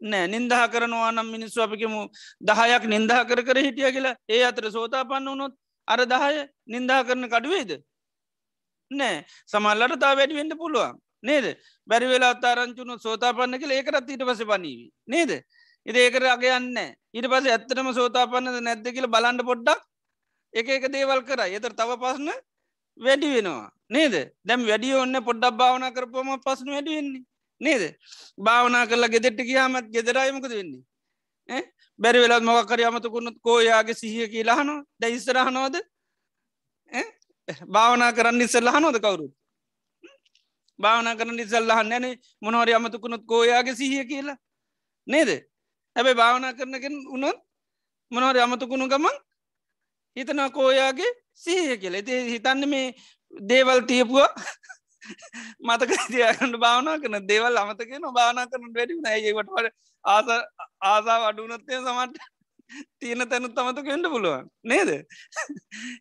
නෑ 0.00 0.26
නින්දහ 0.28 0.54
කරනවා 0.72 1.10
නම් 1.12 1.28
මිනිස්සු 1.34 1.62
අපිකමු 1.62 2.02
දහයක් 2.40 2.84
නින්දහ 2.86 3.14
කර 3.28 3.40
කර 3.42 3.58
හිටිය 3.58 3.92
කියලා. 3.92 4.16
ඒ 4.28 4.42
අතර 4.44 4.70
සෝතා 4.70 5.04
පන්න 5.04 5.28
වනොත් 5.34 5.54
අර 5.88 6.00
දහය 6.06 6.46
නින්දා 6.66 7.04
කරන 7.04 7.28
කඩුවේද 7.28 7.70
නෑ. 8.90 9.24
සමල්ලට 9.46 10.00
තා 10.00 10.14
වැඩිවෙන්න 10.14 10.56
පුළුවන්. 10.56 10.96
නේද? 11.22 11.46
බැරි 11.88 12.06
වෙලා 12.06 12.32
අත්තාරංචුණු 12.34 12.98
සෝතා 12.98 13.32
පන්න 13.32 13.60
කළ 13.60 13.72
ඒකරත් 13.72 14.10
ඊට 14.10 14.24
පස 14.24 14.42
පනීවි 14.44 14.86
නේද? 15.06 15.30
ඉති 15.86 15.98
ඒකර 15.98 16.24
අගයන්න 16.26 16.76
ඊට 17.14 17.26
පස 17.26 17.46
ඇත්තටම 17.46 17.90
සෝතා 17.92 18.26
පන්නද 18.26 18.60
නැද්ද 18.62 18.86
කියල 18.94 19.08
බලන්ඩ 19.08 19.42
පොඩ්ඩක්. 19.50 19.80
එක 20.54 20.68
එක 20.68 20.86
දේවල් 20.92 21.22
කර 21.22 21.40
එතර 21.48 21.72
තව 21.74 21.98
පස්න 22.02 22.30
වැඩි 23.00 23.28
වෙනවා. 23.34 23.70
නේද? 23.90 24.14
දැම් 24.44 24.62
වැඩිය 24.62 24.94
ඔන්න 24.94 25.24
පොඩ්ඩක් 25.24 25.58
භාවනා 25.60 25.94
කරපුම 25.96 26.30
පස්සන 26.46 26.70
වැඩි 26.76 26.96
වෙන්නේ. 26.98 27.24
නේද? 27.60 27.82
භාවනා 28.38 28.86
කරලා 28.86 29.08
ගෙදෙට්ට 29.08 29.42
කියාමත් 29.42 29.90
ගෙදරයමකද 29.90 30.50
වෙන්නේ? 30.50 30.82
බැරි 31.98 32.18
වෙලත් 32.20 32.44
මොකර 32.44 32.80
යමතකුණුත් 32.80 33.36
කෝයාගේ 33.42 33.94
සිහිය 33.94 34.28
කියලාහනො 34.28 34.74
දැයිස්සරහනෝද 35.00 35.76
භාවනා 37.68 38.12
කරන්න 38.12 38.40
ඉස්සල්ලහනොද 38.40 38.98
කවුරු 39.00 39.26
භාවනා 40.78 41.16
කරන්න 41.16 41.40
ඉසල්ලහන්න 41.40 41.94
න 42.02 42.06
මොනවර 42.42 42.70
අමතකුණුත් 42.74 43.24
කෝයාගේ 43.26 43.74
සිහිය 43.74 44.04
කියලා. 44.04 44.38
නේද? 45.08 45.30
හැබැයි 45.96 46.20
භාවනා 46.20 46.52
කරනගෙන් 46.52 46.96
උනොත් 47.08 47.38
මොනවර 48.12 48.38
අමතකුණු 48.38 48.86
ගමන් 48.88 49.16
හිතනා 50.16 50.50
කෝයාගේ 50.50 51.10
සීය 51.34 51.76
කියල. 51.76 51.94
ඇති 51.94 52.14
හිතන්න 52.32 52.68
මේ 52.68 52.86
දේවල් 53.32 53.80
තියපුුව. 53.82 54.26
මතක 55.60 55.92
තියකට 56.08 56.56
භාවනා 56.64 56.96
කන 57.02 57.18
දේවල් 57.26 57.56
අමතකන 57.56 58.08
භාවනා 58.16 58.46
කරන 58.46 58.74
වැඩි 58.74 58.98
නයකට 58.98 59.48
පට 59.48 59.74
ආස 60.04 60.28
ආසා 60.82 61.18
වඩුනත්තය 61.24 61.78
සමට 61.78 62.16
තියෙන 63.00 63.28
තැනුත් 63.28 63.54
තමත 63.54 63.84
කෙන්ට 63.84 64.06
පුළුවන්. 64.06 64.44
නේද? 64.64 64.90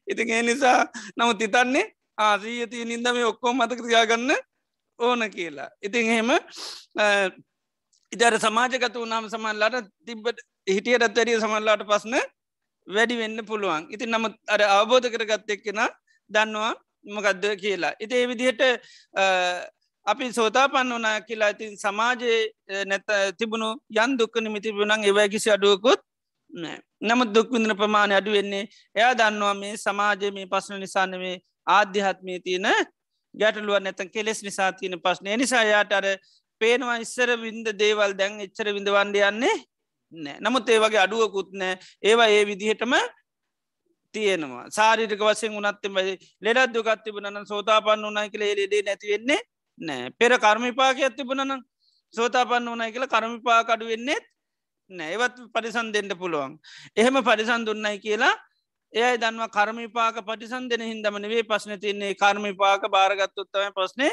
ඉතින් 0.08 0.30
ඒ 0.30 0.44
නිසා 0.44 0.80
නමුත් 1.18 1.42
ඉතන්නේ 1.42 1.86
ආසීය 2.18 2.68
තිය 2.68 2.86
නින්ද 2.86 3.08
මේ 3.10 3.26
ඔක්කෝ 3.26 3.54
මතක 3.54 3.82
තියාගන්න 3.86 4.32
ඕන 5.00 5.22
කියලා. 5.32 5.70
ඉතින් 5.82 6.06
එහෙම 6.06 6.30
ඉතර 8.12 8.36
සමාජගත 8.40 8.96
වනාම 8.96 9.30
සමල්ලාට 9.30 9.88
තිබ්බට 10.06 10.40
හිටියට 10.68 11.20
ඇරිය 11.20 11.40
සමල්ලාට 11.40 11.84
පස්න 11.84 12.16
වැඩි 12.88 13.20
වෙන්න 13.22 13.40
පුළුවන්. 13.46 13.88
ඉතින් 13.94 14.12
නමුත් 14.12 14.36
අර 14.48 14.62
අවබෝධ 14.70 15.10
කරගත්ත 15.14 15.50
එක්කෙන 15.50 15.82
දන්නවා 16.30 16.74
මොකක්ද 17.08 17.44
කියලා. 17.56 17.94
ඉති 18.00 18.16
ඒ 18.16 18.28
විදිහට 18.28 18.62
අපි 20.06 20.34
සෝතා 20.34 20.70
පන්න 20.70 20.94
වනා 20.94 21.22
කියලා 21.22 21.50
ඉතින් 21.50 21.78
සමාජයේ 21.78 22.86
නැත 22.86 23.08
තිබුණු 23.38 23.70
යන් 23.96 24.18
දුක්කන 24.20 24.52
මිතිබුණන් 24.52 25.04
ඒවයි 25.04 25.30
කිසි 25.30 25.52
අඩුවකුත් 25.52 26.02
නමුත් 27.02 27.30
දුක්විඳන 27.30 27.76
ප්‍රමාණය 27.76 28.16
අඩු 28.16 28.32
වෙන්නේ 28.32 28.64
එයා 28.96 29.14
දන්නවා 29.14 29.54
මේ 29.54 29.74
සමාජය 29.78 30.32
මේ 30.32 30.48
පස්සන 30.48 30.80
නිසානවේ 30.80 31.36
ආධ්‍යාත්මය 31.68 32.40
තියෙන 32.40 32.68
ගැටලුව 33.36 33.80
නැතන් 33.80 34.10
කෙලෙස් 34.10 34.44
නිසා 34.44 34.72
තියෙන 34.74 35.00
පස්්නය 35.00 35.38
නිසා 35.38 35.64
යාට 35.64 35.92
අර 35.92 36.08
පේනවා 36.62 36.98
ඉස්සර 36.98 37.30
වින්ද 37.38 37.68
දේවල් 37.76 38.14
දැන් 38.14 38.40
එච්චර 38.40 38.74
විඳ 38.74 38.90
වන්ඩ 38.90 39.24
යන්නේ 39.30 39.56
නෑ 40.14 40.40
නමුත් 40.40 40.70
ඒ 40.70 40.80
වගේ 40.80 41.04
අඩුවකුත් 41.04 41.52
නෑ 41.54 41.76
ඒවා 42.04 42.30
ඒ 42.30 42.44
විදිහටම 42.46 42.94
තියෙනවා. 44.14 44.66
සාරික 44.70 45.20
වසෙන් 45.20 45.54
උනත්තම 45.54 45.98
ලෙඩත් 46.42 46.74
දුකත් 46.74 47.04
තිබුණන 47.04 47.46
සෝතාපන්න 47.46 48.08
වනයි 48.08 48.30
කියල 48.30 48.44
ලෙඩේ 48.52 48.84
නැතිවෙන්නේ 48.84 49.42
නෑ 49.80 50.10
පෙර 50.12 50.32
කර්මිපාක 50.38 50.98
ඇතිබුණන 51.00 51.62
සෝතාපන්න 52.14 52.74
වනයි 52.74 52.92
කියල 52.92 53.08
කර්මිපාකඩු 53.08 53.86
වෙන්නෙත් 53.86 54.26
නෑවත් 54.90 55.38
පරිසන් 55.54 55.92
දෙන්න 55.92 56.12
පුළුවන්. 56.16 56.60
එහෙම 56.96 57.24
පරිසන් 57.24 57.66
දුන්නයි 57.66 58.00
කියලා 58.00 58.36
එයයි 58.94 59.18
දන්වා 59.18 59.50
කර්මිපාක 59.50 60.16
පටිසන් 60.22 60.70
දෙන 60.70 60.82
හින්දමනවේ 60.82 61.44
පස්න 61.44 61.76
තියන්නේ. 61.78 62.16
කර්මිපාක 62.16 62.82
භාරගත්තොත්තම 62.88 63.74
පස්නේ 63.74 64.12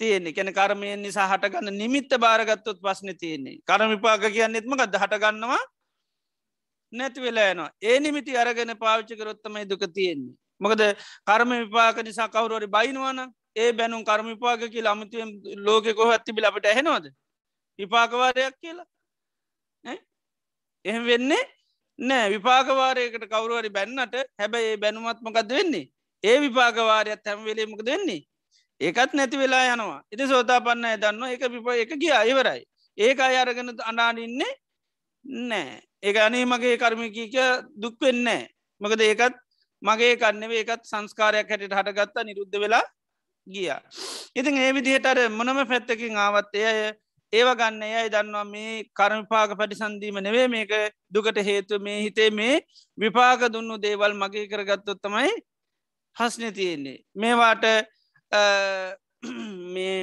තියෙන්නේ. 0.00 0.32
කැන 0.32 0.52
කර්මයෙන් 0.52 1.02
නිසා 1.02 1.28
හටගන්න 1.28 1.72
නිමිත්ත 1.74 2.12
භාරගත්තොත් 2.16 2.78
පස්න 2.78 3.16
තියෙන්නේ. 3.16 3.60
කරමිපාක 3.62 4.20
කියන්නෙත්ම 4.28 4.72
ගද 4.72 4.94
හටගන්නවා 4.96 5.62
නැති 6.94 7.20
වෙලායනවා 7.20 7.70
ඒ 7.82 7.98
නිමිති 8.00 8.36
අරගෙන 8.36 8.72
පාවිච්චි 8.76 9.16
කරොත්තමයි 9.16 9.68
දුක 9.70 9.84
තියෙන්නේ. 9.94 10.34
මොකද 10.60 10.80
කර්ම 11.26 11.50
විපාක 11.62 11.96
නිසා 12.04 12.28
කවුරුවරි 12.28 12.68
බයිනවාන 12.68 13.20
ඒ 13.56 13.72
බැනුම් 13.72 14.02
කර්මිපාක 14.04 14.60
කියල 14.72 14.86
අමතියම් 14.86 15.30
ලෝක 15.66 15.86
කොහ 15.96 16.10
ඇතිබිල 16.10 16.44
අපට 16.44 16.66
ඇහෙනවාද? 16.66 17.06
විපාකවාරයක් 17.78 18.54
කියලා? 18.60 18.86
එහෙම 20.84 21.04
වෙන්නේ 21.06 21.44
නෑ. 21.98 22.30
විපාකවාරයකට 22.30 23.26
කවරුවරි 23.26 23.70
බැන්නට 23.70 24.14
හැබැයි 24.38 24.70
ඒ 24.72 24.76
බැනුමත්මකද 24.76 25.50
වෙන්නේ? 25.50 25.90
ඒ 26.24 26.36
විපාකවාරයක් 26.40 27.26
හැම්වෙලේමක 27.26 27.82
දෙන්නේ 27.86 28.20
ඒකත් 28.80 29.14
නැති 29.14 29.38
වෙලා 29.38 29.64
යනවා. 29.74 30.02
ඉති 30.12 30.28
සෝතා 30.28 30.60
පන්න 30.60 31.00
දන්න 31.00 31.22
එක 31.34 31.42
පිප 31.52 31.66
එක 31.74 31.92
කිය 32.00 32.12
අයවරයි 32.12 32.62
ඒක 32.98 33.20
අයරගෙන 33.20 33.70
අනාඩින්නේ 33.84 34.52
නෑ. 35.24 35.82
ඒ 36.04 36.18
අනේ 36.20 36.44
මගේ 36.44 36.76
කර්මිකීක 36.76 37.36
දුක් 37.76 37.96
වෙන්නේ 38.00 38.42
මකද 38.80 39.00
ඒකත් 39.02 39.36
මගේ 39.82 40.16
කන්නවේ 40.16 40.60
ඒකත් 40.60 40.82
සංස්කාරයක් 40.84 41.48
හැටට 41.48 41.76
හටගත්තා 41.78 42.24
නිරුද්ධ 42.24 42.58
වෙලා 42.60 42.84
ගිය. 43.46 43.70
ඉතින් 44.34 44.56
ඒ 44.56 44.72
විදිහට 44.72 45.06
අර 45.06 45.18
මොනම 45.30 45.60
පැත්තකින් 45.70 46.16
ආවත් 46.16 46.54
එය 46.54 46.92
ඒව 47.32 47.48
ගන්න 47.60 47.82
යයි 47.84 48.12
දන්නවා 48.12 48.44
මේ 48.44 48.84
කර්මපාක 48.92 49.56
පටිසන්දීම 49.58 50.20
නෙවේ 50.20 50.48
මේක 50.48 50.72
දුකට 51.14 51.38
හේතු 51.40 51.80
මේ 51.80 51.98
හිතේ 52.02 52.30
මේ 52.30 52.60
විපාක 52.98 53.40
දුන්නු 53.54 53.78
දේවල් 53.78 54.14
මගේ 54.14 54.46
කරගත්තොත්තමයි 54.46 55.32
හස්න 56.16 56.52
තියෙන්නේ. 56.52 56.98
මේවාට 57.14 57.64
මේ 59.74 59.98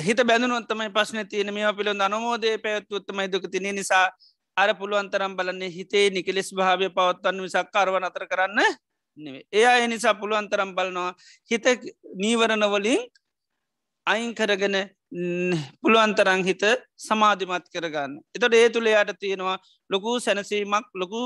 හිත 0.00 0.20
බැඳනුවත්තමයි 0.22 0.90
පශ්න 0.90 1.26
තියන 1.28 1.54
මේ 1.54 1.72
පිළ 1.72 1.90
අනමෝදය 1.98 2.58
පැත්තුත්තමයි 2.58 3.28
දුක 3.28 3.46
තින. 3.52 3.66
නිසා 3.70 4.06
අර 4.56 4.70
පුළුවන්තරම් 4.74 5.32
බලන්නේ 5.36 5.70
හිතේ 5.70 6.06
නිකලෙස් 6.10 6.50
භාවය 6.52 6.88
පවත්වන්න 6.90 7.42
විසක් 7.44 7.68
කරව 7.74 7.94
අතර 8.00 8.24
කරන්න 8.26 8.60
නෙවේ 9.18 9.42
එයා 9.52 9.76
එනිසා 9.78 10.14
පුළුවන්තරම් 10.14 10.70
බලනවා 10.74 11.10
හිත 11.50 11.66
නීවරණවලින් 12.16 13.02
අයින් 14.06 14.32
කරගෙන 14.34 14.76
පුළුවන්තරං 15.82 16.42
හිත 16.44 16.64
සමාධිමත් 16.98 17.66
කරගන්න. 17.74 18.12
එතට 18.34 18.54
ඒ 18.54 18.68
තුළ 18.70 18.88
යට 18.88 19.12
තියෙනවා 19.20 19.58
ලොකු 19.90 20.10
සැනසීමක් 20.20 20.86
ලොකු 20.94 21.22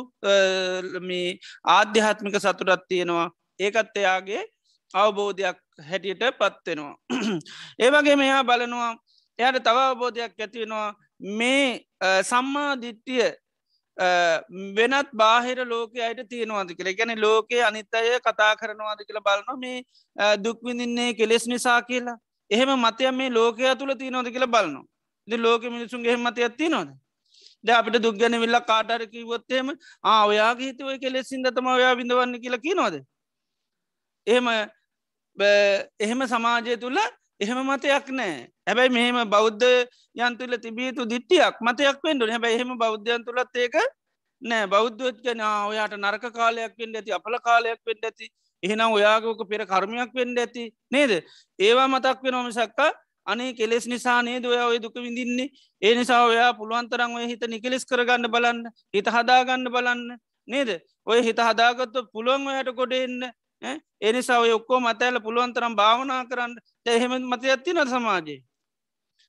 මේ 1.03 1.39
ආධ්‍යාත්මික 1.68 2.37
සතුරත් 2.39 2.85
තියෙනවා. 2.89 3.29
ඒකත් 3.61 3.97
එයාගේ 3.97 4.43
අවබෝධයක් 4.95 5.59
හැටියට 5.89 6.24
පත්වෙනවා. 6.41 6.97
ඒවගේ 7.78 8.16
මෙයා 8.16 8.43
බලනවා 8.45 8.93
එයට 9.39 9.62
තව 9.64 9.76
අවබෝධයක් 9.85 10.32
ඇතිවෙනවා 10.39 10.95
මේ 11.39 11.66
සම්මාධිට්ටිය 12.30 13.26
වෙනත් 14.76 15.11
බාහිර 15.14 15.59
ලෝක 15.66 15.93
අයට 15.99 16.20
තියෙනවාද 16.28 16.74
කියල. 16.76 16.91
ගැන 16.99 17.20
ලෝකයේ 17.20 17.62
අනිත් 17.62 17.95
අය 17.95 18.18
කතා 18.20 18.55
කරනවාද 18.57 19.05
කියලා 19.07 19.26
බලන 19.28 19.61
මේ 19.61 19.78
දුක්විඳින්නේ 20.45 21.14
කෙලෙස් 21.14 21.47
නිසා 21.47 21.80
කියලා. 21.82 22.18
එහෙම 22.51 22.70
මතය 22.78 23.11
මේ 23.12 23.30
ලෝකය 23.30 23.62
තුළ 23.78 23.95
තියනොද 23.95 24.28
කියලා 24.35 24.55
බලනවා. 24.57 24.85
ද 25.28 25.32
ලෝක 25.39 25.62
මිනිසුන්ගේ 25.64 26.16
මතය 26.16 26.43
ඇත්ති 26.45 26.68
නොද 26.68 26.89
ද 27.64 27.68
අපිට 27.72 27.97
දුක්ගැන 28.05 28.35
විල්ල 28.43 28.57
කාටරකිවොත්තේම 28.70 29.68
ආවයාගේ 30.05 30.66
හිතුව 30.70 30.91
කෙලෙසින් 31.03 31.45
දතම 31.45 31.66
ඔයා 31.74 31.95
විඳවන්න 32.01 32.35
කියලා 32.43 32.64
කි 32.64 32.74
නොද 32.80 32.95
එහෙම 34.27 34.47
එහෙම 36.01 36.27
සමාජය 36.27 36.77
තුළ 36.77 36.99
එහෙම 37.41 37.59
මතයක් 37.64 38.09
නෑ. 38.11 38.49
හැබැයි 38.66 38.91
මෙහෙම 38.91 39.31
බෞද්ධ 39.31 39.66
යන්තුල 40.16 40.57
තිබීතු 40.59 41.07
දිට්ටියක් 41.07 41.61
මතයක් 41.61 42.01
පෙන්ඩු 42.03 42.27
හැබැයි 42.27 42.57
එහෙම 42.57 42.79
බෞද්ධයන් 42.79 43.25
තුළත් 43.25 43.57
ඒක 43.57 43.77
නෑ. 44.43 44.66
බෞද්ධෝත්ගන 44.66 45.41
ඔයාට 45.41 45.95
නරක 45.97 46.33
කාලයක් 46.33 46.77
පෙන්ඩ 46.77 46.97
ඇති 46.97 47.12
අපල 47.12 47.39
කාලයක් 47.41 47.81
පෙන්ඩ 47.85 48.05
ඇති. 48.05 48.29
එහෙනම් 48.62 48.93
ඔයාගෝක 48.93 49.49
පෙර 49.49 49.66
කර්මයක් 49.66 50.12
වෙන්ඩ 50.14 50.39
ඇති. 50.39 50.72
නේද? 50.91 51.12
ඒවා 51.59 51.89
මතක් 51.89 52.22
වෙන 52.22 52.33
නොමසක්කා 52.33 52.93
අනේ 53.27 53.53
කෙලෙස් 53.53 53.87
නිසා 53.87 54.22
නේද 54.22 54.45
ඔය 54.45 54.59
ඔය 54.61 54.79
දුක 54.79 54.95
විඳින්නේ? 54.97 55.51
ඒ 55.83 55.95
නිසා 55.95 56.25
ඔයා 56.25 56.53
පුළුවන්තරන් 56.55 57.16
ඔය 57.16 57.27
හිත 57.27 57.45
නිකෙලෙස් 57.49 57.85
කරගන්න 57.85 58.31
බලන්න 58.31 58.62
හිත 58.95 59.09
හදාගන්න 59.09 59.70
බලන්න. 59.70 60.18
නේද? 60.49 60.70
ඔය 61.07 61.22
හිත 61.22 61.39
හදාගත්තු 61.39 62.07
පුළුවන් 62.12 62.47
ඔයට 62.49 62.70
ගොඩෙන්න 62.72 63.33
එනිසා 64.01 64.39
ඔය 64.39 64.53
ඔක්කෝ 64.53 64.81
මතඇල 64.81 65.21
පුළුවන්තරම් 65.21 65.77
භාවනා 65.77 66.25
කරන්න. 66.25 66.59
එහෙම 66.87 67.12
මත 67.23 67.45
ඇත්තින 67.45 67.81
සමාජයේ? 67.87 68.41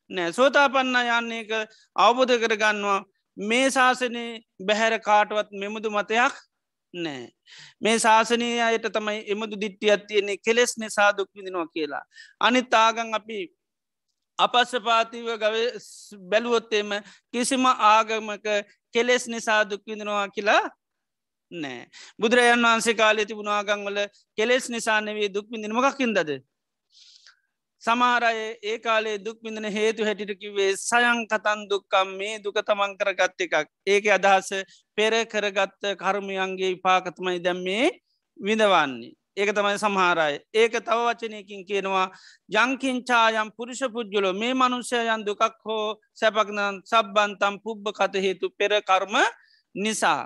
නෑ. 0.09 0.33
සෝතාපන්න 0.33 0.95
යන්නේක 0.95 1.51
අවබෝධ 1.95 2.35
කරගන්නවා. 2.37 2.99
මේ 3.37 3.71
ශාසනය 3.71 4.25
බැහැර 4.61 4.99
කාටවත් 4.99 5.51
මෙමුදු 5.53 5.89
මතයක් 5.89 6.33
නෑ. 6.93 7.27
මේ 7.81 7.99
ශාසනය 7.99 8.49
අයට 8.61 8.87
තමයි 8.93 9.19
එමුදු 9.27 9.61
දිට්ටිය 9.61 9.91
අත්තියන්නේ 9.91 10.37
කෙලෙස් 10.39 10.77
නිසා 10.77 11.11
දුක් 11.17 11.29
විදිනවා 11.35 11.67
කියලා. 11.67 12.03
අනිත් 12.39 12.69
තාගන් 12.69 13.13
අපි 13.13 13.39
අපස්සපාතිව 14.39 15.27
ගව 15.35 15.55
බැලුවොත්තේම 16.29 16.89
කිසිම 17.33 17.65
ආගමක 17.65 18.47
කෙලෙස් 18.93 19.27
නිසා 19.27 19.61
දුක් 19.63 19.81
විඳනවා 19.87 20.27
කියලා 20.29 20.63
නෑ. 21.51 21.87
බුදුරජන් 22.19 22.61
වහන්සේ 22.61 22.95
කාලය 22.95 23.25
තිබුණාගංවල 23.25 23.97
කෙලෙස් 24.37 24.69
නිසා 24.69 24.99
නෙවේ 25.01 25.29
දුක් 25.29 25.47
විඳනමකක්කින්දද 25.51 26.29
සමාරය 27.83 28.57
ඒ 28.63 28.77
කාලේ 28.79 29.17
දුක් 29.19 29.37
විඳන 29.43 29.67
හේතු 29.69 30.05
හැටිටකිවේ 30.05 30.71
සයන් 30.79 31.19
කතන් 31.27 31.67
දුක්කම් 31.69 32.09
මේ 32.17 32.39
දුක 32.39 32.57
තමන් 32.59 32.97
කරගත්ත 32.97 33.41
එකක්. 33.41 33.69
ඒක 33.85 34.05
අදහස 34.09 34.49
පෙර 34.97 35.13
කරගත්ත 35.25 35.83
කර්මයන්ගේ 35.95 36.73
විපාකතමයි 36.73 37.39
දැම්මේ 37.39 37.85
විඳවන්නේ. 38.39 39.13
ඒක 39.37 39.51
තමයි 39.51 39.77
සමහාරය 39.77 40.39
ඒක 40.53 40.79
තව 40.79 40.99
වචනයකින් 40.99 41.61
කියනවා 41.67 42.07
යංකින්චායම් 42.55 43.49
පුරුෂ 43.51 43.83
පුද්ගලෝ 43.93 44.33
මේ 44.33 44.53
මනුෂ්‍යයන් 44.55 45.25
දුකක් 45.27 45.43
හෝ 45.65 45.99
සැපක්නන් 46.13 46.79
සබ්බන්තම් 46.83 47.55
පුබ්බ 47.59 47.91
කත 47.91 48.23
හේතු 48.25 48.49
පෙර 48.51 48.71
කර්ම 48.81 49.15
නිසා. 49.75 50.23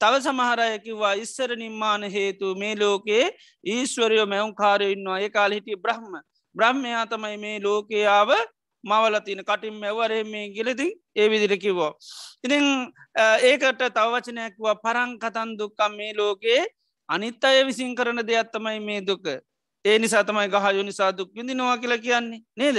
තව 0.00 0.20
සමහරයකිවා 0.20 1.14
ඉස්සර 1.22 1.50
නිර්මාණ 1.56 2.04
හේතු 2.10 2.54
මේ 2.54 2.74
ලෝකයේ 2.76 3.26
ඊශ්වරයෝ 3.64 4.26
මැවුම් 4.26 4.54
කාරයන්නවා 4.54 5.18
ඒ 5.20 5.30
කාල 5.30 5.52
හිටිය 5.52 5.76
බ්‍රහ්ම. 5.76 6.14
බ්‍රහ්මයා 6.56 7.04
තමයි 7.06 7.36
මේ 7.36 7.58
ලෝකයාව 7.60 8.30
මවලතින 8.84 9.42
කටින් 9.44 9.74
මැවරේ 9.74 10.24
මේ 10.24 10.46
ගිලති 10.48 10.88
ඒ 11.16 11.28
විදිර 11.30 11.54
කිවෝ. 11.58 11.92
ඉතිං 12.44 12.64
ඒකට 13.42 13.84
තවචනයක්වා 13.96 14.74
පරං 14.76 15.12
කතන් 15.18 15.52
දුක්කම් 15.58 15.96
මේ 15.96 16.12
ලෝකයේ 16.14 16.64
අනිත් 17.08 17.44
අය 17.44 17.64
විසින් 17.66 17.94
කරන 17.94 18.26
දෙයක් 18.26 18.52
තමයි 18.52 18.80
මේ 18.80 19.00
දුක. 19.02 19.26
ඒ 19.84 19.98
නිසා 19.98 20.24
තමයි 20.24 20.48
ගහයු 20.48 20.82
නිසා 20.82 21.12
දුක් 21.12 21.30
විඳිනවා 21.34 21.78
කියලා 21.78 21.98
කියන්නේ. 21.98 22.40
නේද? 22.56 22.78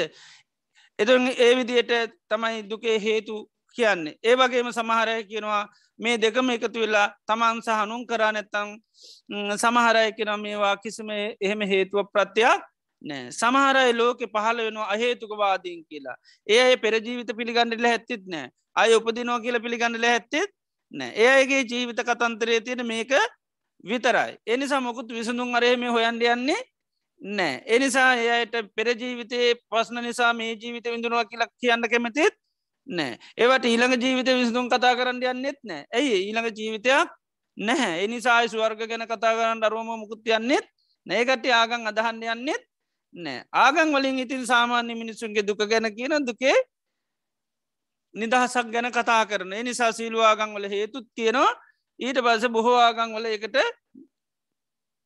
එතු 1.00 1.14
ඒ 1.38 1.54
විදියට 1.56 1.92
තමයි 2.30 2.70
දුකේ 2.70 2.98
හේතු 3.00 3.36
කියන්නේ. 3.76 4.18
ඒ 4.24 4.36
වගේම 4.36 4.72
සමහරය 4.72 5.24
කියනවා 5.24 5.64
මේ 6.02 6.18
දෙකම 6.18 6.50
එකතු 6.50 6.84
වෙලා 6.84 7.08
තමන් 7.28 7.62
සහනුම් 7.68 8.04
කරා 8.10 8.32
නැත්තං 8.32 8.70
සමහරය 9.58 10.06
කෙන 10.18 10.32
මේවා 10.42 10.76
කිසිම 10.84 11.10
එහෙම 11.16 11.62
හේතුව 11.72 12.08
ප්‍රත්‍යයක් 12.14 12.62
නෑ. 13.02 13.32
සමහරයි 13.32 13.94
ලෝකෙ 13.94 14.26
පහල 14.28 14.58
වෙනවා 14.66 14.90
අහේතුකවාදීන් 14.96 15.86
කියලා. 15.86 16.16
ඒ 16.48 16.62
අය 16.64 16.78
පෙරජීවිත 16.78 17.32
පිළිගන්නඩල 17.38 17.88
හැත්තිත් 17.92 18.26
නෑ. 18.28 18.50
අය 18.76 18.96
උපදිනෝ 18.96 19.40
කියල 19.40 19.60
පිළිගන්නල 19.60 20.06
හැත්තෙත් 20.06 20.52
නෑ. 20.92 21.12
ඒ 21.16 21.30
අයගේ 21.30 21.64
ජීවිත 21.64 22.02
කතන්තරය 22.02 22.60
තියෙන 22.62 22.86
මේක 22.86 23.14
විතරයි. 23.84 24.38
එනිසා 24.48 24.82
මොකුත් 24.82 25.10
විසඳුන් 25.12 25.56
අරහෙම 25.56 25.88
හොයන්ඩ 25.98 26.28
යන්නේ 26.34 26.62
නෑ. 27.22 27.64
එනිසා 27.68 28.12
එයට 28.16 28.56
පෙරජීවිතයේ 28.76 29.56
පස්න 29.70 30.04
නිසා 30.04 30.34
මේ 30.34 30.54
ජීවිත 30.56 30.94
විඳුනවා 30.94 31.26
කියලක් 31.26 31.52
කියන්න 31.62 31.90
කැමතිත් 31.94 32.41
නෑ 32.88 33.18
ඒවට 33.38 33.66
ඊළඟ 33.66 33.96
ජීවිත 33.98 34.30
විසඳුම් 34.34 34.70
කතා 34.70 34.96
කරන්න 34.96 35.22
යන්නෙත් 35.24 35.60
නෑ 35.64 35.86
ඇයි? 35.92 36.18
ඊළඟ 36.26 36.50
ජීවිතයක් 36.52 37.10
නැහැ. 37.58 38.04
එනිසායි 38.06 38.50
ස්වර්ග 38.50 38.88
ගැන 38.88 39.06
කතා 39.06 39.34
කරන්න 39.34 39.64
අරුවම 39.64 39.90
මුකුත් 40.00 40.26
යන්නෙත් 40.28 40.66
නෑකට 41.06 41.46
ආගන් 41.52 41.88
අදහන්න 41.88 42.24
යන්නෙත් 42.26 42.64
නෑ 43.16 43.46
ආගන් 43.54 43.94
වලින් 43.94 44.20
ඉතින් 44.20 44.46
සාමාන්‍ය 44.46 44.96
මිනිසුන්ගේ 44.96 45.44
දුක 45.44 45.62
ගැන 45.66 45.90
කියන 45.92 46.16
දුකේ 46.22 46.58
නිදහසක් 48.16 48.68
ගැන 48.68 48.92
කතා 48.92 49.26
කරන. 49.26 49.54
නිසා 49.64 49.92
සීලවාගං 49.92 50.56
වල 50.56 50.68
හේතුත් 50.68 51.08
කියනවා. 51.16 51.52
ඊට 52.00 52.18
පස 52.18 52.48
බොහෝ 52.50 52.80
ආගං 52.80 53.14
වල 53.16 53.26
එකට 53.28 53.58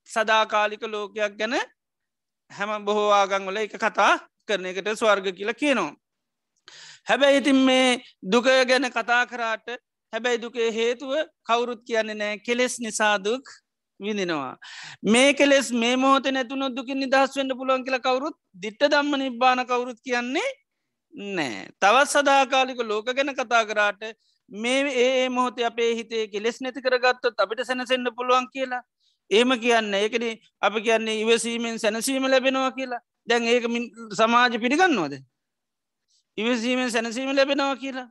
සදාකාලික 0.09 0.83
ලෝකයක් 0.83 1.37
ගැන 1.37 1.59
හැම 2.51 2.85
බොහෝ 2.85 3.11
ආගං 3.11 3.45
වල 3.45 3.57
එක 3.57 3.75
කතා 3.75 4.19
කරන 4.47 4.65
එකට 4.65 4.89
ස්වර්ග 4.95 5.33
කියලා 5.33 5.53
කියනවා. 5.55 5.93
හැබැයි 7.07 7.37
ඉතින් 7.37 7.59
මේ 7.67 8.01
දුක 8.23 8.47
ගැන 8.69 8.89
කතා 8.91 9.23
කරාට 9.25 9.67
හැබැයි 10.13 10.41
දුකේ 10.41 10.71
හේතුව 10.71 11.13
කවුරුත් 11.43 11.81
කියන්නේ 11.83 12.15
නෑ. 12.15 12.37
කෙලෙස් 12.39 12.79
නිසාදුක් 12.79 13.43
විඳිනවා. 13.99 14.57
මේ 15.05 15.33
කෙලෙස් 15.33 15.71
මේ 15.73 15.95
මොහොත 15.97 16.27
නැතුන 16.27 16.67
දුකින් 16.75 16.99
නිදහස් 16.99 17.35
වන්න 17.37 17.57
පුළුවන් 17.57 17.85
කියල 17.85 17.99
කවරුත් 17.99 18.37
දිට්ට 18.61 18.87
දම්ම 18.87 19.17
නිබ්බාන 19.17 19.65
කවුරුත් 19.65 19.99
කියන්නේ 20.03 20.49
නෑ. 21.35 21.67
තවත් 21.79 22.09
සදාකාලික 22.09 22.81
ලෝක 22.83 23.05
ගැන 23.11 23.35
කතා 23.35 23.63
කරාට 23.65 24.03
මේ 24.51 24.81
ඒ 25.03 25.29
මොහොත 25.29 25.59
අපේ 25.61 25.91
හිතේ 25.95 26.27
කෙලෙස් 26.27 26.61
නැති 26.61 26.81
කරගත්තොත් 26.81 27.39
අපිට 27.39 27.65
සැනසෙන්න්න 27.65 28.15
පුළුවන් 28.17 28.47
කියලා. 28.53 28.83
ඒම 29.31 29.49
කියන්න. 29.59 29.93
ඒකන 29.95 30.25
අප 30.61 30.75
කියන්නේ 30.83 31.21
ඉවසීමෙන් 31.21 31.79
සැනසීම 31.79 32.27
ලැබෙනවා 32.29 32.71
කියලා. 32.71 33.01
දැන් 33.27 33.43
ඒක 33.43 33.63
සමාජ 34.13 34.59
පිළිගන්නවද? 34.59 35.15
ඉවසීමෙන් 36.37 36.91
සැනසීම 36.91 37.35
ලැබෙනවා 37.35 37.75
කියලා. 37.75 38.09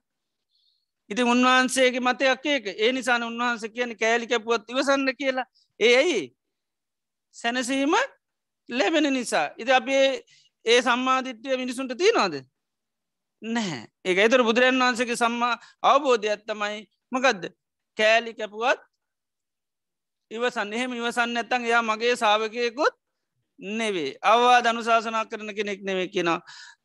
ඉති 1.11 1.23
උන්වහන්සේගේ 1.25 2.01
මතයක් 2.01 2.47
ඒක. 2.47 2.67
ඒ 2.79 2.93
නිසාන 2.93 3.23
උන්වහන්ස 3.23 3.65
කියන 3.75 3.97
කෑලිකැපුවත් 3.97 4.71
ඉවසන්න 4.71 5.17
කියලා. 5.17 5.47
ඒ 5.81 5.97
ඇයි? 5.97 6.37
සැනසීම 7.37 7.95
ලැබෙන 8.69 9.13
නිසා. 9.13 9.51
ඉති 9.59 9.73
අපේ 9.73 10.25
ඒ 10.65 10.83
සම්මාධිට්‍යය 10.83 11.57
මිනිසුන්ට 11.57 11.93
තියනවාද? 11.95 12.35
නැහැ. 13.43 13.87
ඒ 14.05 14.17
එතර 14.19 14.43
බුදුරන් 14.43 14.81
වහන්සගේ 14.81 15.17
සම්මා 15.17 15.55
අවබෝධය 15.83 16.29
ඇත්තමයි 16.29 16.89
මකදද? 17.13 17.45
කෑලි 17.99 18.35
කැපුවත් 18.35 18.81
ඉවසන්න. 20.31 20.73
එහෙම 20.73 20.93
ඉවසන්න 20.93 21.37
ඇත්තන් 21.37 21.65
එයා 21.65 21.83
මගේ 21.83 22.17
සාාවකයකුත් 22.17 22.95
නෙවේ 23.61 24.17
අවවා 24.23 24.63
දනුශාසනා 24.63 25.25
කරන 25.27 25.55
කෙනෙක් 25.55 25.83
නෙවේ 25.83 26.09
කියෙනවා. 26.09 26.41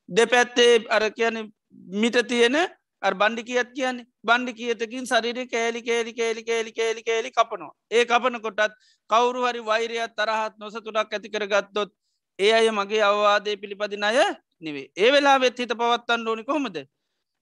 දෙපැත්තේ 0.10 0.86
අර 0.89 1.03
කියන 1.12 1.51
මිට 1.93 2.18
තියෙන 2.28 2.55
අ 3.01 3.12
බණ්ඩි 3.12 3.43
කියත් 3.43 3.70
කියන්නේ? 3.74 4.05
බණ්ඩි 4.24 4.53
කියතකින් 4.53 5.05
සරිරි 5.05 5.47
කෑලි 5.47 5.82
කෑලි 5.82 6.14
කෑලි 6.14 6.43
කෑලි 6.43 6.72
කෑලි 6.74 7.03
කෑලි 7.03 7.32
කපනවා. 7.32 7.74
ඒ 7.91 8.05
කපන 8.05 8.41
කොටත් 8.41 8.74
කවුරු 9.10 9.45
හරි 9.45 9.62
වෛරයත් 9.62 10.16
තරහත් 10.16 10.53
නොසතුටක් 10.57 11.14
ඇති 11.14 11.30
කරගත්තොත් 11.30 11.91
ඒ 12.39 12.53
අය 12.53 12.72
මගේ 12.72 13.01
අවවාදය 13.01 13.57
පිළිපදින 13.57 14.03
අය 14.03 14.18
නෙවේ 14.62 14.88
ඒ 14.95 15.12
වෙලා 15.12 15.38
වෙත් 15.39 15.60
හිත 15.60 15.74
පවත්තන්න 15.74 16.28
ඕනි 16.28 16.43
කොහොමද? 16.43 16.78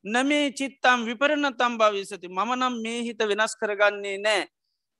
නමේ 0.05 0.51
චිත්තම් 0.51 0.99
විපරණ 1.05 1.53
තම් 1.55 1.73
භවිසති. 1.77 2.27
මම 2.27 2.51
නම් 2.55 2.81
මේ 2.83 3.01
හිත 3.03 3.19
වෙනස් 3.21 3.55
කරගන්නේ 3.55 4.17
නෑ. 4.19 4.47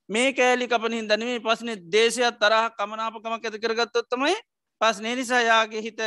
මේ 0.10 0.34
කෑලි 0.34 0.68
කපනින් 0.68 1.08
දනවේ 1.08 1.40
පසන 1.40 1.70
දේශයක් 1.92 2.40
තරහ 2.42 2.66
කමනාපකමක් 2.78 3.46
ඇති 3.46 3.60
කරගත්තොත්තමයි 3.60 4.36
පස් 4.82 4.98
නේනිසා 5.00 5.42
යාගේ 5.42 5.82
හිත 5.82 6.00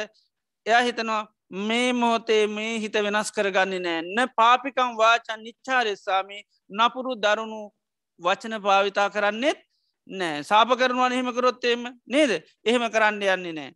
එයා 0.66 0.82
හිතනවා 0.82 1.22
මේ 1.50 1.92
මෝතේ 1.92 2.46
මේ 2.48 2.78
හිත 2.78 2.94
වෙනස් 2.94 3.32
කරගන්න 3.32 3.82
නෑන්න 3.82 4.32
පාපිකම් 4.36 4.94
වාචන් 4.96 5.42
නිච්චාරෙස්සාමි 5.42 6.38
නපුරු 6.70 7.16
දරුණු 7.16 7.62
වචන 8.20 8.60
භාවිතා 8.60 9.10
කරන්නෙත් 9.10 9.58
නෑ. 10.08 10.42
සාප 10.42 10.68
කරනවා 10.78 11.10
එහෙම 11.10 11.32
කරොත්තේම 11.32 11.82
නේද? 12.06 12.30
එහෙම 12.64 12.86
කරන්න 12.90 13.22
යන්නේ 13.24 13.52
නෑ. 13.52 13.70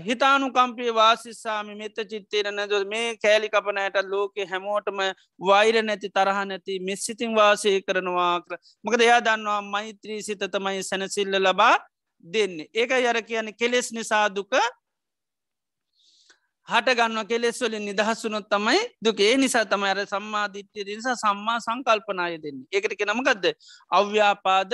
හිතානු 0.00 0.52
කම්පේ 0.52 0.94
වාසිස්සාමි 0.94 1.74
මෙත 1.74 1.96
චිත්තේන 2.10 2.54
නැද 2.54 2.72
මේ 2.86 3.16
කෑලි 3.16 3.48
කපනයට 3.48 4.00
ලෝකෙ 4.04 4.46
හැමෝටම 4.46 5.00
වෛර 5.40 5.82
නැති 5.82 6.10
තරහ 6.10 6.44
නැති 6.46 6.78
මෙස්සිතින් 6.80 7.34
වාසය 7.34 7.80
කරනවා 7.82 8.40
කර. 8.40 8.58
මකද 8.84 9.00
එයා 9.02 9.20
දන්නවා 9.20 9.62
මෛත්‍රී 9.62 10.22
සිත 10.22 10.50
තමයි 10.52 10.82
සැනසිල්ල 10.82 11.42
ලබා 11.42 11.76
දෙන්නේ. 12.24 12.70
ඒක 12.74 12.90
යර 12.92 13.22
කියන 13.22 13.54
කෙලෙස් 13.54 13.92
නිසාදුක 13.92 14.54
හටගන්න 16.68 17.26
කෙලෙස්වලින් 17.26 17.84
නිදහස්සුනොත් 17.84 18.46
තමයි 18.46 18.80
දුකේ. 19.00 19.36
නිසා 19.36 19.64
තමයි 19.64 19.88
අර 19.88 20.00
සම්මාධිත්‍යය 20.06 20.84
නිසා 20.86 21.16
සම්මා 21.16 21.58
සංකල්පනාය 21.60 22.38
දෙන්න. 22.38 22.58
ඒකට 22.72 22.94
කෙනමකක්ද 23.00 23.44
අව්‍යාපාද 23.90 24.72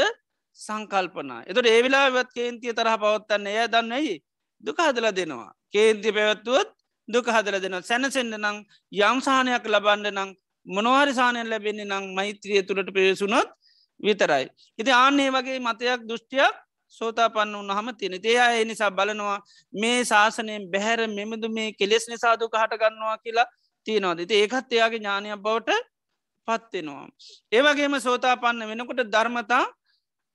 සංකල්පනා 0.59 1.41
එතට 1.45 1.67
ඒවිලාවත් 1.67 2.31
කේන්තිය 2.33 2.73
තරහ 2.73 2.97
පවත්තන්න 2.97 3.47
එය 3.49 3.67
දන්නයි 3.69 4.15
දුක 4.65 4.79
හදල 4.79 5.07
දෙනවා. 5.13 5.53
කේන්ති 5.71 6.11
පැවැත්තුවත් 6.11 6.71
දුක 7.09 7.27
හදල 7.29 7.59
දෙනවා. 7.59 7.83
සැනසෙන්න්න 7.83 8.35
නං 8.37 8.59
යම්සානයක් 9.03 9.65
ලබන්ඩ 9.67 10.13
නං 10.13 10.35
මොනවාරිසානයෙන් 10.67 11.51
ලැබෙන්නේ 11.51 11.87
නං 11.87 12.11
මෛත්‍රිය 12.15 12.63
තුළට 12.63 12.91
පෙවසුනොත් 12.91 13.49
විතරයි. 14.01 14.45
ඉති 14.79 14.91
ආන්නේ 14.93 15.31
වගේ 15.31 15.59
මතයක් 15.61 16.07
දෘෂ්ටියක් 16.09 16.55
සෝතා 16.95 17.29
පන්න 17.31 17.55
උන්නහම 17.57 17.89
තියෙන 17.95 18.17
තේ 18.21 18.39
අය 18.41 18.65
නිසා 18.65 18.91
බලනවා 18.91 19.39
මේ 19.73 19.99
ශාසනයෙන් 20.05 20.71
බැහැර 20.71 21.01
මෙමදු 21.11 21.49
මේ 21.51 21.69
කෙලෙස් 21.75 22.05
නිසාදුක 22.09 22.55
හටගන්නවා 22.55 23.17
කියලා 23.19 23.49
තියෙනවාද? 23.87 24.21
ති 24.25 24.35
ඒකත් 24.37 24.73
එයාගේ 24.73 25.01
ඥානයක් 25.01 25.39
බවට 25.39 25.71
පත්වෙනවා. 26.49 27.07
ඒවගේම 27.53 27.95
සෝතා 28.01 28.37
පන්න 28.37 28.69
වෙනකොට 28.69 29.01
ධර්මතා 29.07 29.65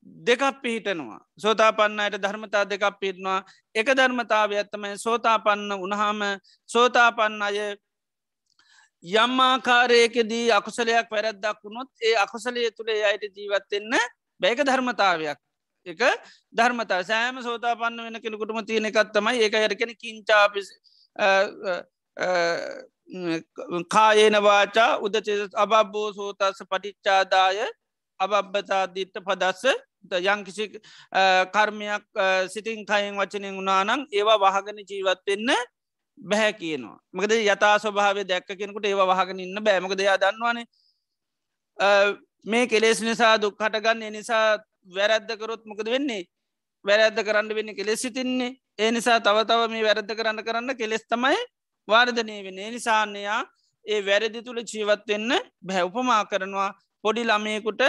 දෙකක් 0.05 0.61
පිහිටනවා. 0.61 1.19
සෝතා 1.37 1.71
පන්නයට 1.71 2.17
ධර්මතා 2.17 2.63
දෙකක් 2.65 2.99
පිටනවා 2.99 3.43
එක 3.75 3.87
ධර්මතාව 3.89 4.51
ඇත්තමයි 4.53 4.97
සෝතා 4.97 5.37
පන්න 5.39 5.71
උනහාම 5.77 6.21
සෝතා 6.69 7.11
පන්න 7.11 7.41
අය 7.41 7.57
යම්මාකාරයකදී 9.03 10.51
අකුසලයක් 10.51 11.11
වැරැද්දක් 11.11 11.59
වුණොත් 11.63 11.89
ඒ 12.01 12.15
අකුසලය 12.17 12.71
තුළේ 12.71 13.03
අයට 13.05 13.23
ජීවත්වෙන්න 13.31 13.93
බැක 14.41 14.59
ධර්මතාවයක්. 14.61 15.39
එක 15.85 16.01
ධර්මතා. 16.53 17.03
සෑම 17.03 17.41
සෝතා 17.41 17.75
පන්න 17.75 18.03
වෙන 18.05 18.21
කෙනෙකුටම 18.21 18.61
තියෙන 18.65 18.85
එකත්තමයි 18.85 19.43
ඒක. 19.43 19.53
යරකෙන 19.65 19.95
කිංචාපි 19.95 20.61
කායේන 23.89 24.37
වාචා 24.43 24.91
උදච 24.99 25.27
අබබ්බෝ 25.55 26.07
සෝතස 26.13 26.63
පටිච්චාදාය 26.71 27.59
අබබ්බතා 28.19 28.83
දිට්ට 28.95 29.23
පදස්ස. 29.27 29.63
යංකිසි 30.29 30.65
කර්මයක් 31.53 32.03
සිතින් 32.47 32.85
කයින් 32.85 33.15
වචනෙන් 33.19 33.55
වුණානං 33.55 34.07
ඒවා 34.11 34.37
වහගන 34.37 34.79
ජීවත්වෙන්න 34.89 35.51
බැහැ 36.17 36.53
කියනවා. 36.53 36.99
මකද 37.13 37.31
යතා 37.47 37.75
ස්වභාව 37.79 38.17
දැක්ක 38.27 38.49
කෙනෙකුට 38.59 38.85
ඒවා 38.85 39.09
වහගෙන 39.11 39.39
ඉන්න 39.39 39.63
බෑමක 39.63 39.95
දෙයා 39.97 40.17
දන්නවානේ 40.17 40.65
මේ 42.45 42.67
කෙලෙස් 42.67 43.01
නිසා 43.01 43.35
දුක් 43.41 43.59
හටගන්න. 43.59 44.15
නිසා 44.85 44.95
වැරැද්දකරොත් 44.95 45.65
මොකද 45.65 45.85
වෙන්නේ? 45.85 46.25
වැරැද්ද 46.85 47.19
කරන්න 47.25 47.55
වෙන්න 47.55 47.75
කෙලෙස් 47.75 48.01
සිතින්නේ. 48.01 48.57
ඒ 48.77 48.91
නිසා 48.91 49.19
තව 49.19 49.45
තව 49.45 49.69
මේ 49.69 49.83
වැරද්ද 49.83 50.11
කරන්න 50.15 50.43
කරන්න 50.43 50.77
කෙලෙස් 50.77 51.03
තමයි 51.05 51.37
වාර්ධනය 51.87 52.43
වෙන 52.43 52.55
නිසාන්නයා 52.73 53.41
ඒ 53.85 54.01
වැරදි 54.01 54.43
තුළ 54.43 54.61
ජීවත්වෙන්න 54.63 55.31
බැවපමා 55.61 56.25
කරනවා 56.25 56.69
පොඩි 57.03 57.23
ළමයකුට 57.23 57.81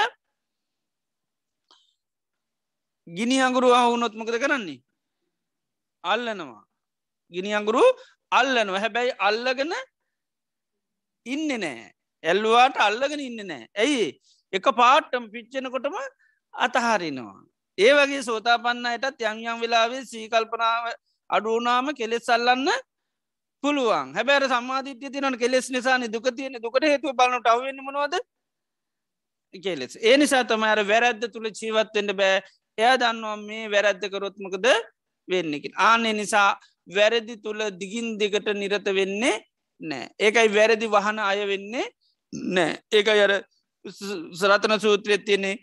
ගිනි 3.07 3.36
අඟුරුවා 3.41 3.91
වුනොත් 3.91 4.14
මොකද 4.14 4.36
කරන්නේ? 4.38 4.82
අල්ලනවා. 6.05 6.64
ගිනි 7.32 7.55
අඟුරු 7.55 7.82
අල්ලනව. 8.32 8.74
හැබැයි 8.74 9.12
අල්ලගෙන 9.18 9.72
ඉන්න 11.26 11.61
නෑ. 11.61 11.93
ඇල්ලවාට 12.24 12.76
අල්ලගෙන 12.76 13.20
ඉන්න 13.20 13.47
නෑ. 13.47 13.66
ඇයි? 13.74 14.20
එක 14.53 14.66
පාට්ටම් 14.80 15.30
පිච්චෙනකොටම 15.32 15.97
අතහරිනවා. 16.55 17.40
ඒ 17.78 17.92
වගේ 17.94 18.22
සෝතාපන්න 18.22 18.86
අයටත් 18.86 19.22
යම් 19.22 19.38
යම් 19.44 19.61
වෙලාවේ 19.61 20.05
සීකල්පනාව 20.05 20.92
අඩුනාම 21.30 21.94
කෙලෙස් 21.94 22.24
සල්ලන්න 22.24 22.68
පුළුවන්. 23.64 24.14
හැබැර 24.14 24.48
සමාධිත්‍ය 24.48 25.11
තිනට 25.11 25.38
කෙලෙස් 25.38 25.70
නිසාන 25.70 26.07
දුක 26.12 26.28
තියෙන 26.36 26.61
දුකට 26.62 26.84
හේතුව 26.84 27.16
බලනට 27.16 27.46
අවෙන්න 27.46 27.80
මනවද? 27.80 28.14
කෙලෙස්. 29.55 29.96
ඒ 29.98 30.16
නිසා 30.16 30.44
තමයිර 30.44 30.80
වැරැද්ද 30.86 31.22
තුළ 31.32 31.48
ජීවත්තෙන්ට 31.51 32.12
බෑ. 32.12 32.42
එයා 32.78 32.96
දන්නවා 32.96 33.36
මේ 33.38 33.70
වැරැද්දකරොත්මකද 33.70 34.66
වෙන්නකින් 35.28 35.72
ආනේ 35.76 36.12
නිසා 36.12 36.51
වැරදි 36.88 37.36
තුළ 37.36 37.62
දිගින් 37.80 38.18
දෙකට 38.18 38.48
නිරත 38.55 38.86
වෙන්නේ 38.94 39.34
නෑ. 39.80 40.09
ඒකයි 40.18 40.55
වැරදි 40.55 40.86
වහන 40.86 41.18
අය 41.20 41.46
වෙන්නේ 41.46 41.86
නෑ. 42.55 42.78
ඒක 42.92 43.09
අර 43.09 43.32
සරතන 44.40 44.80
සූත්‍රය 44.80 45.18
තියන්නේ 45.18 45.57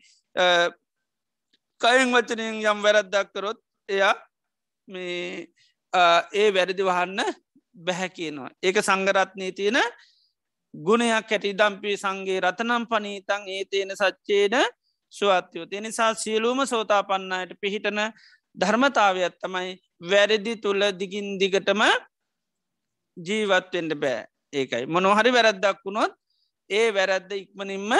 කයෙන් 1.81 2.13
වචනයෙන් 2.13 2.61
යම් 2.63 2.79
වැරද්දක් 2.83 3.33
කරොත් 3.33 3.59
එයා 3.89 4.15
මේ 4.87 5.47
ඒ 6.33 6.49
වැරදි 6.53 6.83
වහන්න 6.83 7.21
බැහැ 7.75 8.09
කියනවා. 8.09 8.49
ඒක 8.63 8.77
සංගරත්නය 8.81 9.51
තියෙන 9.51 9.79
ගුණයක් 10.73 11.31
ඇති. 11.31 11.53
දම්පි 11.53 11.97
සංගේ 11.97 12.41
රතනම් 12.41 12.85
පනීතන් 12.85 13.43
ඒ 13.47 13.63
තියෙන 13.65 13.95
සච්චේන 13.95 14.55
ස්වත්යෝ 15.13 15.65
තිනිසා 15.65 16.13
සියලූම 16.13 16.65
සෝතා 16.65 17.03
පන්නයට 17.03 17.57
පිහිටන 17.61 17.99
ධර්මතාවයක් 18.55 19.35
තමයි 19.41 19.77
වැරදි 20.01 20.53
තුළ 20.57 20.83
දිගින් 20.99 21.27
දිගටම 21.39 21.81
ජීවත්වෙන්ට 23.17 23.93
බෑ. 23.95 24.25
ඒකයි. 24.53 24.85
මොනොහරි 24.87 25.31
වැරද්දක් 25.31 25.83
වුණොත් 25.85 26.13
ඒ 26.69 26.87
වැරැද්ද 26.93 27.31
ඉක්මනින්ම 27.33 27.91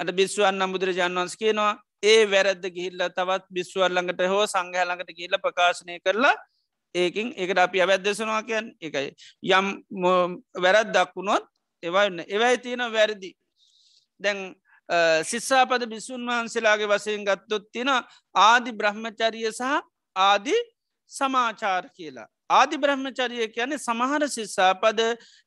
අට 0.00 0.12
බිස්වන්න 0.12 0.72
බුදුරජාන් 0.72 1.14
වන්ස් 1.14 1.36
කියනවා 1.36 1.72
ඒ 2.02 2.22
වැරද්ද 2.26 2.64
ගිහිල්ල 2.68 3.04
තවත් 3.10 3.44
බිස්වල්ලඟට 3.50 4.22
හෝ 4.26 4.44
සංඝහලඟට 4.46 5.12
කියල්ල 5.12 5.36
ප්‍රකාශනය 5.38 5.98
කරලා 6.00 6.36
ඒකින් 6.94 7.34
එකට 7.36 7.58
අපි 7.58 7.82
අවැද්දසනවා 7.82 8.42
කියන් 8.42 8.72
එකයි 8.80 9.10
යම් 9.52 9.68
වැරත් 10.58 10.90
දක්වුණොත් 10.96 11.44
එවන්න 11.82 12.24
එවයි 12.28 12.56
තියෙන 12.58 12.84
වැරදි 12.92 13.30
දැන් 14.20 14.40
සිස්සාපද 15.24 15.86
බිසුන් 15.86 16.26
වහන්සේලාගේ 16.26 16.88
වසයෙන් 16.88 17.24
ගත්තොත් 17.24 17.64
තින 17.72 17.88
ආදි 18.34 18.72
බ්‍රහ්මචරිය 18.72 19.48
සහ 19.50 19.62
ආදි 20.16 20.56
සමාචාර 21.10 21.84
කියලා. 21.90 22.28
ආදි 22.50 22.76
බ්‍රහ්මචරිය 22.76 23.48
කියන්නේ 23.48 23.78
සමහර 23.78 24.28
සිස්සාපද 24.28 25.00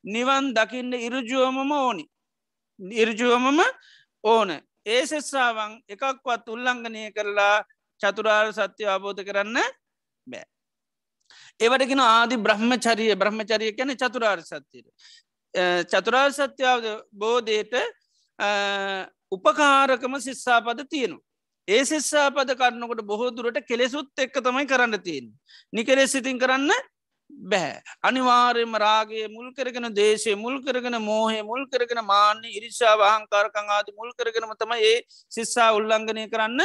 නිවන් 0.06 0.54
දකින්න 0.54 0.94
ඉරජුවමම 1.00 1.72
ඕනි. 1.74 2.06
ඉරජුවමම 2.80 3.60
ඕන 4.24 4.52
ඒ 4.86 5.06
සෙස්සාවන් 5.06 5.80
එකක්වත් 5.88 6.48
උල්ලංඝනය 6.50 7.12
කරලා 7.12 7.64
චතුරාර් 8.02 8.52
සත්‍යය 8.52 8.88
අබෝධ 8.88 9.24
කරන්න 9.24 9.60
බෑ. 10.28 10.46
ඒවටගෙන 11.60 12.02
ආදි 12.02 12.38
බ්‍රහ්මචරිය 12.38 13.16
බ්‍රහ්මචරිය 13.16 13.72
කැන 13.74 13.96
චතුරාර් 13.96 14.42
සත්‍යයට. 14.42 14.88
චතුරාර් 15.86 16.32
සත්‍යාව 16.32 16.82
බෝධයට 17.14 17.76
උපකාරකම 19.32 20.20
සිස්සාපද 20.20 20.84
තියෙනු. 20.90 21.18
ඒ 21.68 21.84
සිස්සාපද 21.86 22.56
කරන්නකොට 22.56 23.06
බොහෝ 23.06 23.32
දුරට 23.32 23.60
කෙලෙසුත් 23.68 24.12
එක්ක 24.18 24.36
තමයි 24.40 24.66
කරන්න 24.66 25.00
තියෙන්. 25.02 25.32
නිකෙලෙ 25.74 26.08
සිතින් 26.08 26.40
කරන්න 26.40 26.72
බැහැ. 27.34 27.82
අනිවාර්යම 28.04 28.74
රාගේ 28.86 29.26
මුල් 29.28 29.50
කරගෙන 29.54 29.88
දේශය 29.94 30.36
මුල් 30.36 30.56
කරගෙන 30.62 30.98
මෝහය 31.02 31.42
මුල් 31.42 31.64
කරගෙන 31.68 32.02
මාන්‍ය 32.06 32.48
ඉරිශා 32.58 32.96
වහංකාරකං 32.96 33.70
ආද 33.70 33.92
මුල් 34.00 34.12
කරගෙනම 34.14 34.56
තම 34.56 34.74
ඒ 34.82 34.96
සිස්සා 35.32 35.70
උල්ලංඝනය 35.74 36.26
කරන්න 36.30 36.62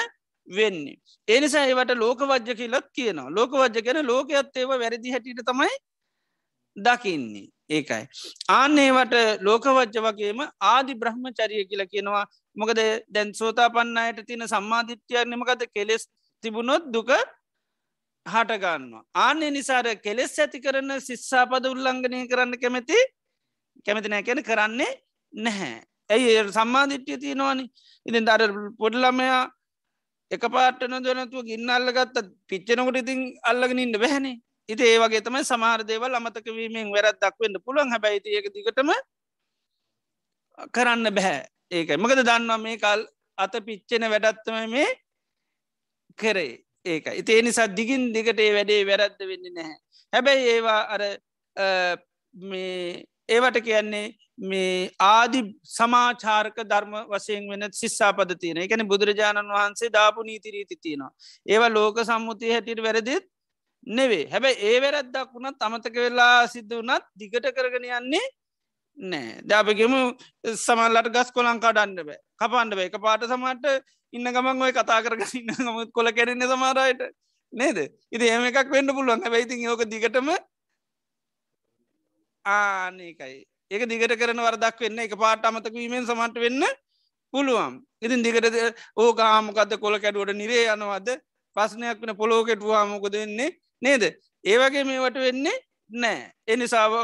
වෙන්නේ. 0.48 0.96
ඒනිසා 1.28 1.66
ඒවට 1.66 1.94
ලෝකවජ්‍ය 1.96 2.54
කියලත් 2.54 2.88
කියනවා 2.92 3.30
ලෝකවජ්‍ය 3.30 3.82
ගැන 3.82 4.00
ලෝකයත් 4.06 4.56
ඒව 4.56 4.74
වැරදි 4.82 5.14
හැටිට 5.14 5.42
තමයි 5.44 5.72
දකින්නේ 6.76 7.46
ඒකයි. 7.70 8.04
ආන්නේවට 8.50 9.16
ලෝකවජ්‍ය 9.40 10.04
වගේම 10.06 10.40
ආදි 10.72 10.94
බ්‍රහ්මචරිය 10.94 11.64
කියල 11.70 11.84
කියනවා 11.86 12.24
මොකද 12.56 12.80
දැන් 13.14 13.34
සෝතා 13.34 13.68
පන්නයට 13.70 14.24
තියෙන 14.26 14.48
සම්මාධිත්‍යයක් 14.48 15.26
නමකද 15.26 15.68
කෙලෙස් 15.74 16.08
තිබුණොත් 16.44 16.84
දුක 16.94 17.10
හටගන්නවා. 18.32 19.04
ආන්‍ය 19.24 19.50
නිසාර 19.56 19.86
කෙලෙස් 20.06 20.38
ඇති 20.38 20.60
කරන 20.64 20.90
සිස්සාපද 21.08 21.66
උල්ලංඝනය 21.72 22.24
කරන්න 22.30 22.54
කැමැති 22.62 22.98
කැමති 23.84 24.08
නෑ 24.12 24.26
කැන 24.28 24.42
කරන්නේ 24.48 24.92
නැහැ. 25.34 25.76
ඇයි 26.10 26.52
සම්මාධිට්්‍යය 26.56 27.18
තියෙනවානි? 27.24 27.64
ඉතින් 28.06 28.28
දර 28.28 28.52
පොඩ්ලමයා 28.80 29.42
එක 30.30 30.44
පාටන 30.54 30.96
දනතුව 31.04 31.44
ගින්න 31.50 31.70
අල්ලගත්ත 31.70 32.16
පිච්චනකොට 32.48 33.00
ඉතින් 33.02 33.20
අල්ලගෙන 33.50 33.82
ඉන්න 33.84 34.00
බැහැනේ. 34.02 34.36
ඉති 34.68 34.84
ඒවගේ 34.84 35.22
තමයි 35.26 35.44
සමහර 35.50 35.84
දේවල් 35.90 36.18
අමතක 36.18 36.48
වීමෙන් 36.56 36.92
වැරත් 36.94 37.20
දක්වෙන්න 37.22 37.60
පුළුවන්. 37.64 37.92
හැබැයිති 37.92 38.36
ඒක 38.36 38.48
දිගටම 38.54 38.90
කරන්න 40.74 41.14
බැහැ 41.16 41.40
ඒකයි. 41.70 41.96
මකද 41.96 42.20
දන්නවා 42.28 42.58
මේ 42.64 42.76
කල් 42.84 43.04
අත 43.38 43.54
පිච්චෙන 43.66 44.04
වැඩත්තම 44.12 44.56
මේ 44.74 44.88
කරේ. 46.18 46.67
ඒක 46.84 47.06
ඉතිේ 47.14 47.42
නිසා 47.42 47.68
දිගින් 47.70 48.12
දිගට 48.12 48.40
ඒ 48.40 48.52
වැඩේ 48.52 48.86
වැරද්ද 48.86 49.20
වෙන්න 49.22 49.52
නැහැ. 49.54 49.76
හැබැයි 50.12 50.48
ඒවා 50.48 50.80
අර 50.88 51.02
මේ 52.34 53.04
ඒවට 53.28 53.60
කියන්නේ 53.62 54.06
මේ 54.40 54.90
ආදි 55.00 55.40
සමාචාර්ක 55.68 56.58
ධර්ම 56.64 56.94
වසයෙන් 57.10 57.48
වෙන 57.50 57.66
ශිස්සාපද 57.72 58.36
තියෙන 58.40 58.62
එකන 58.64 58.86
බුදුරජාණන් 58.86 59.54
වහන්සේ 59.56 59.90
දාපු 59.90 60.22
නීතිරීති 60.22 60.76
තියෙනවා. 60.76 61.12
ඒවා 61.46 61.70
ලෝක 61.70 61.98
සම්මුතිය 62.04 62.52
හැටියට 62.52 62.82
වැරදිත් 62.82 63.26
නෙවේ 63.86 64.24
හැබැයි 64.26 64.58
ඒ 64.62 64.80
වැරැද්දක් 64.80 65.32
වුණත් 65.34 65.62
අමතක 65.62 65.96
වෙලා 65.96 66.46
සිද්ධ 66.46 66.74
වනත් 66.74 67.04
දිගට 67.16 67.50
කරගෙන 67.56 67.88
යන්නේ 67.92 68.26
නෑ. 68.98 69.40
දැපගෙම 69.44 69.94
සමල්ලට 70.56 71.12
ගස් 71.14 71.30
කොලං 71.32 71.60
කඩන්න 71.62 72.04
බෑ. 72.08 72.18
කපන්ඩ 72.40 72.74
බෑ. 72.78 72.88
එක 72.90 73.00
පාට 73.06 73.26
සමට 73.28 73.66
ඉන්න 74.12 74.32
ගමන් 74.34 74.62
ඔය 74.62 74.72
කතා 74.72 75.02
කරග 75.06 75.22
ඉන්න 75.40 75.54
ගමුත් 75.54 75.92
කොල 75.92 76.12
කැරෙන්නේ 76.12 76.48
සමාරයට 76.48 77.04
නේද? 77.52 77.78
ඉති 78.10 78.28
එම 78.28 78.48
එකක් 78.50 78.72
වෙන්න 78.72 78.94
පුළුවන්. 78.94 79.22
හැබයිති 79.22 79.62
යෝක 79.62 79.84
දිගටම 79.92 80.32
ආනකයි 82.44 83.44
ඒක 83.70 83.82
දිගට 83.88 84.16
කරන 84.20 84.40
වරදක් 84.40 84.80
වෙන්න 84.80 84.98
එක 85.04 85.14
පාට 85.22 85.44
අමතක 85.44 85.74
වීමෙන් 85.74 86.06
සමට 86.06 86.40
වෙන්න 86.44 86.64
පුළුවන්. 87.32 87.80
ඉතින් 88.00 88.22
දිගට 88.24 88.74
ඕක 88.96 89.20
ආමකද 89.20 89.78
කොල 89.80 89.98
කැඩුවට 90.00 90.36
නිරේ 90.36 90.66
යනවද? 90.74 91.08
පස්නයක් 91.56 92.00
වන 92.02 92.16
පොලෝ 92.16 92.44
කෙටුවාමොක 92.48 93.06
දෙන්නේ 93.12 93.54
නේද? 93.82 94.04
ඒවගේ 94.44 94.84
මේවට 94.84 95.18
වෙන්නේ 95.20 95.56
නෑ. 95.90 96.32
එනිසාාව 96.46 96.94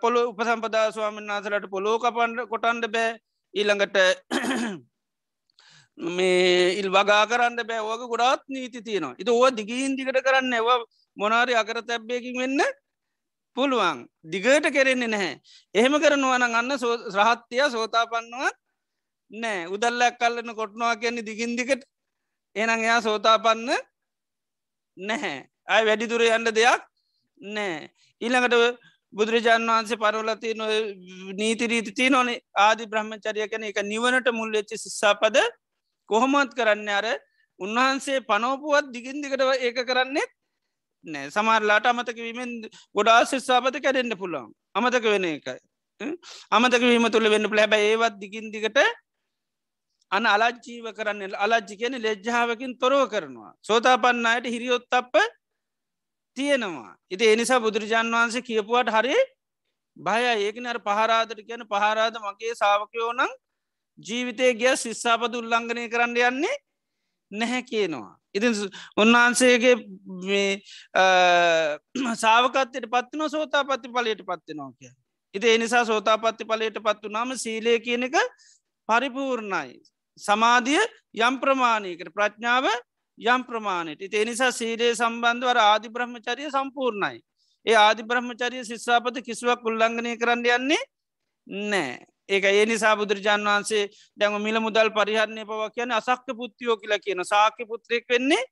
පොලො 0.00 0.20
උපසම්පදා 0.30 0.92
ස්වාමන් 0.92 1.30
ආසලට 1.30 1.70
පොලෝ 1.70 1.98
කපන්ඩ 1.98 2.48
කොටන්ඩ 2.48 2.86
බෑ. 2.90 3.18
ඊළඟට 3.54 3.96
මේ 6.16 6.78
ඉල් 6.80 6.90
වගා 6.90 7.24
කරන්න 7.26 7.60
බෑවක 7.64 8.02
ගොඩාත් 8.06 8.42
නීති 8.48 8.82
තියෙනවා. 8.82 9.14
ඉති 9.18 9.30
ඕ 9.30 9.50
දිගින් 9.50 9.96
දිගට 9.96 10.20
කරන්න 10.20 10.52
එව 10.52 10.68
මොනාරි 11.16 11.54
අකර 11.54 11.82
තැබ්බයකින් 11.82 12.38
වෙන්න 12.38 12.60
පුළුවන්. 13.56 14.06
දිගට 14.24 14.66
කෙරෙන්නේ 14.72 15.08
නැහැ. 15.08 15.40
එහෙම 15.74 15.94
කරනවන 15.98 16.42
අන්න 16.42 16.72
රහත්තිය 17.16 17.64
සෝතාපන්නුවත් 17.70 18.56
නෑ. 19.30 19.66
උදල්ලක් 19.68 20.18
කල්ලන්න 20.18 20.54
කොට්නවා 20.54 20.96
කියන්නේ 20.96 21.26
දිගින් 21.26 21.56
දිකට 21.56 21.86
එනං 22.56 22.70
එයා 22.76 23.00
සෝතාපන්න 23.00 23.70
නැහැ. 24.96 25.38
අය 25.66 25.82
වැඩිදුර 25.86 26.22
යන්න 26.26 26.50
දෙයක් 26.50 26.82
නෑ. 27.40 27.90
ඊළඟට 28.20 28.78
බුදුරජාණන් 29.12 29.70
වහන්සේ 29.70 30.02
පරවලති 30.04 30.54
නො 30.54 30.66
නීතිරීති 31.34 31.92
ති 31.92 32.10
නොන 32.10 32.28
ආදි 32.58 32.86
බ්‍රහ්මචරිය 32.86 33.48
කන 33.48 33.68
එක 33.70 33.80
නිවනට 33.84 34.28
මුල්ලෙච්චි 34.32 34.76
සිස්සාපද 34.78 35.38
කොහොමත් 36.10 36.52
කරන්න 36.54 36.90
අර 36.90 37.06
උන්වහන්සේ 37.60 38.20
පනෝපුුවත් 38.22 38.92
දිගින් 38.92 39.22
දිකට 39.22 39.42
ඒක 39.60 39.80
කරන්නෙත් 39.86 40.30
නෑ. 41.04 41.30
සමාරලාට 41.30 41.86
අමතක 41.86 42.18
වීමෙන් 42.18 42.52
ගොඩා 42.94 43.24
ශිස්සාපත 43.24 43.76
කැඩෙන්න්න 43.78 44.16
පුළුවන්. 44.16 44.52
අමතක 44.74 45.04
වෙන 45.04 45.24
එකයි. 45.24 45.58
අමතක 46.50 46.82
වීම 46.82 47.10
තුළ 47.10 47.30
වෙන්න 47.30 47.50
ලැබ 47.52 47.74
ඒවත් 47.74 48.18
දිගින් 48.20 48.50
දිගට 48.52 48.78
අන 50.12 50.26
අලජ්ජීව 50.26 50.86
කරන්න. 50.92 51.34
අලජ්ජි 51.36 51.76
කියන 51.76 51.98
ලෙජ්ජාවකින් 51.98 52.78
තොරව 52.78 53.08
කරනවා. 53.08 53.52
සෝතා 53.62 53.96
පන්නයට 53.98 54.46
හිරියොත් 54.46 54.86
අප 54.92 55.12
තියෙනවා 56.38 56.92
ඉති 57.10 57.32
එනිසා 57.32 57.60
බුදුරජාන් 57.60 58.14
වහන්සේ 58.14 58.46
කියපුවට 58.48 58.90
හරි 58.90 59.18
බය 59.96 60.22
ඒකන 60.28 60.70
අර 60.72 60.80
පහරාදට 60.80 61.42
කියන 61.42 61.66
පහරාද 61.66 62.22
මගේ 62.24 62.54
සාාවකයෝ 62.54 63.12
නං 63.14 63.34
ජීවිතය 63.98 64.54
ගිය 64.54 64.76
ශිස්සාපද 64.76 65.34
උල්ලංඝනය 65.34 65.88
කරන්න 65.88 66.22
යන්නේ 66.22 66.56
නැහැ 67.30 67.62
කියනවා 67.64 68.18
ඉතින් 68.34 68.54
උන්වහන්සේගේ 68.96 69.74
සාාවකත්තයට 72.14 72.86
පත්තින 72.86 73.24
සෝතා 73.26 73.64
පත්ති 73.64 73.88
පලට 73.88 74.22
පත්තිනවා 74.22 74.72
කිය. 74.72 74.92
ඉති 75.34 75.50
එනිසා 75.50 75.84
සෝතා 75.84 76.18
පත්ති 76.18 76.44
පලට 76.44 76.78
පත්තු 76.80 77.08
නම 77.08 77.36
සීලය 77.36 77.80
කියන 77.80 78.02
එක 78.02 78.16
පරිපූර්ණයි. 78.88 79.80
සමාධිය 80.18 80.82
යම් 81.18 81.40
ප්‍රමාණයකට 81.40 82.12
ප්‍රඥාව 82.12 82.66
යම් 83.18 83.44
ප්‍රමාණයට 83.44 84.02
ඉති 84.02 84.16
එනිසා 84.18 84.52
සීලේ 84.52 84.92
සම්බන්ධවර 84.94 85.58
ආදි 85.58 85.88
බ්‍රහ්මචරිය 85.88 86.50
සම්පූර්ණයි. 86.50 87.18
ඒ 87.66 87.76
ආදි 87.76 88.02
බ්‍රහ්මචරිය 88.02 88.64
ශිස්සාපත 88.64 89.18
කිසිවක් 89.22 89.64
උල්ලංඝනය 89.64 90.16
කරන්න 90.16 90.46
යන්නේ 90.48 90.82
නෑ 91.46 91.98
ඒක 92.28 92.44
ඒ 92.44 92.66
නිසා 92.66 92.94
බුදුරජාන් 92.96 93.42
වහන්සේ 93.42 93.82
දැම 94.16 94.38
මිල 94.42 94.60
මුදල් 94.60 94.90
පරිහරණය 94.90 95.44
පව 95.44 95.68
කියන 95.74 95.92
අසක්ක 95.92 96.28
පුත්තියෝ 96.34 96.76
කියලා 96.76 96.98
කියන 96.98 97.24
සාක්‍ය 97.24 97.66
පුත්‍රයෙක් 97.66 98.04
වෙන්නේ 98.08 98.42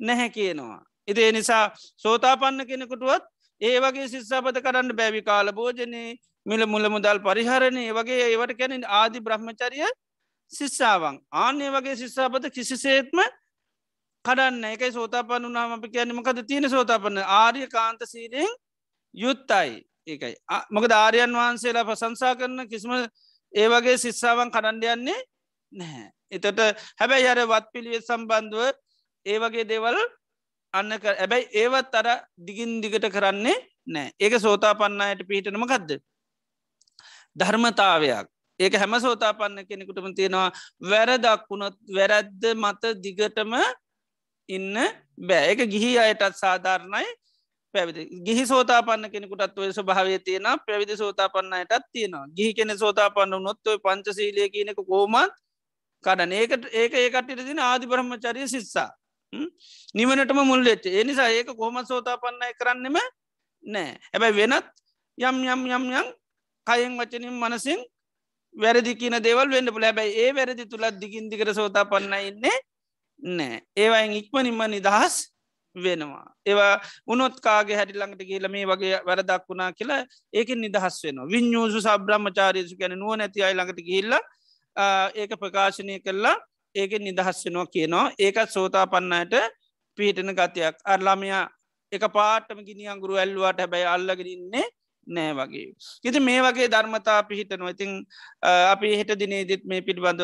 නැහැ 0.00 0.30
කියනවා. 0.30 0.80
ඉති 1.08 1.22
ඒ 1.22 1.32
නිසා 1.32 1.64
සෝතාපන්න 1.98 2.66
කෙනෙකුටුවත් 2.66 3.24
ඒ 3.60 3.80
වගේ 3.80 4.08
ශිස්සාපත 4.08 4.60
කරන්න 4.60 4.96
බැවි 4.96 5.22
කාල 5.22 5.52
භෝජනය 5.52 6.16
මිල 6.46 6.66
මුල 6.66 6.88
මුදල් 6.88 7.18
පරිහරණය 7.20 7.84
වගේ 7.92 8.20
ඒවට 8.24 8.58
කැන 8.58 8.84
ආදි 8.92 9.20
බ්‍රහ්මචරිය 9.20 9.86
ශිස්සාවන් 10.52 11.16
ආනේ 11.36 11.70
වගේ 11.70 11.96
ශිස්සාපත 11.96 12.50
කිසිසේත්ම 12.50 13.20
කඩන්න. 14.24 14.64
එකයි 14.70 14.92
සෝතාපන්න 14.92 15.48
වනාම 15.48 15.76
අපි 15.76 15.88
කියන්නමකද 15.88 16.40
තියෙන 16.46 16.70
සෝතාපන්න? 16.70 17.18
ආර්ය 17.18 17.66
කාන්ත 17.68 18.00
සීලයෙන් 18.04 18.50
යුත්තයි. 19.14 19.84
ඒකයි. 20.06 20.34
මොක 20.70 20.88
ධාරයන් 20.88 21.32
වහන්සේලා 21.32 21.84
ප්‍රසංසා 21.84 22.34
කරන 22.34 22.68
කිසිම 22.68 22.92
ඒ 23.52 23.68
වගේ 23.68 23.96
සිස්සාවන් 23.98 24.50
කඩන්ඩ 24.50 24.84
යන්නේ 24.86 25.20
නැහැ. 25.72 26.08
එතට 26.30 26.60
හැබැයි 27.00 27.28
අර 27.28 27.40
වත් 27.46 27.72
පිළිවෙත් 27.72 28.04
සම්බන්ධුව 28.04 28.72
ඒ 29.26 29.38
වගේ 29.38 29.64
දේවල් 29.64 29.98
අන්න 30.74 30.92
ඇබැයි 30.92 31.48
ඒවත් 31.54 31.94
අර 31.94 32.08
දිගින් 32.38 32.80
දිගට 32.82 33.06
කරන්නේ 33.10 33.56
නෑ 33.86 34.12
ඒක 34.18 34.40
සෝතා 34.40 34.74
පන්නයට 34.74 35.26
පිහිටනම 35.28 35.66
කදද. 35.66 36.00
ධර්මතාවයක්. 37.36 38.26
ඒක 38.60 38.74
හැම 38.74 38.94
සෝතා 39.00 39.32
පන්න 39.34 39.66
කෙනෙකුටම 39.68 40.12
තියෙනවා. 40.14 40.50
වැරදක් 40.82 41.48
වුණොත් 41.50 41.76
වැරැද්ද 41.88 42.42
මත 42.54 42.82
දිගටම 43.02 43.54
ඉන්න 44.48 44.74
බෑ. 45.18 45.52
එක 45.52 45.60
ගිහි 45.66 45.98
අයටත් 45.98 46.36
සාධාරණයි. 46.36 47.06
පැවිදි 47.74 48.02
ගිහි 48.22 48.46
සෝතාපන්න 48.46 49.10
කෙනෙකුටත් 49.10 49.58
ඔය 49.58 49.70
ස්භාවය 49.72 50.18
තියෙන 50.20 50.48
පැවිදි 50.66 50.96
සෝතාපන්නයටත් 50.96 51.86
තියෙනවා. 51.92 52.26
ගිහි 52.36 52.54
කෙන 52.54 52.78
සෝතාපන්න 52.78 53.38
නොත්ව 53.42 53.80
පංචසීලය 53.80 54.50
කියනෙක 54.50 54.76
කෝමත් 54.82 55.32
කඩන. 56.04 56.32
ඒකට 56.32 56.68
ඒක 56.72 56.92
ඒකටට 56.94 57.46
තින 57.46 57.58
ආදි 57.60 57.86
බ්‍රහ්මචරිය 57.86 58.48
සිස්සා 58.48 58.90
නිවනටම 59.94 60.40
මුල්ලෙච්ච 60.42 60.86
එනිසා 60.92 61.28
ඒක 61.30 61.50
කොහොම 61.52 61.78
සෝතාපන්නය 61.84 62.48
කරන්නෙම 62.60 62.96
නෑ. 63.64 63.90
හැබැයි 64.12 64.36
වෙනත් 64.38 64.66
යම් 65.18 65.36
යම් 65.44 65.60
යම් 65.68 65.84
යම් 65.92 66.06
කයෙන් 66.66 66.92
වචනින් 66.98 67.34
මනසින් 67.34 67.80
වැරදි 68.54 68.94
කියන 68.94 69.16
දෙවල් 69.20 69.48
වෙන්න 69.48 69.72
පුළ 69.74 69.86
හැබැයි 69.88 70.14
ඒ 70.18 70.30
වැරදි 70.32 70.64
තුළත් 70.66 71.00
දිගින් 71.00 71.30
දිකර 71.30 71.50
සෝතා 71.52 71.84
පන්න 71.84 72.14
ඉන්නේ 72.30 72.56
නෑ. 73.24 73.62
ඒවයින් 73.76 74.12
ඉක්මනින්ම 74.20 74.60
නිදහස් 74.70 75.14
වෙනවා. 75.76 76.26
ඒවා 76.46 76.74
උනොත්කාගේ 77.06 77.76
හැටි 77.76 77.98
ළඟට 77.98 78.26
කියල 78.30 78.48
මේ 78.48 78.66
වගේ 78.66 79.00
වැරදක් 79.06 79.44
වුණා 79.48 79.72
කියලා 79.72 80.02
ඒක 80.32 80.50
නිදහස් 80.56 80.96
වෙන 81.04 81.18
විඤ්ඥූසු 81.32 81.80
සබ්‍රහ්මචාරයසු 81.80 82.76
ගැන 82.80 82.98
නුව 82.98 83.16
නැති 83.16 83.42
අයි 83.42 83.56
ළඟට 83.58 83.80
කියල්ල 83.88 84.14
ඒක 85.16 85.32
ප්‍රකාශනය 85.42 85.98
කරලා 86.06 86.36
ඒක 86.74 86.92
නිදහස් 87.00 87.44
වෙනවා 87.46 87.66
කියනවා. 87.74 88.06
ඒකත් 88.18 88.50
සෝතා 88.50 88.86
පන්නයට 88.86 89.34
පිහිටන 89.98 90.34
ගතියක්. 90.34 90.76
අර්ලාමයා 90.84 91.44
එක 91.92 92.04
පාටම 92.12 92.60
ගිනි 92.68 92.88
අංගුරු 92.88 93.14
ඇල්ලුවට 93.16 93.60
හැබැයි 93.60 93.92
අල්ලගෙනන්නේ 93.94 94.66
නෑ 95.06 95.32
වගේ. 95.34 95.74
ඉති 96.04 96.20
මේ 96.20 96.40
වගේ 96.42 96.68
ධර්මතා 96.68 97.20
පිහිටනවා 97.28 97.74
ඉතිං 97.74 97.92
අපි 98.72 98.96
හෙට 98.96 99.12
දිනේදිත් 99.18 99.64
මේ 99.64 99.82
පිළිබඳ 99.82 100.22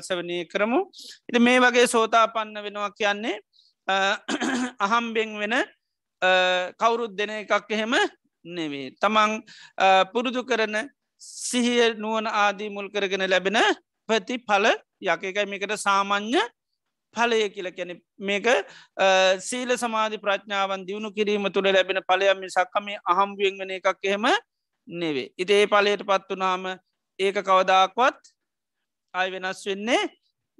සවනය 0.00 0.44
කරමු. 0.46 0.80
ඉති 1.28 1.38
මේ 1.38 1.60
වගේ 1.60 1.86
සෝතා 1.86 2.26
පන්න 2.28 2.64
වෙනවා 2.64 2.90
කියන්නේ 2.92 3.36
අහම්බෙන් 4.86 5.38
වෙන 5.38 5.54
කවුරුත් 6.78 7.16
දෙන 7.16 7.30
එකක් 7.30 7.70
එහෙම 7.70 7.94
නෙවේ. 8.44 8.90
තමන් 9.00 9.42
පුරුදු 10.12 10.42
කරන 10.44 10.88
සිහිය 11.20 11.94
නුවන 11.94 12.26
ආදී 12.26 12.70
මුල් 12.70 12.88
කරගෙන 12.90 13.26
ලැබෙන 13.30 13.58
ප්‍රති 14.08 14.38
පල 14.38 14.66
යක 15.02 15.22
එකයි 15.22 15.46
මේකට 15.46 15.74
සාමං්්‍ය 15.78 16.42
පලය 17.14 17.48
කියල 17.50 17.68
කැන 17.72 17.92
මේක 18.20 18.46
සීල 19.40 19.76
සමාධි 19.76 20.18
ප්‍රඥාවන් 20.18 20.86
දියුණු 20.86 21.10
කිරීම 21.10 21.50
තුළ 21.50 21.68
ලැබෙන 21.68 22.00
පලයම 22.04 22.42
සක්කම 22.48 22.88
අහම්ුවෙන් 23.06 23.58
වෙන 23.58 23.70
එකක් 23.70 23.98
එහෙම 24.04 24.26
නෙවේ. 24.88 25.28
ඉති 25.38 25.52
ඒ 25.54 25.66
පලයට 25.66 26.02
පත්වනාම 26.04 26.64
ඒක 27.18 27.36
කවදාක්වත් 27.40 28.20
අයි 29.14 29.32
වෙනස් 29.32 29.62
වෙන්නේ 29.66 30.02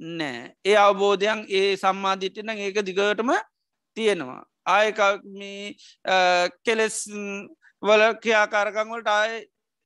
නෑ 0.01 0.55
ඒ 0.65 0.77
අවබෝධයන් 0.79 1.47
ඒ 1.51 1.77
සම්මාධිටන 1.77 2.55
ඒක 2.57 2.83
දිගටම 2.83 3.33
තියෙනවා 3.97 4.43
ආයකමී 4.67 5.77
කෙලෙස් 6.65 6.99
වල 7.83 8.03
ක්‍රියාකාරකංවලට 8.23 9.09
ආය 9.11 9.33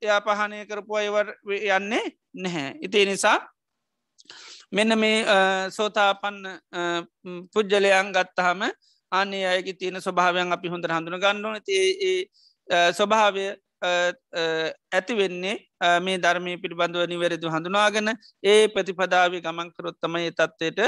එයා 0.03 0.21
පහනය 0.21 0.65
කරපු 0.67 0.97
අයවර 0.97 1.27
යන්නේ 1.47 2.05
නැහැ. 2.35 2.71
ඉති 2.81 3.05
නිසා 3.07 3.39
මෙන්න 4.73 4.99
මේ 4.99 5.19
සෝතාපන්න 5.71 6.41
පුද්ජලයන් 7.53 8.13
ගත්තහම 8.13 8.63
අන්නේ 9.13 9.45
අයගේ 9.47 9.75
තියෙන 9.75 10.01
ස්වභාවයන් 10.01 10.53
අපි 10.53 10.69
හොඳ 10.69 10.87
හඳුන 10.87 11.19
ගන්නවන 11.19 11.61
ස්වභාවය 12.93 13.47
ඇති 13.83 15.15
වෙන්නේ 15.15 15.55
මේ 16.01 16.19
ධර්මය 16.19 16.57
පිළිබඳව 16.57 17.07
නිවැරදු 17.07 17.49
හඳුනාගෙන 17.49 18.11
ඒ 18.45 18.59
ප්‍රතිපදාව 18.69 19.39
ගමන්කරොත්තමයි 19.39 20.33
තත්වයට 20.33 20.83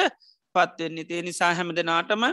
පත්වෙන්නේ 0.54 1.04
තිය 1.04 1.22
නිසා 1.22 1.52
හැම 1.54 1.70
දෙනාටම 1.76 2.24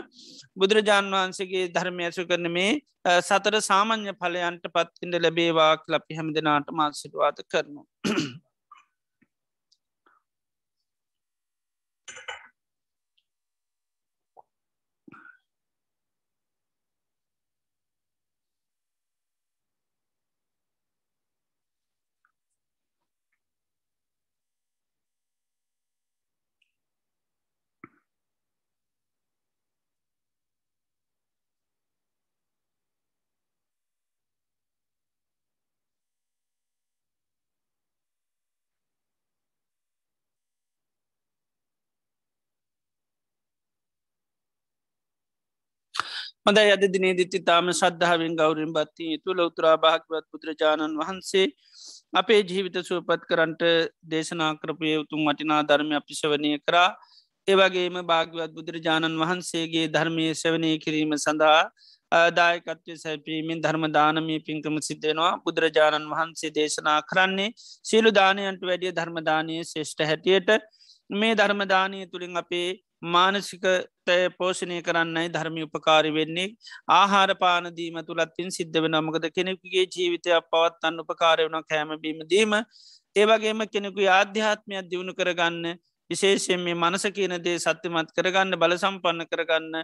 බුදුරජාණන් 0.56 1.14
වහන්සේගේ 1.14 1.64
ධර්මය 1.68 2.04
ඇසු 2.04 2.26
කරන 2.26 2.48
මේ 2.50 2.70
සතර 3.20 3.56
සාමාන්‍ය 3.62 4.14
පලයන්ට 4.14 4.66
පත්තින්ට 4.68 5.22
ලැබේවාක් 5.22 5.82
ලපි 5.88 6.18
හැම 6.18 6.30
දෙනාට 6.34 6.70
මාසිටවාත 6.72 7.38
කරනු. 7.52 7.82
හොඳ 46.46 46.58
අද 46.58 46.84
දිනේ 46.86 47.14
දිති 47.14 47.38
තාම 47.40 47.68
ශද්ධාවෙන් 47.72 48.34
ගෞරින් 48.34 48.72
බත්ති 48.72 49.06
තුළ 49.18 49.40
උතුරා 49.40 49.76
භාගවත් 49.76 50.26
බුදුරජාණන් 50.32 50.92
වහන්සේ 50.94 51.46
අපේ 52.12 52.38
ජීවිත 52.42 52.76
සුවපත් 52.80 53.22
කරන්ට 53.24 53.62
දේශනා 54.04 54.52
කරපය 54.54 54.92
උතුම් 55.00 55.24
මටිනා 55.26 55.62
ධර්මය 55.62 55.96
අපිශවනය 55.96 56.52
කරා. 56.60 56.90
ඒවගේම 57.48 57.98
භාගවත් 58.04 58.54
බුදුරජාණන් 58.54 59.18
වහන්සේගේ 59.22 59.84
ධර්මය 59.88 60.26
සවනය 60.34 60.70
කිරීම 60.78 61.16
සඳහා 61.16 62.30
දායකත්වය 62.32 62.94
සැපීමෙන් 62.96 63.60
ධර්මදානමී 63.60 64.40
පින්කම 64.40 64.78
සිද්ධෙනවා 64.80 65.34
බුදුරජාණන් 65.44 66.10
වහන්සේ 66.12 66.54
දේශනා 66.54 66.98
කරන්නේ 67.02 67.50
සීලු 67.84 68.10
දානයන්ට 68.12 68.62
වැඩිය 68.62 68.92
ධර්මදානය 68.92 69.56
ශේෂ්ඨ 69.64 70.06
හැටියට. 70.06 70.50
මේ 71.10 71.34
ධර්මදානය 71.34 71.98
තුළින් 72.06 72.36
අපේ 72.36 72.68
මානසික 73.02 73.64
තය 74.04 74.28
පෝෂණය 74.30 74.82
කරන්නයි 74.82 75.28
ධර්මි 75.28 75.62
උපකාරි 75.62 76.10
වෙන්නේ. 76.10 76.54
ආහාර 76.90 77.34
පානදීම 77.36 77.98
තුළත්තින් 78.02 78.50
සිද්ධ 78.50 78.80
වෙන 78.82 78.96
මොකද 79.00 79.26
කෙනෙකුගේ 79.30 79.86
ජීවිතයක් 79.86 80.48
පවත්තන්න 80.50 81.00
උපකාරය 81.00 81.44
වුණ 81.44 81.64
කෑමබීම 81.64 82.20
දීම. 82.26 82.54
ඒවගේම 83.16 83.60
කෙනෙකු 83.68 84.00
ආධ්‍යාත්මයක් 84.10 84.88
දියුණු 84.90 85.12
කරගන්න 85.14 85.76
විශේෂයෙන් 86.10 86.60
මේ 86.60 86.74
මනස 86.74 87.04
කියන 87.12 87.34
දේ 87.42 87.58
සත්‍යමත් 87.58 88.10
කරගන්න 88.16 88.56
බල 88.56 88.74
සම්පන්න 88.74 89.26
කරගන්න 89.26 89.74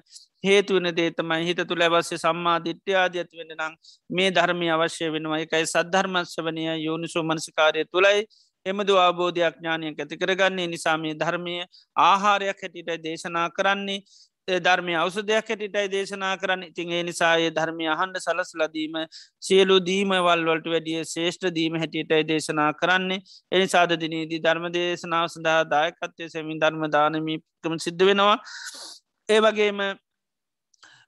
හේතුවන 0.44 0.88
දේතමයි 0.94 1.48
හිත 1.48 1.62
තුළ 1.68 1.82
ඇවස්සේ 1.82 2.18
සම්මා 2.18 2.58
දිට්්‍යයාද 2.64 3.16
ඇති 3.16 3.40
වෙන 3.40 3.52
නම් 3.56 3.74
මේ 4.10 4.30
ධර්මය 4.30 4.70
අවශ්‍ය 4.70 5.10
වෙනවා. 5.10 5.42
එකයි 5.44 5.66
සද්ධර්මස්වනය 5.66 6.64
යෝනිසෝ 6.78 7.24
මනසිකාරය 7.24 7.84
තුළයි 7.86 8.26
එමදු 8.66 8.98
අවබෝධයක් 8.98 9.54
ඥානයක් 9.56 9.98
ඇති 9.98 10.16
කරගන්නේ. 10.16 10.66
නිසාමේ 10.68 11.14
ධර්මය 11.14 11.54
ආහාරයක් 11.96 12.58
හැටිට 12.58 13.02
දේශනා 13.04 13.48
කරන්නේ. 13.50 14.02
ධර්මය 14.48 14.94
අවසදයක් 14.94 15.48
හැටිටයි 15.48 15.88
දේශනා 15.88 16.36
කරන්න. 16.36 16.62
ඉතින් 16.64 16.90
ඒ 16.90 17.02
නිසායේ 17.02 17.50
ධර්මය 17.50 17.86
අහන්ඩ 17.86 18.18
සලස් 18.18 18.50
ලදීම 18.54 18.94
සියලු 19.42 19.76
දීමවල්වලට 19.80 20.66
වැඩිය 20.66 21.04
ශේෂ්ඨ 21.06 21.50
දීම 21.50 21.76
හැටියටයි 21.76 22.22
දේශනා 22.24 22.70
කරන්නේ. 22.74 23.20
එනි 23.52 23.66
සාධදිනයේදී 23.68 24.40
ධර්ම 24.40 24.66
දේශනාව 24.72 25.26
සඳහා 25.28 25.60
දායකත්වය 25.66 26.28
සැමින් 26.28 26.60
ධර්ම 26.60 26.82
දානමීකම 26.90 27.78
සිද්ධ 27.78 28.04
වෙනවා. 28.04 28.36
ඒ 29.28 29.40
වගේම 29.40 29.80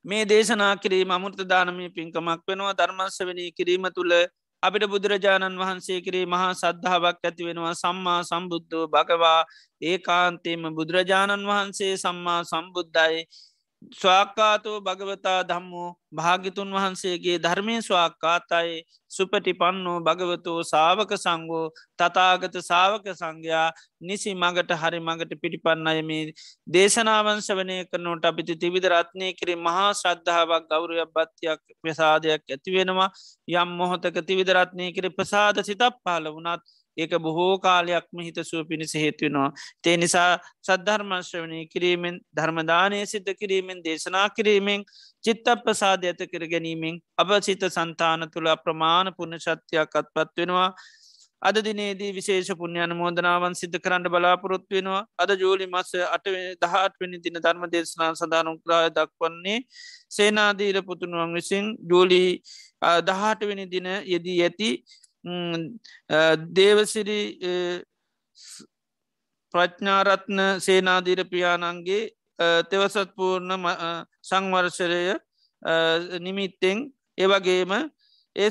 මේ 0.05 0.25
දේශනා 0.27 0.73
කිරීම 0.77 1.11
අමුෘත 1.11 1.43
දානමී 1.49 1.91
පින්කමක් 1.91 2.43
වෙනවා. 2.49 2.75
ධර්මස්වනී 2.75 3.51
කිරීම 3.53 3.87
තුළ 3.95 4.15
අපිට 4.65 4.85
බුදුරජාණන් 4.87 5.59
වහන්සේ 5.59 5.99
කරේ 6.01 6.27
මහා 6.27 6.53
සද්ධාවක් 6.55 7.19
ඇති 7.23 7.47
වෙනවා. 7.47 7.75
සම්මා 7.77 8.21
සම්බුද්ධ 8.23 8.77
භගවා. 8.89 9.41
ඒ 9.83 9.97
කාන්තේම 10.01 10.63
බුදුරජාණන් 10.77 11.45
වහන්සේ 11.45 11.93
සම්මා 11.97 12.41
සම්බුද්ධයි. 12.45 13.19
ස්වාක්කාතෝ 13.93 14.81
භගවතා 14.81 15.41
දම්මෝ 15.43 15.89
භාගිතුන් 16.13 16.71
වහන්සේගේ 16.71 17.37
ධර්මය 17.39 17.75
ස්වාක්කාතයි 17.83 18.83
සුපටි 19.11 19.55
පන්නෝ 19.55 19.97
භගවතෝ 20.01 20.59
සාවක 20.65 21.13
සංගෝ 21.17 21.65
තතාගත 21.99 22.57
සාවක 22.63 23.07
සංඝයා 23.13 23.69
නිසි 24.01 24.35
මගට 24.35 24.71
හරි 24.75 25.01
මඟට 25.01 25.35
පිටිපන්න 25.43 25.87
අයමේ 25.87 26.23
දේශනාවංශ 26.67 27.51
වනය 27.53 27.77
කරනට 27.87 28.25
අපිති 28.25 28.57
තිවිධ 28.57 28.89
රත්නය 28.91 29.33
කිරේ 29.33 29.59
මහා 29.59 29.91
ශ්‍රද්ධාවක් 29.95 30.71
ගෞරයක් 30.71 31.13
බත්තියක් 31.13 31.61
ප්‍රසාදයක් 31.83 32.43
ඇතිවෙනවා 32.49 33.11
යම් 33.55 33.77
මොහොතක 33.77 34.17
තිවිධරත්නය 34.23 34.89
කර 34.93 35.11
ප්‍රසාද 35.13 35.63
සිතක් 35.63 36.01
පාල 36.03 36.31
වනත් 36.31 36.63
ඒක 36.97 37.15
බොහෝ 37.19 37.59
කාලයක්ම 37.59 38.19
හිතසුව 38.21 38.67
පිණිස 38.69 38.95
හේතුවෙනවා. 38.97 39.51
තේ 39.83 39.97
නිසා 39.97 40.31
සද්ධර්මශ්‍රවනය 40.63 41.61
කිරීමෙන් 41.67 42.19
ධර්මදානය 42.33 43.01
සිද්ධ 43.07 43.33
කිරීමෙන් 43.35 43.85
දේශනා 43.85 44.27
කිරීමෙන් 44.31 44.85
චිත්ත 45.25 45.49
ප්‍රසාධ 45.63 46.05
ඇත 46.05 46.27
කර 46.27 46.45
ගැනීමෙන් 46.49 47.01
අප 47.17 47.33
සිත 47.43 47.65
සන්තාන 47.71 48.29
තුළ 48.29 48.51
ප්‍රමාණ 48.59 49.15
පුුණ 49.17 49.39
ශත්‍යයක් 49.39 49.97
අත්පත් 49.97 50.37
වෙනවා. 50.37 50.69
අද 51.43 51.57
දිනේදී 51.59 52.11
විශේෂ 52.13 52.51
පුුණ්ඥාන 52.53 52.93
මෝදනාවන් 52.97 53.55
සිද්ධ 53.55 53.79
කරන්න 53.79 54.07
බලාපොරොත්තු 54.07 54.77
වෙනවා 54.77 55.01
අද 55.19 55.31
ජූලි 55.35 55.67
මස 55.67 55.91
අට 56.07 56.29
දහත්වනි 56.63 57.19
දින 57.19 57.37
ධර්ම 57.37 57.65
දේශනා 57.69 58.09
සඳානුක්‍රාය 58.15 58.89
දක්වන්නේ 58.91 59.59
සේනාදීර 60.11 60.79
පුතුනුවන් 60.83 61.35
විසින් 61.35 61.67
ජූලි 61.91 62.23
දහටවෙනි 63.03 63.67
දින 63.67 63.89
යෙදී 64.07 64.39
ඇති 64.41 64.71
දේවසිරි 66.51 67.21
ප්‍රඥාරත්න 69.55 70.41
සේනාධීරපියාණන්ගේ 70.61 72.03
තෙවසත් 72.71 73.15
පූර්ණ 73.17 73.69
සංවර්ෂරය 74.23 75.03
නිමිත්තෙන් 76.21 76.91
ඒවගේම 77.19 77.73
ඒ 78.37 78.51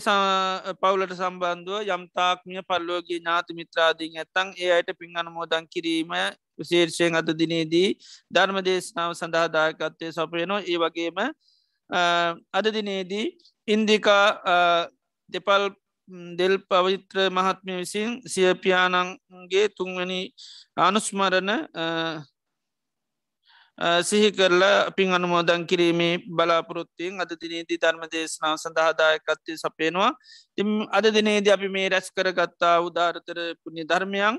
පවුලට 0.76 1.13
සම්බන්ධුව 1.13 1.84
යම්තාක්මිය 1.88 2.61
පල්ලෝගේ 2.63 3.19
ඥාති 3.19 3.53
මිත්‍රාදීන් 3.53 4.15
ඇත්තං 4.15 4.55
ඒ 4.57 4.71
අයට 4.71 4.91
පින් 4.97 5.17
අනමෝදන් 5.17 5.67
කිරීම 5.67 6.13
විශේර්ෂයෙන් 6.57 7.15
අද 7.15 7.30
දිනේදී 7.34 7.89
ධර්ම 8.32 8.59
දේශනාව 8.61 9.11
සඳහාදායකත්තය 9.13 10.11
සපයනෝ 10.11 10.59
ඒ 10.63 10.78
වගේම 10.78 11.19
අද 12.53 12.65
දිනේදී 12.71 13.26
ඉන්දිකා 13.67 14.26
දෙපල් 15.30 15.63
දෙල් 16.08 16.56
පවිත්‍ර 16.62 17.18
මහත්මය 17.30 17.74
විසින් 17.78 18.22
සියපියානන්ගේ 18.26 19.66
තුන්වැනි 19.70 20.22
අනුස්මරණ 20.78 21.51
සිහි 24.01 24.32
කරලා 24.32 24.91
පින් 24.91 25.10
අනුමෝදන් 25.10 25.66
කිරීමේ 25.66 26.22
බලාපොරොත්තියෙන් 26.30 27.20
අද 27.20 27.32
දිනේදී 27.41 27.78
ධර්ම 27.78 28.04
දේශනාව 28.08 28.58
සඳහාදායකත්තය 28.58 29.58
සපේනවා 29.58 30.12
තිම් 30.58 30.70
අද 30.91 31.06
දිනේද 31.10 31.47
අපි 31.47 31.70
මේ 31.70 31.89
රැස් 31.89 32.12
කරගත්තා 32.12 32.76
උදාරතර 32.82 33.39
පුුණි 33.56 33.84
ධර්මයන් 33.84 34.38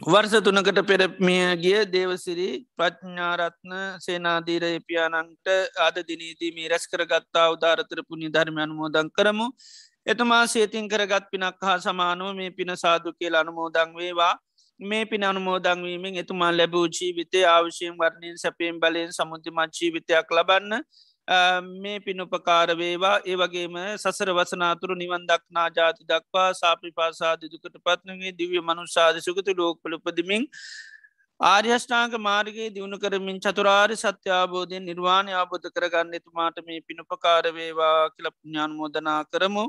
වර්ස 0.00 0.32
තුනකට 0.40 0.78
පෙරමිය 0.82 1.56
ගිය 1.56 1.84
දේවසිරි 1.86 2.64
ප්‍රඥ්ඥාරත්න 2.74 3.72
සේනාදීර 4.00 4.64
එපියානන්ට 4.68 5.48
ආද 5.78 5.96
දිනීදී 6.08 6.52
මේ 6.52 6.68
රැස් 6.68 6.88
කරගත්තා 6.88 7.50
උදාරතර 7.52 8.00
පුුණි 8.08 8.30
ධර්මයන් 8.30 8.72
මෝදන් 8.72 9.10
කරමු. 9.10 9.46
එතුමා 10.06 10.46
සේතින් 10.46 10.88
කරගත් 10.88 11.28
පිනක් 11.30 11.60
හා 11.60 11.76
සමානුව 11.78 12.32
මේ 12.34 12.50
පින 12.50 12.72
සාදු 12.76 13.12
කියල 13.12 13.34
අනුමෝදං 13.34 13.92
වේවා. 13.94 14.34
මේ 14.80 15.04
පින 15.04 15.22
අනුමෝදංවීමෙන් 15.22 16.16
එතුමා 16.16 16.50
ලැබූ 16.50 16.86
ජීවිතය 16.88 17.44
අවශ්‍යයෙන් 17.46 17.94
වර්ණයෙන් 17.94 18.38
සැපේෙන් 18.38 18.80
බලයෙන් 18.80 19.12
සමුතිමත් 19.12 19.80
ජීවිතයක් 19.80 20.32
ලබන්න 20.32 20.80
මේ 21.76 21.98
පිනුපකාර 22.00 22.68
වේවා. 22.74 23.16
ඒ 23.24 23.36
වගේම 23.36 23.76
සසර 23.96 24.30
වසනාතුරු 24.32 24.94
නිවන් 24.96 25.26
දක්නා 25.26 25.68
ජාති 25.76 26.04
දක්වා 26.04 26.48
සාපි 26.54 26.92
පාසාධ 26.92 27.44
දුකට 27.46 27.76
පත්නගේ 27.80 28.36
දිවිය 28.38 28.62
මනුෂාද 28.62 29.20
සුගතු 29.20 29.54
ලෝකපල 29.54 29.94
උපදමින් 29.94 30.46
ආර්යෂ්ඨාංක 31.40 32.14
මාර්ගගේ 32.20 32.68
දියුණු 32.70 32.98
කරමින් 32.98 33.38
චතුරාර් 33.40 33.90
සත්‍යාබෝධයෙන් 33.94 34.84
නිර්වාණය 34.84 35.32
ආබෝධ 35.34 35.68
කරගන්න 35.70 36.18
එතුමාට 36.18 36.58
මේ 36.66 36.80
පිණුපකාර 36.82 37.44
වේවා 37.52 38.10
කියල 38.10 38.30
පුඥාන් 38.30 38.72
මෝදනා 38.72 39.20
කරමු. 39.26 39.64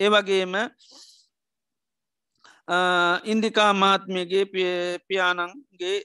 ඒවගේම 0.00 0.54
ඉන්දිකා 3.26 3.72
මාත්මයගේ 3.74 4.44
පියානන්ගේ 5.08 5.96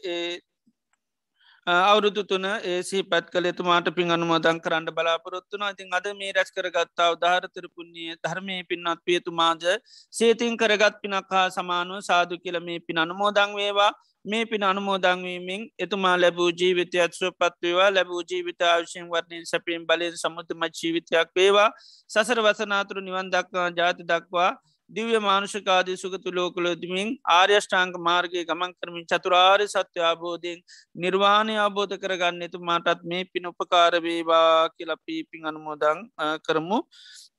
අවුරුදු 1.67 2.23
තුන 2.23 2.43
ඒසි 2.43 3.03
පැත් 3.03 3.29
කළ 3.29 3.51
තුමාට 3.53 3.85
පින් 3.95 4.09
අනුමෝදන් 4.09 4.59
කරන්න 4.59 4.85
බලාපොරොත්තුන 4.89 5.61
ඉතින් 5.63 5.93
අද 5.93 6.05
මේ 6.13 6.31
රැස් 6.33 6.49
කරගත්තා 6.49 7.11
උදාහරතර 7.13 7.67
පුුණ්ිය 7.69 8.15
ධර්මය 8.17 8.63
පින්නත් 8.65 9.03
පියතුමාජ 9.05 9.77
සේතින් 10.11 10.57
කරගත් 10.57 10.97
පිනක් 11.01 11.29
හා 11.29 11.49
සමානුව 11.49 12.01
සාදු 12.01 12.39
කියල 12.39 12.59
මේ 12.59 12.79
පින් 12.79 12.97
අනුමෝදං 12.97 13.53
වේවා. 13.55 13.91
මේ 14.25 14.45
පින 14.45 14.63
අනුමෝදංවීමෙන් 14.63 15.61
එතුමා 15.79 16.15
ලැබූ 16.15 16.49
ජීවිතයත් 16.51 17.13
සුවපත්වේවා 17.13 17.89
ලැබූ 17.91 18.21
ජීවිත 18.23 18.61
ආවශයෙන් 18.63 19.07
වර්ණයෙන් 19.07 19.45
සැපීම් 19.45 19.85
බලයෙන් 19.85 20.17
සමුතමත් 20.17 20.73
ජීවිතයක් 20.75 21.29
වේවා. 21.35 21.69
සසර 22.09 22.39
වසනාතුරු 22.39 23.01
නිවන් 23.01 23.31
දක්වා 23.31 23.69
ජාති 23.71 24.03
දක්වා 24.03 24.51
දිව්‍ය 24.91 25.19
මානුෂකාදී 25.19 25.97
සුගතු 25.97 26.31
ලෝකලොදමින් 26.37 27.09
ආර්යෂ්ඨාංක 27.33 27.95
මාර්ගය 28.07 28.43
ගමන් 28.49 28.71
කරමින් 28.79 29.05
චතුරාර් 29.11 29.61
සත්‍ය 29.65 30.01
අබෝධයෙන් 30.11 30.59
නිර්වාණය 30.95 31.55
අබෝධ 31.65 31.95
කරගන්න 32.03 32.47
එතු 32.47 32.59
මාටත් 32.61 33.05
මේ 33.11 33.23
පින 33.33 33.51
උපකාරවේවා 33.51 34.69
කියලපීපින් 34.75 35.47
අනුමෝදං 35.51 36.01
කරමු. 36.47 36.79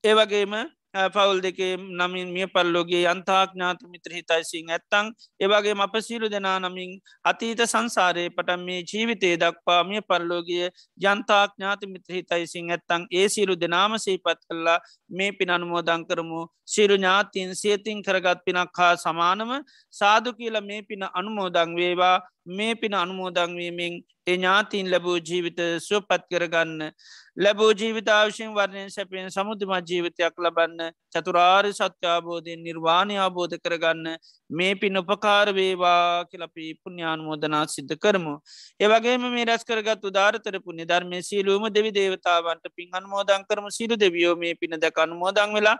ඒවගේම 0.05 0.55
පවුල් 0.95 1.40
දෙකේ 1.40 1.76
නමින් 1.76 2.28
මිය 2.28 2.47
පල්ලෝගේ 2.47 3.05
අන්තාඥාත 3.07 3.80
මිත්‍ර 3.86 4.12
හිතයිසිං 4.12 4.68
ඇත්තං 4.68 5.07
ඒවගේ 5.40 5.76
අප 5.78 5.95
සීලු 5.99 6.28
දෙනා 6.28 6.59
නමින් 6.61 6.90
අතීත 7.24 7.62
සංසාරය 7.64 8.24
පටන් 8.30 8.62
මේ 8.62 8.80
ජීවිතේ 8.84 9.34
දක්වා 9.38 9.80
මිය 9.84 10.03
පල්ලෝගිය 10.03 10.68
ජන්තාඥාත 11.01 11.86
මිත්‍ර 11.86 12.12
හිතයිසිං 12.12 12.70
ඇත්තං 12.70 13.09
ඒ 13.12 13.28
සිරු 13.28 13.57
දෙනාම 13.57 13.97
සීපත් 13.99 14.45
කල්ලා 14.47 14.78
මේ 15.11 15.32
පින 15.32 15.51
අනුමෝදං 15.51 16.05
කරමු. 16.05 16.40
සිරු 16.64 16.97
ඥාතින් 16.97 17.55
සේතින් 17.55 18.03
කරගත් 18.03 18.45
පිනක් 18.47 18.76
හා 18.76 18.95
සමානම 18.97 19.51
සාදු 19.95 20.32
කියල 20.32 20.61
මේ 20.62 20.82
පින 20.82 21.03
අනුමෝදං 21.12 21.74
වේවා. 21.74 22.16
මේ 22.47 22.74
පින 22.74 22.95
අනුමෝදංවීමෙන් 22.95 24.03
ඒ 24.26 24.36
ඥාතින් 24.36 24.90
ලැබූ 24.90 25.18
ජීවිත 25.20 25.61
සුවපත් 25.80 26.22
කරගන්න 26.30 26.93
ලැබූ 27.36 27.70
ජීවිතාවශයෙන් 27.72 28.51
වර්ණයෙන් 28.51 28.90
සැපෙන් 28.90 29.30
සමුතිමත් 29.30 29.88
ජීවිතයක් 29.88 30.34
ලබන්න 30.38 30.93
චතුරාර් 31.11 31.66
සත්‍යාබෝධයෙන් 31.70 32.61
නිර්වාණය 32.61 33.16
අබෝධ 33.18 33.57
කරගන්න 33.59 34.18
මේ 34.51 34.74
පින් 34.74 34.97
උපකාර 34.97 35.49
වේවා 35.51 36.24
කියලපි 36.26 36.66
පුුණ්‍යානුමෝදනා 36.76 37.64
සිද්ධ 37.66 37.97
කරමු. 37.97 38.34
ඒවගේම 38.80 39.24
මේ 39.28 39.45
රැස් 39.45 39.64
කරගත් 39.64 40.05
උදාරතර 40.05 40.61
පුුණි 40.61 40.84
ධර්මය 40.84 41.22
සීලූම 41.22 41.66
දෙවි 41.70 41.90
දේවතාවන්ට 41.90 42.70
පින් 42.76 42.90
අන්මෝදං 42.93 43.47
කරම 43.49 43.66
සිරු 43.70 43.97
දෙවියෝ 43.97 44.36
මේ 44.36 44.55
පින 44.55 44.78
දැක 44.78 44.99
අනුමෝදං 44.99 45.57
වෙලා 45.57 45.76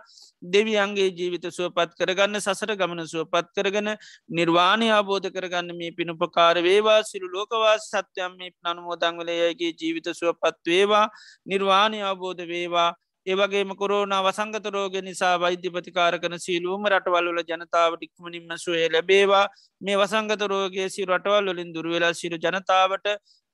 දෙවියන්ගේ 0.49 1.09
ජීවිත 1.11 1.47
සුවපත් 1.51 1.95
කරගන්න 1.95 2.41
සසර 2.41 2.75
ගමන 2.75 3.05
සුවපත් 3.07 3.53
කරගන 3.55 3.93
නිර්වාණය 4.31 4.91
අබෝධ 4.91 5.29
කරගන්න 5.29 5.71
මේ 5.75 5.91
පිනුපකාර 5.93 6.52
වේවා. 6.59 6.99
සිරු 7.03 7.27
ලෝකවාස 7.27 7.87
සත්‍යයම් 7.87 8.35
මේ 8.37 8.51
අනුමෝදං 8.63 9.19
වලයගේ 9.19 9.71
ජීවිත 9.73 10.07
සුවපත් 10.13 10.59
වේවා. 10.65 11.05
නිර්වාණය 11.45 12.01
අවබෝධ 12.03 12.43
වේවා. 12.47 12.89
ඒවගේම 13.25 13.69
කොරෝනා 13.75 14.21
වසංගත 14.21 14.65
රෝග 14.67 14.95
නිසා 15.01 15.35
වෛද්‍ය 15.39 15.69
ප්‍රතිකාර 15.69 16.15
කන 16.19 16.35
සීලූම 16.37 16.87
රටවල්ල 16.87 17.39
ජනතාවට 17.43 18.03
ඉක්මනින්ම 18.03 18.51
සුවේ 18.57 18.89
ලැබේවා. 18.89 19.45
මේ 19.81 19.95
වසංගත 19.95 20.43
රෝගයේ 20.45 20.89
සි 20.89 21.05
රටවල් 21.05 21.47
වලින් 21.49 21.71
දුරවෙලා 21.73 22.13
සිරු 22.13 22.37
ජනතාවට 22.37 23.07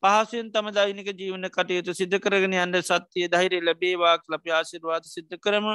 පහසුවෙන් 0.04 0.50
තම 0.52 0.72
දෛනික 0.72 1.12
ජීවන 1.14 1.46
කටයුතු 1.50 1.94
සිද්ධ 1.94 2.18
කරගෙන 2.20 2.56
අන්ඩ 2.56 2.82
සත්‍යය 2.84 3.28
ධෛරය 3.28 3.60
ලැබේවා 3.62 4.16
ලප 4.28 4.46
ආශිරවාද 4.52 5.06
සිද්ධ 5.08 5.38
කරම. 5.38 5.68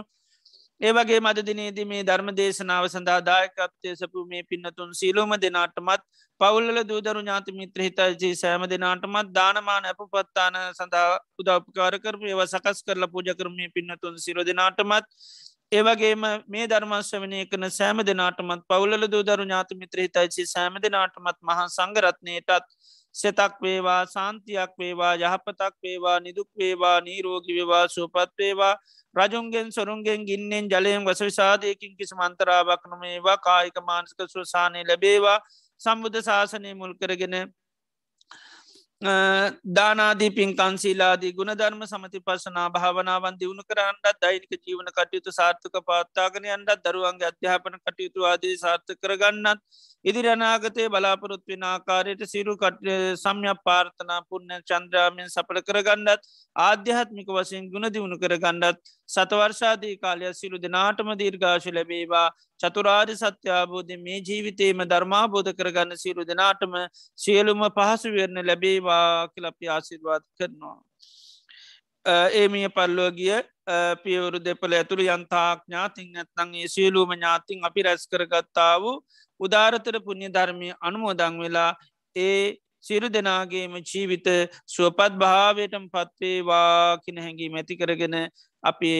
ඒවගේ 0.81 1.21
මද 1.21 1.43
දිනේදී 1.43 1.85
මේ 1.85 2.03
ධර්ම 2.03 2.29
දේශනාව 2.33 2.87
සඳහා 2.87 3.21
දායකත්වය 3.23 3.91
සපු 3.95 4.25
මේ 4.27 4.43
පින්නතුන් 4.45 4.91
සීලෝම 4.93 5.33
දෙනාටමත් 5.39 6.03
පවුල්ල 6.41 6.81
දූදරු 6.85 7.21
ඥාති 7.21 7.53
මිත්‍ර 7.53 7.81
හිතජී 7.81 8.35
සෑම 8.35 8.65
දෙනාටමත් 8.67 9.31
දානමාන 9.33 9.85
ඇප 9.85 10.03
පත්තාන 10.09 10.59
සඳහා 10.73 11.07
උදව්පකාර 11.39 11.97
කරපු 12.01 12.27
ඒව 12.27 12.43
සකස් 12.45 12.83
කරලා 12.83 13.09
පූජ 13.09 13.31
කරමය 13.33 13.69
පින්නතුන් 13.71 14.19
සිර 14.19 14.39
දෙනාටමත්. 14.43 15.07
ඒවගේම 15.73 16.25
මේ 16.49 16.67
ධර්මශ්‍රවනය 16.67 17.45
කන 17.47 17.69
සෑම 17.71 18.03
දෙනාටමත් 18.03 18.67
පවුල්ල 18.69 19.07
දූදරු 19.09 19.45
ඥාති 19.45 19.81
මිත්‍ර 19.81 20.05
හිතයිචි 20.05 20.47
සෑම 20.47 20.83
දෙනාටමත් 20.83 21.39
මහා 21.43 21.69
සංගරත්නයටත් 21.71 22.69
සෙතක් 23.15 23.55
වේවා 23.63 24.03
සාන්තියක් 24.07 24.73
වේවා 24.79 25.15
යහපතක් 25.17 25.75
වේවා 25.83 26.19
නිදුක් 26.21 26.49
වේවා 26.55 26.99
නීරෝගි 27.01 27.53
වේවා 27.55 27.87
සුවපත් 27.89 28.33
වේවා. 28.39 28.75
රජුන්ගෙන් 29.17 29.69
සොරුන්ගෙන් 29.71 30.27
ගින්නෙන් 30.27 30.69
ජලයෙන් 30.69 31.05
වස 31.05 31.21
විසාධයකින් 31.23 31.93
කිසි 31.97 32.15
මන්තරාවක් 32.15 32.83
නොමේවා. 32.87 33.37
කායික 33.39 33.79
මානසික 33.83 34.21
සුවසානය 34.29 34.83
ලැබේවා. 34.85 35.39
සම්බුද්ධ 35.81 36.23
ශාසනය 36.23 36.75
මුල් 36.75 36.95
කරගෙන 36.95 37.37
දානාදී 39.71 40.31
පින්කන්සීලාදී 40.31 41.33
ගුණධර්ම 41.33 41.81
සමති 41.85 42.21
පසනා 42.21 42.69
භාවනාවන් 42.71 43.39
දියුණු 43.41 43.63
කරන්නත් 43.65 44.07
දෛනික 44.21 44.53
ජීවන 44.59 44.89
කටයුතු 44.91 45.33
සාර්ථක 45.33 45.77
පාත්තාගෙන 45.87 46.47
අන්ඩත් 46.51 46.85
දරුවන්ගේ 46.85 47.29
අධ්‍යාපන 47.29 47.77
කටයුතු 47.81 48.25
ආදී 48.25 48.55
සාර්ථ 48.57 48.95
කරගන්නත් 48.97 49.61
ඉදිරි 50.05 50.29
අනාගතය 50.29 50.87
බලාපොරොත්වෙන 50.89 51.63
ආකාරයට 51.65 52.23
සිරු 52.27 52.55
කට 52.57 52.97
සම්යක් 53.17 53.61
පාර්ථනා 53.65 54.21
පුුණ්‍ය 54.29 54.59
චන්ද්‍රාමයෙන් 54.63 55.29
සපල 55.29 55.61
කරගන්නත් 55.63 56.27
ආධ්‍යාත්මික 56.57 57.31
වසින් 57.31 57.71
ගුණ 57.71 57.89
දියුණු 57.89 58.19
කරගන්නත් 58.19 58.83
සතවර්ෂාදී 59.09 59.95
කාලය 59.99 60.33
සිරු 60.35 60.59
දෙනාටම 60.59 61.13
දීර්ඝාශ 61.15 61.69
ලැබේවා 61.71 62.27
චතුරාරි 62.61 63.17
සත්‍යාබෝධ 63.17 63.95
මේ 64.01 64.21
ජීවිතේම 64.23 64.85
ධර්මාබෝධ 64.87 65.53
කරගන්න 65.55 65.97
සිරු 65.97 66.25
දෙනාටම 66.25 66.77
සියලුම 67.19 67.65
පහසුවරණ 67.71 68.45
ලැබේවා 68.45 69.09
කියලපි 69.29 69.73
ආසිර්වාද 69.77 70.25
කරනවා. 70.37 70.79
ඒමිය 72.35 72.69
පල්ලෝගිය 72.71 73.37
පියවරු 74.03 74.39
දෙපල 74.41 74.73
ඇතුළ 74.73 75.05
යන්තාක් 75.07 75.65
ඥාතින් 75.65 76.17
ඇත්නං 76.17 76.55
ඒ 76.55 76.69
සියලූම 76.69 77.13
ඥාතින් 77.13 77.65
අපි 77.65 77.81
රැස් 77.83 78.05
කරගත්තා 78.07 78.75
වූ 78.79 78.97
උදාරතර 79.41 79.97
පුුණ්‍ය 80.01 80.29
ධර්මය 80.29 80.69
අනුමෝදං 80.81 81.41
වෙලා 81.41 81.71
ඒ 82.17 82.59
සිරු 82.85 83.09
දෙනාගේම 83.09 83.75
ජීවිත 83.83 84.29
සුවපත් 84.67 85.13
භාවයටම 85.17 85.85
පත්වේවා 85.89 86.99
කින 86.99 87.19
හැඟී 87.19 87.49
මැති 87.49 87.77
කරගෙන 87.77 88.17
අපි 88.63 88.93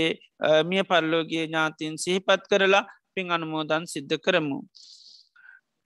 මිය 0.65 0.83
පල්ලෝගේ 0.83 1.45
ඥාතින් 1.45 1.95
සිහිපත් 1.99 2.43
කරලා 2.51 2.85
පින් 3.15 3.31
අනුමෝදන් 3.31 3.85
සිද්ධ 3.87 4.17
කරමු. 4.19 4.59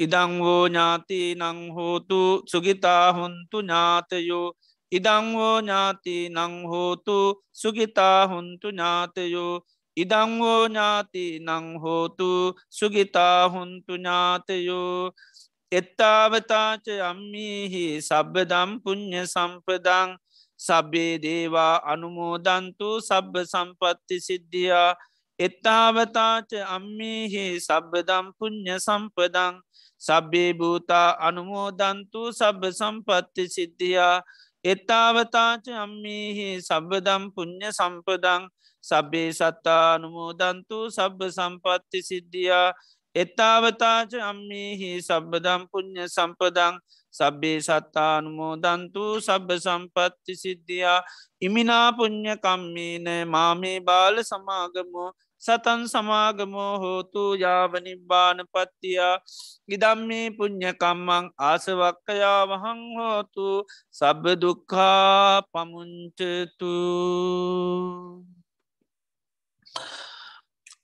ඉදංවෝ 0.00 0.64
ඥාති 0.66 1.20
නංහෝතු 1.34 2.20
සුගිතා 2.46 3.12
හොන්තු 3.12 3.58
ඥාතයෝ 3.60 4.46
ඉදංවෝ 4.92 5.60
ඥාති 5.60 6.16
නංහෝතු 6.30 7.18
සුගිතා 7.52 8.20
හොන්තු 8.26 8.68
ඥාතයෝ. 8.70 9.54
ඉදංවෝ 9.96 10.62
ඥාති 10.68 11.24
නංහෝතු 11.40 12.30
සුගිතා 12.70 13.48
හුන්තු 13.48 13.92
ඥාතයෝ. 13.96 15.12
එත්තාවතාච 15.72 16.86
අම්මිහි 17.10 17.84
සබ්බදම් 18.00 18.70
පුුණ්්‍ය 18.82 19.20
සම්පදං. 19.26 20.16
සබ්බේ 20.60 21.14
දේවා 21.22 21.74
අනුමෝදන්තු 21.84 22.88
සබ්බ 23.00 23.34
සම්පත්ති 23.44 24.16
සිද්ධියා. 24.20 24.96
එත්තාවතාච 25.38 26.50
අම්මිහි 26.66 27.44
සබ්බදම් 27.60 28.26
පුුණ්්‍ය 28.38 28.74
සම්පදං. 28.78 29.54
සබ්බේ 30.00 30.50
භූතා 30.54 31.10
අනුමෝදන්තු 31.28 32.20
සබ්බ 32.32 32.62
සම්පත්ති 32.72 33.44
සිද්ධියා. 33.48 34.16
එත්තාවතාච 34.64 35.64
අම්මිහි 35.70 36.58
සබ්බදම් 36.58 37.30
පුුණ්්‍ය 37.30 37.70
සම්පදං 37.70 38.42
සබ්බේ 38.84 39.30
සත්තා 39.30 39.94
අනුමෝදන්තු 39.94 40.90
සබ්බ 40.90 41.20
සම්පත්ති 41.30 42.02
සිද්ධියා. 42.02 42.74
එත්තාවතාච 43.14 44.10
අම්මිහි 44.20 44.90
සබ්බදම් 45.00 45.62
පුුණ්්‍ය 45.70 46.02
සම්පදං 46.06 46.74
සබ්බේ 47.14 47.58
සත්තා 47.60 48.18
අනුමෝදන්තු 48.18 49.04
සබ්බ 49.20 49.48
සම්පත්ති 49.56 50.34
සිද්ධියා. 50.34 51.00
ඉමිනා 51.40 51.92
පුුණ්්‍ය 51.92 52.34
කම්මීන 52.36 53.06
මාමේ 53.26 53.78
බාල 53.80 54.16
සමාගමෝ 54.22 55.10
සතන් 55.42 55.80
සමාගමෝ 55.86 56.74
හෝතු 56.78 57.24
යාවනිබ්බාන 57.36 58.38
පත්තියා 58.52 59.14
ඉදම්මේ 59.68 60.26
පුං්ඥකම්මං 60.38 61.26
ආසවක්කයා 61.48 62.40
වහං 62.50 62.80
හෝතු 62.98 63.46
සබ්බ 63.98 64.24
දුක්කා 64.42 65.42
පමුංචතු. 65.52 66.74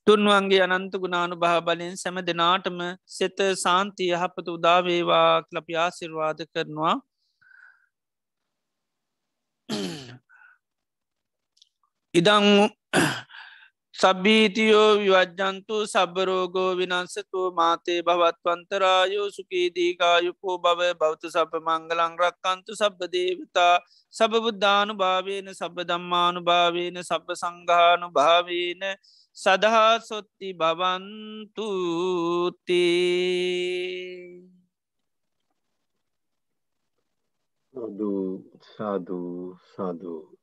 තුන්වන්ගේ 0.07 0.63
අනන්ත 0.67 0.95
ගුණානු 1.03 1.41
භහ 1.43 1.59
බලින් 1.67 1.95
සැම 1.97 2.19
දෙනාටම 2.29 2.79
සෙත 3.09 3.39
සාන්තිය 3.57 4.11
යහපත 4.13 4.47
උදාවේවා 4.57 5.31
කලප 5.49 5.69
ආසිර්වාද 5.85 6.39
කරනවා. 6.53 6.97
ඉදං 12.15 12.47
සබ්බීතියෝ 14.05 14.91
විවජ්ජන්තු 14.99 15.77
සබරෝගෝ 15.87 16.73
විනන්සතු 16.77 17.41
මාතේ 17.59 18.01
භවත්වන්තරායෝ 18.03 19.29
සුකීදීකායුපෝ 19.31 20.57
භව 20.59 20.81
බෞත 20.95 21.23
සප 21.27 21.53
මංගලං 21.61 22.15
රක්කන්තු 22.21 22.73
සබ්බ 22.77 23.01
දේවතා 23.15 23.77
සබබුද්ධානු 24.15 24.93
භාවේන 24.95 25.49
සබ 25.51 25.77
දම්මානු 25.89 26.41
භාවේන 26.43 26.97
සබ 27.03 27.27
සංඝානු 27.35 28.07
භාවේන 28.11 28.83
සදහා 29.37 29.95
සොත්ති 30.03 30.49
බවන්තුතේ 30.53 31.55
සාදු 37.75 38.13
සාදු 38.69 39.21
සාදු. 39.73 40.34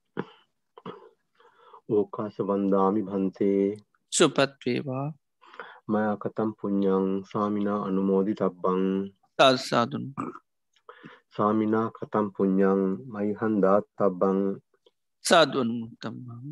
ඕකාස 1.91 2.35
වන්දාමි 2.47 3.01
භන්තේ. 3.07 3.63
සුපත්වේවා. 4.13 5.07
මයා 5.87 6.15
කතම් 6.23 6.49
පුඤ්ඥං 6.59 7.07
සාමිනා 7.31 7.79
අනුමෝදි 7.87 8.33
තබ්බං 8.39 8.83
තල්සාදුන් 9.39 10.05
සාමිනා 11.35 11.87
කතම් 11.97 12.27
පුඤ්ඥං 12.35 12.81
මයිහන්දාත් 13.13 13.85
තබ්බං 13.97 14.39
සාදුවනුතම්බම් 15.25 16.45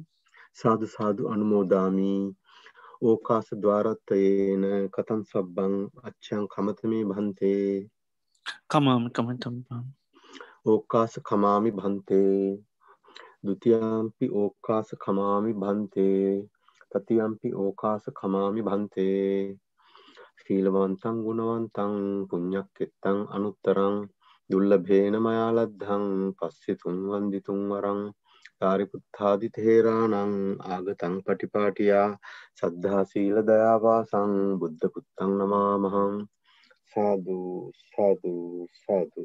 සාදු 0.53 0.85
සාදු 0.87 1.21
අනුමෝදාමී. 1.33 2.21
ඕකාස 3.01 3.47
ద్వාරත්තයේන 3.61 4.63
කතන් 4.93 5.21
සබ්බං 5.23 5.73
අච්චයන් 6.03 6.43
කමතමේ 6.53 7.03
භන්තේ. 7.09 7.69
කමාම 8.71 9.03
කමතම්බම් 9.15 9.85
ඕකාස 10.65 11.13
කමාමි 11.27 11.71
භන්තේ 11.71 12.39
දුතියම්පි 13.43 14.25
ඕකාස 14.35 14.89
කමාමි 15.03 15.51
භන්තේ 15.55 16.29
තතියම්පි 16.91 17.49
ඕකාස 17.55 18.05
කමාමි 18.17 18.61
භන්තේ 18.61 19.33
ශීලවන්තං 20.41 21.17
ගුණවන්තං 21.25 21.95
පුං්ඥක් 22.29 22.81
එත්තං 22.85 23.19
අනුත්තරං 23.31 23.97
දුල්ලභේන 24.49 25.15
මයාලද්ධං 25.21 26.05
පස්සෙතුන් 26.37 26.97
වන්දිතුන් 27.09 27.61
වරං 27.71 28.01
ධාරිපුත්තාදි 28.59 29.49
තේරානං 29.55 30.15
ආගතං 30.69 31.15
පටිපාටියා 31.25 32.07
සද්ධා 32.57 33.03
සීල 33.11 33.37
දයාවාසං 33.47 34.33
බුද්ධ 34.59 34.87
පුත්තං 34.93 35.35
නමාමහං. 35.39 36.15
සාදු 36.93 37.37
සාදු 37.85 38.33
සාදු. 38.79 39.23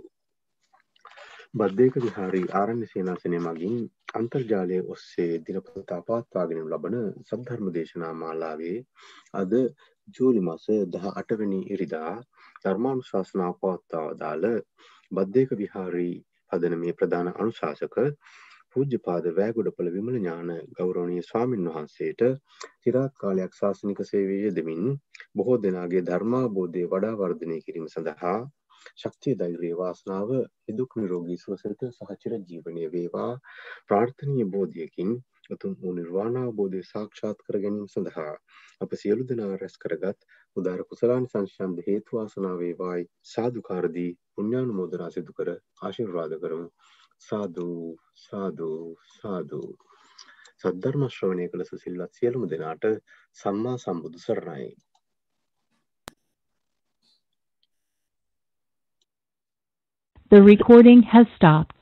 බද්ධයක 1.55 1.96
විහාරී 1.98 2.46
ආරණ්‍ය 2.52 2.86
සේනාසනය 2.86 3.38
මගින් 3.40 3.74
අන්තර්ජාලය 4.14 4.78
ඔස්සේ 4.88 5.34
දිනපතා 5.42 5.98
පවත්වාගෙන 6.02 6.62
ලබන 6.64 6.96
සද්ධර්ම 7.20 7.68
දේශනා 7.70 8.09
මාලාවේ 8.16 8.78
අද 9.34 9.52
ජූලි 10.09 10.40
මස 10.42 10.64
දහ 10.90 11.05
අටවැනි 11.12 11.61
ඉරිදා 11.68 12.14
ධර්මාණු 12.62 13.05
ශාසනාව 13.05 13.55
පවත්තාව 13.61 14.09
දාල 14.16 14.46
බද්ධයක 15.12 15.55
විහාරී 15.57 16.16
පදන 16.52 16.74
මේ 16.76 16.94
ප්‍රධාන 16.94 17.30
අනුශාසක 17.34 17.96
පූජ්‍යපාද 18.70 19.30
වෑගොඩපළ 19.32 19.92
විමල 19.92 20.16
ඥාන 20.16 20.52
ගෞරවනීය 20.74 21.24
ස්වාමින් 21.24 21.64
වහන්සේට 21.68 22.26
চিරාත් 22.80 23.14
කාලයක් 23.18 23.55
ශාසනික 23.55 24.02
සේවයේ 24.05 24.42
යෙදමින් 24.42 24.84
බොහෝ 25.34 25.59
දෙනාගේ 25.61 26.05
ධර්මාබෝධය 26.05 26.84
වඩා 26.88 27.14
වර්ධනය 27.16 27.62
කිරීම 27.62 27.88
සඳහා 27.88 28.38
ශක්තිය 28.95 29.37
ධෛර්යය 29.37 29.74
වාසනාව 29.76 30.32
නිදුක් 30.37 30.97
නිරෝගී 30.97 31.39
සුවසෙත 31.39 31.85
සහචිර 31.91 32.35
ජීවනය 32.43 32.85
වේවා. 32.91 33.32
ප්‍රාර්ථනීය 33.87 34.51
බෝධියකින් 34.51 35.11
උතුම් 35.51 35.72
වූ 35.80 35.93
නිර්වාණ 35.93 36.37
අවබෝධය 36.39 36.80
සාක්ෂාත් 36.85 37.39
කර 37.47 37.57
ගැනීම 37.59 37.89
සඳහා 37.89 38.35
අප 38.80 38.91
සියලු 38.97 39.24
දෙනා 39.24 39.53
රැස් 39.55 39.76
කරගත් 39.78 40.28
උදාර 40.57 40.80
කුසලානි 40.85 41.28
සංශන්ද 41.28 41.78
හේතු 41.87 42.16
වාසනා 42.16 42.55
වේවායි. 42.59 43.09
සාදුකාර 43.26 43.87
දී 43.95 44.11
පුණ්‍යානුමෝදනා 44.35 45.11
සිදු 45.11 45.32
කර 45.32 45.51
ආශිර්වාද 45.82 46.32
කරමු. 46.43 46.68
සාදු 47.20 47.68
සාදු 48.20 48.70
සාදු. 49.12 49.62
සද්ධර්ම 50.61 51.05
ශ්‍රවණය 51.09 51.47
කළ 51.49 51.64
සුසිල්වත් 51.64 52.12
සියලුම 52.14 52.45
දෙනාට 52.49 52.85
සම්මා 53.37 53.76
සම්බුදු 53.78 54.18
සරණයි. 54.18 54.68
The 60.35 60.43
recording 60.43 61.05
has 61.12 61.26
stopped. 61.37 61.76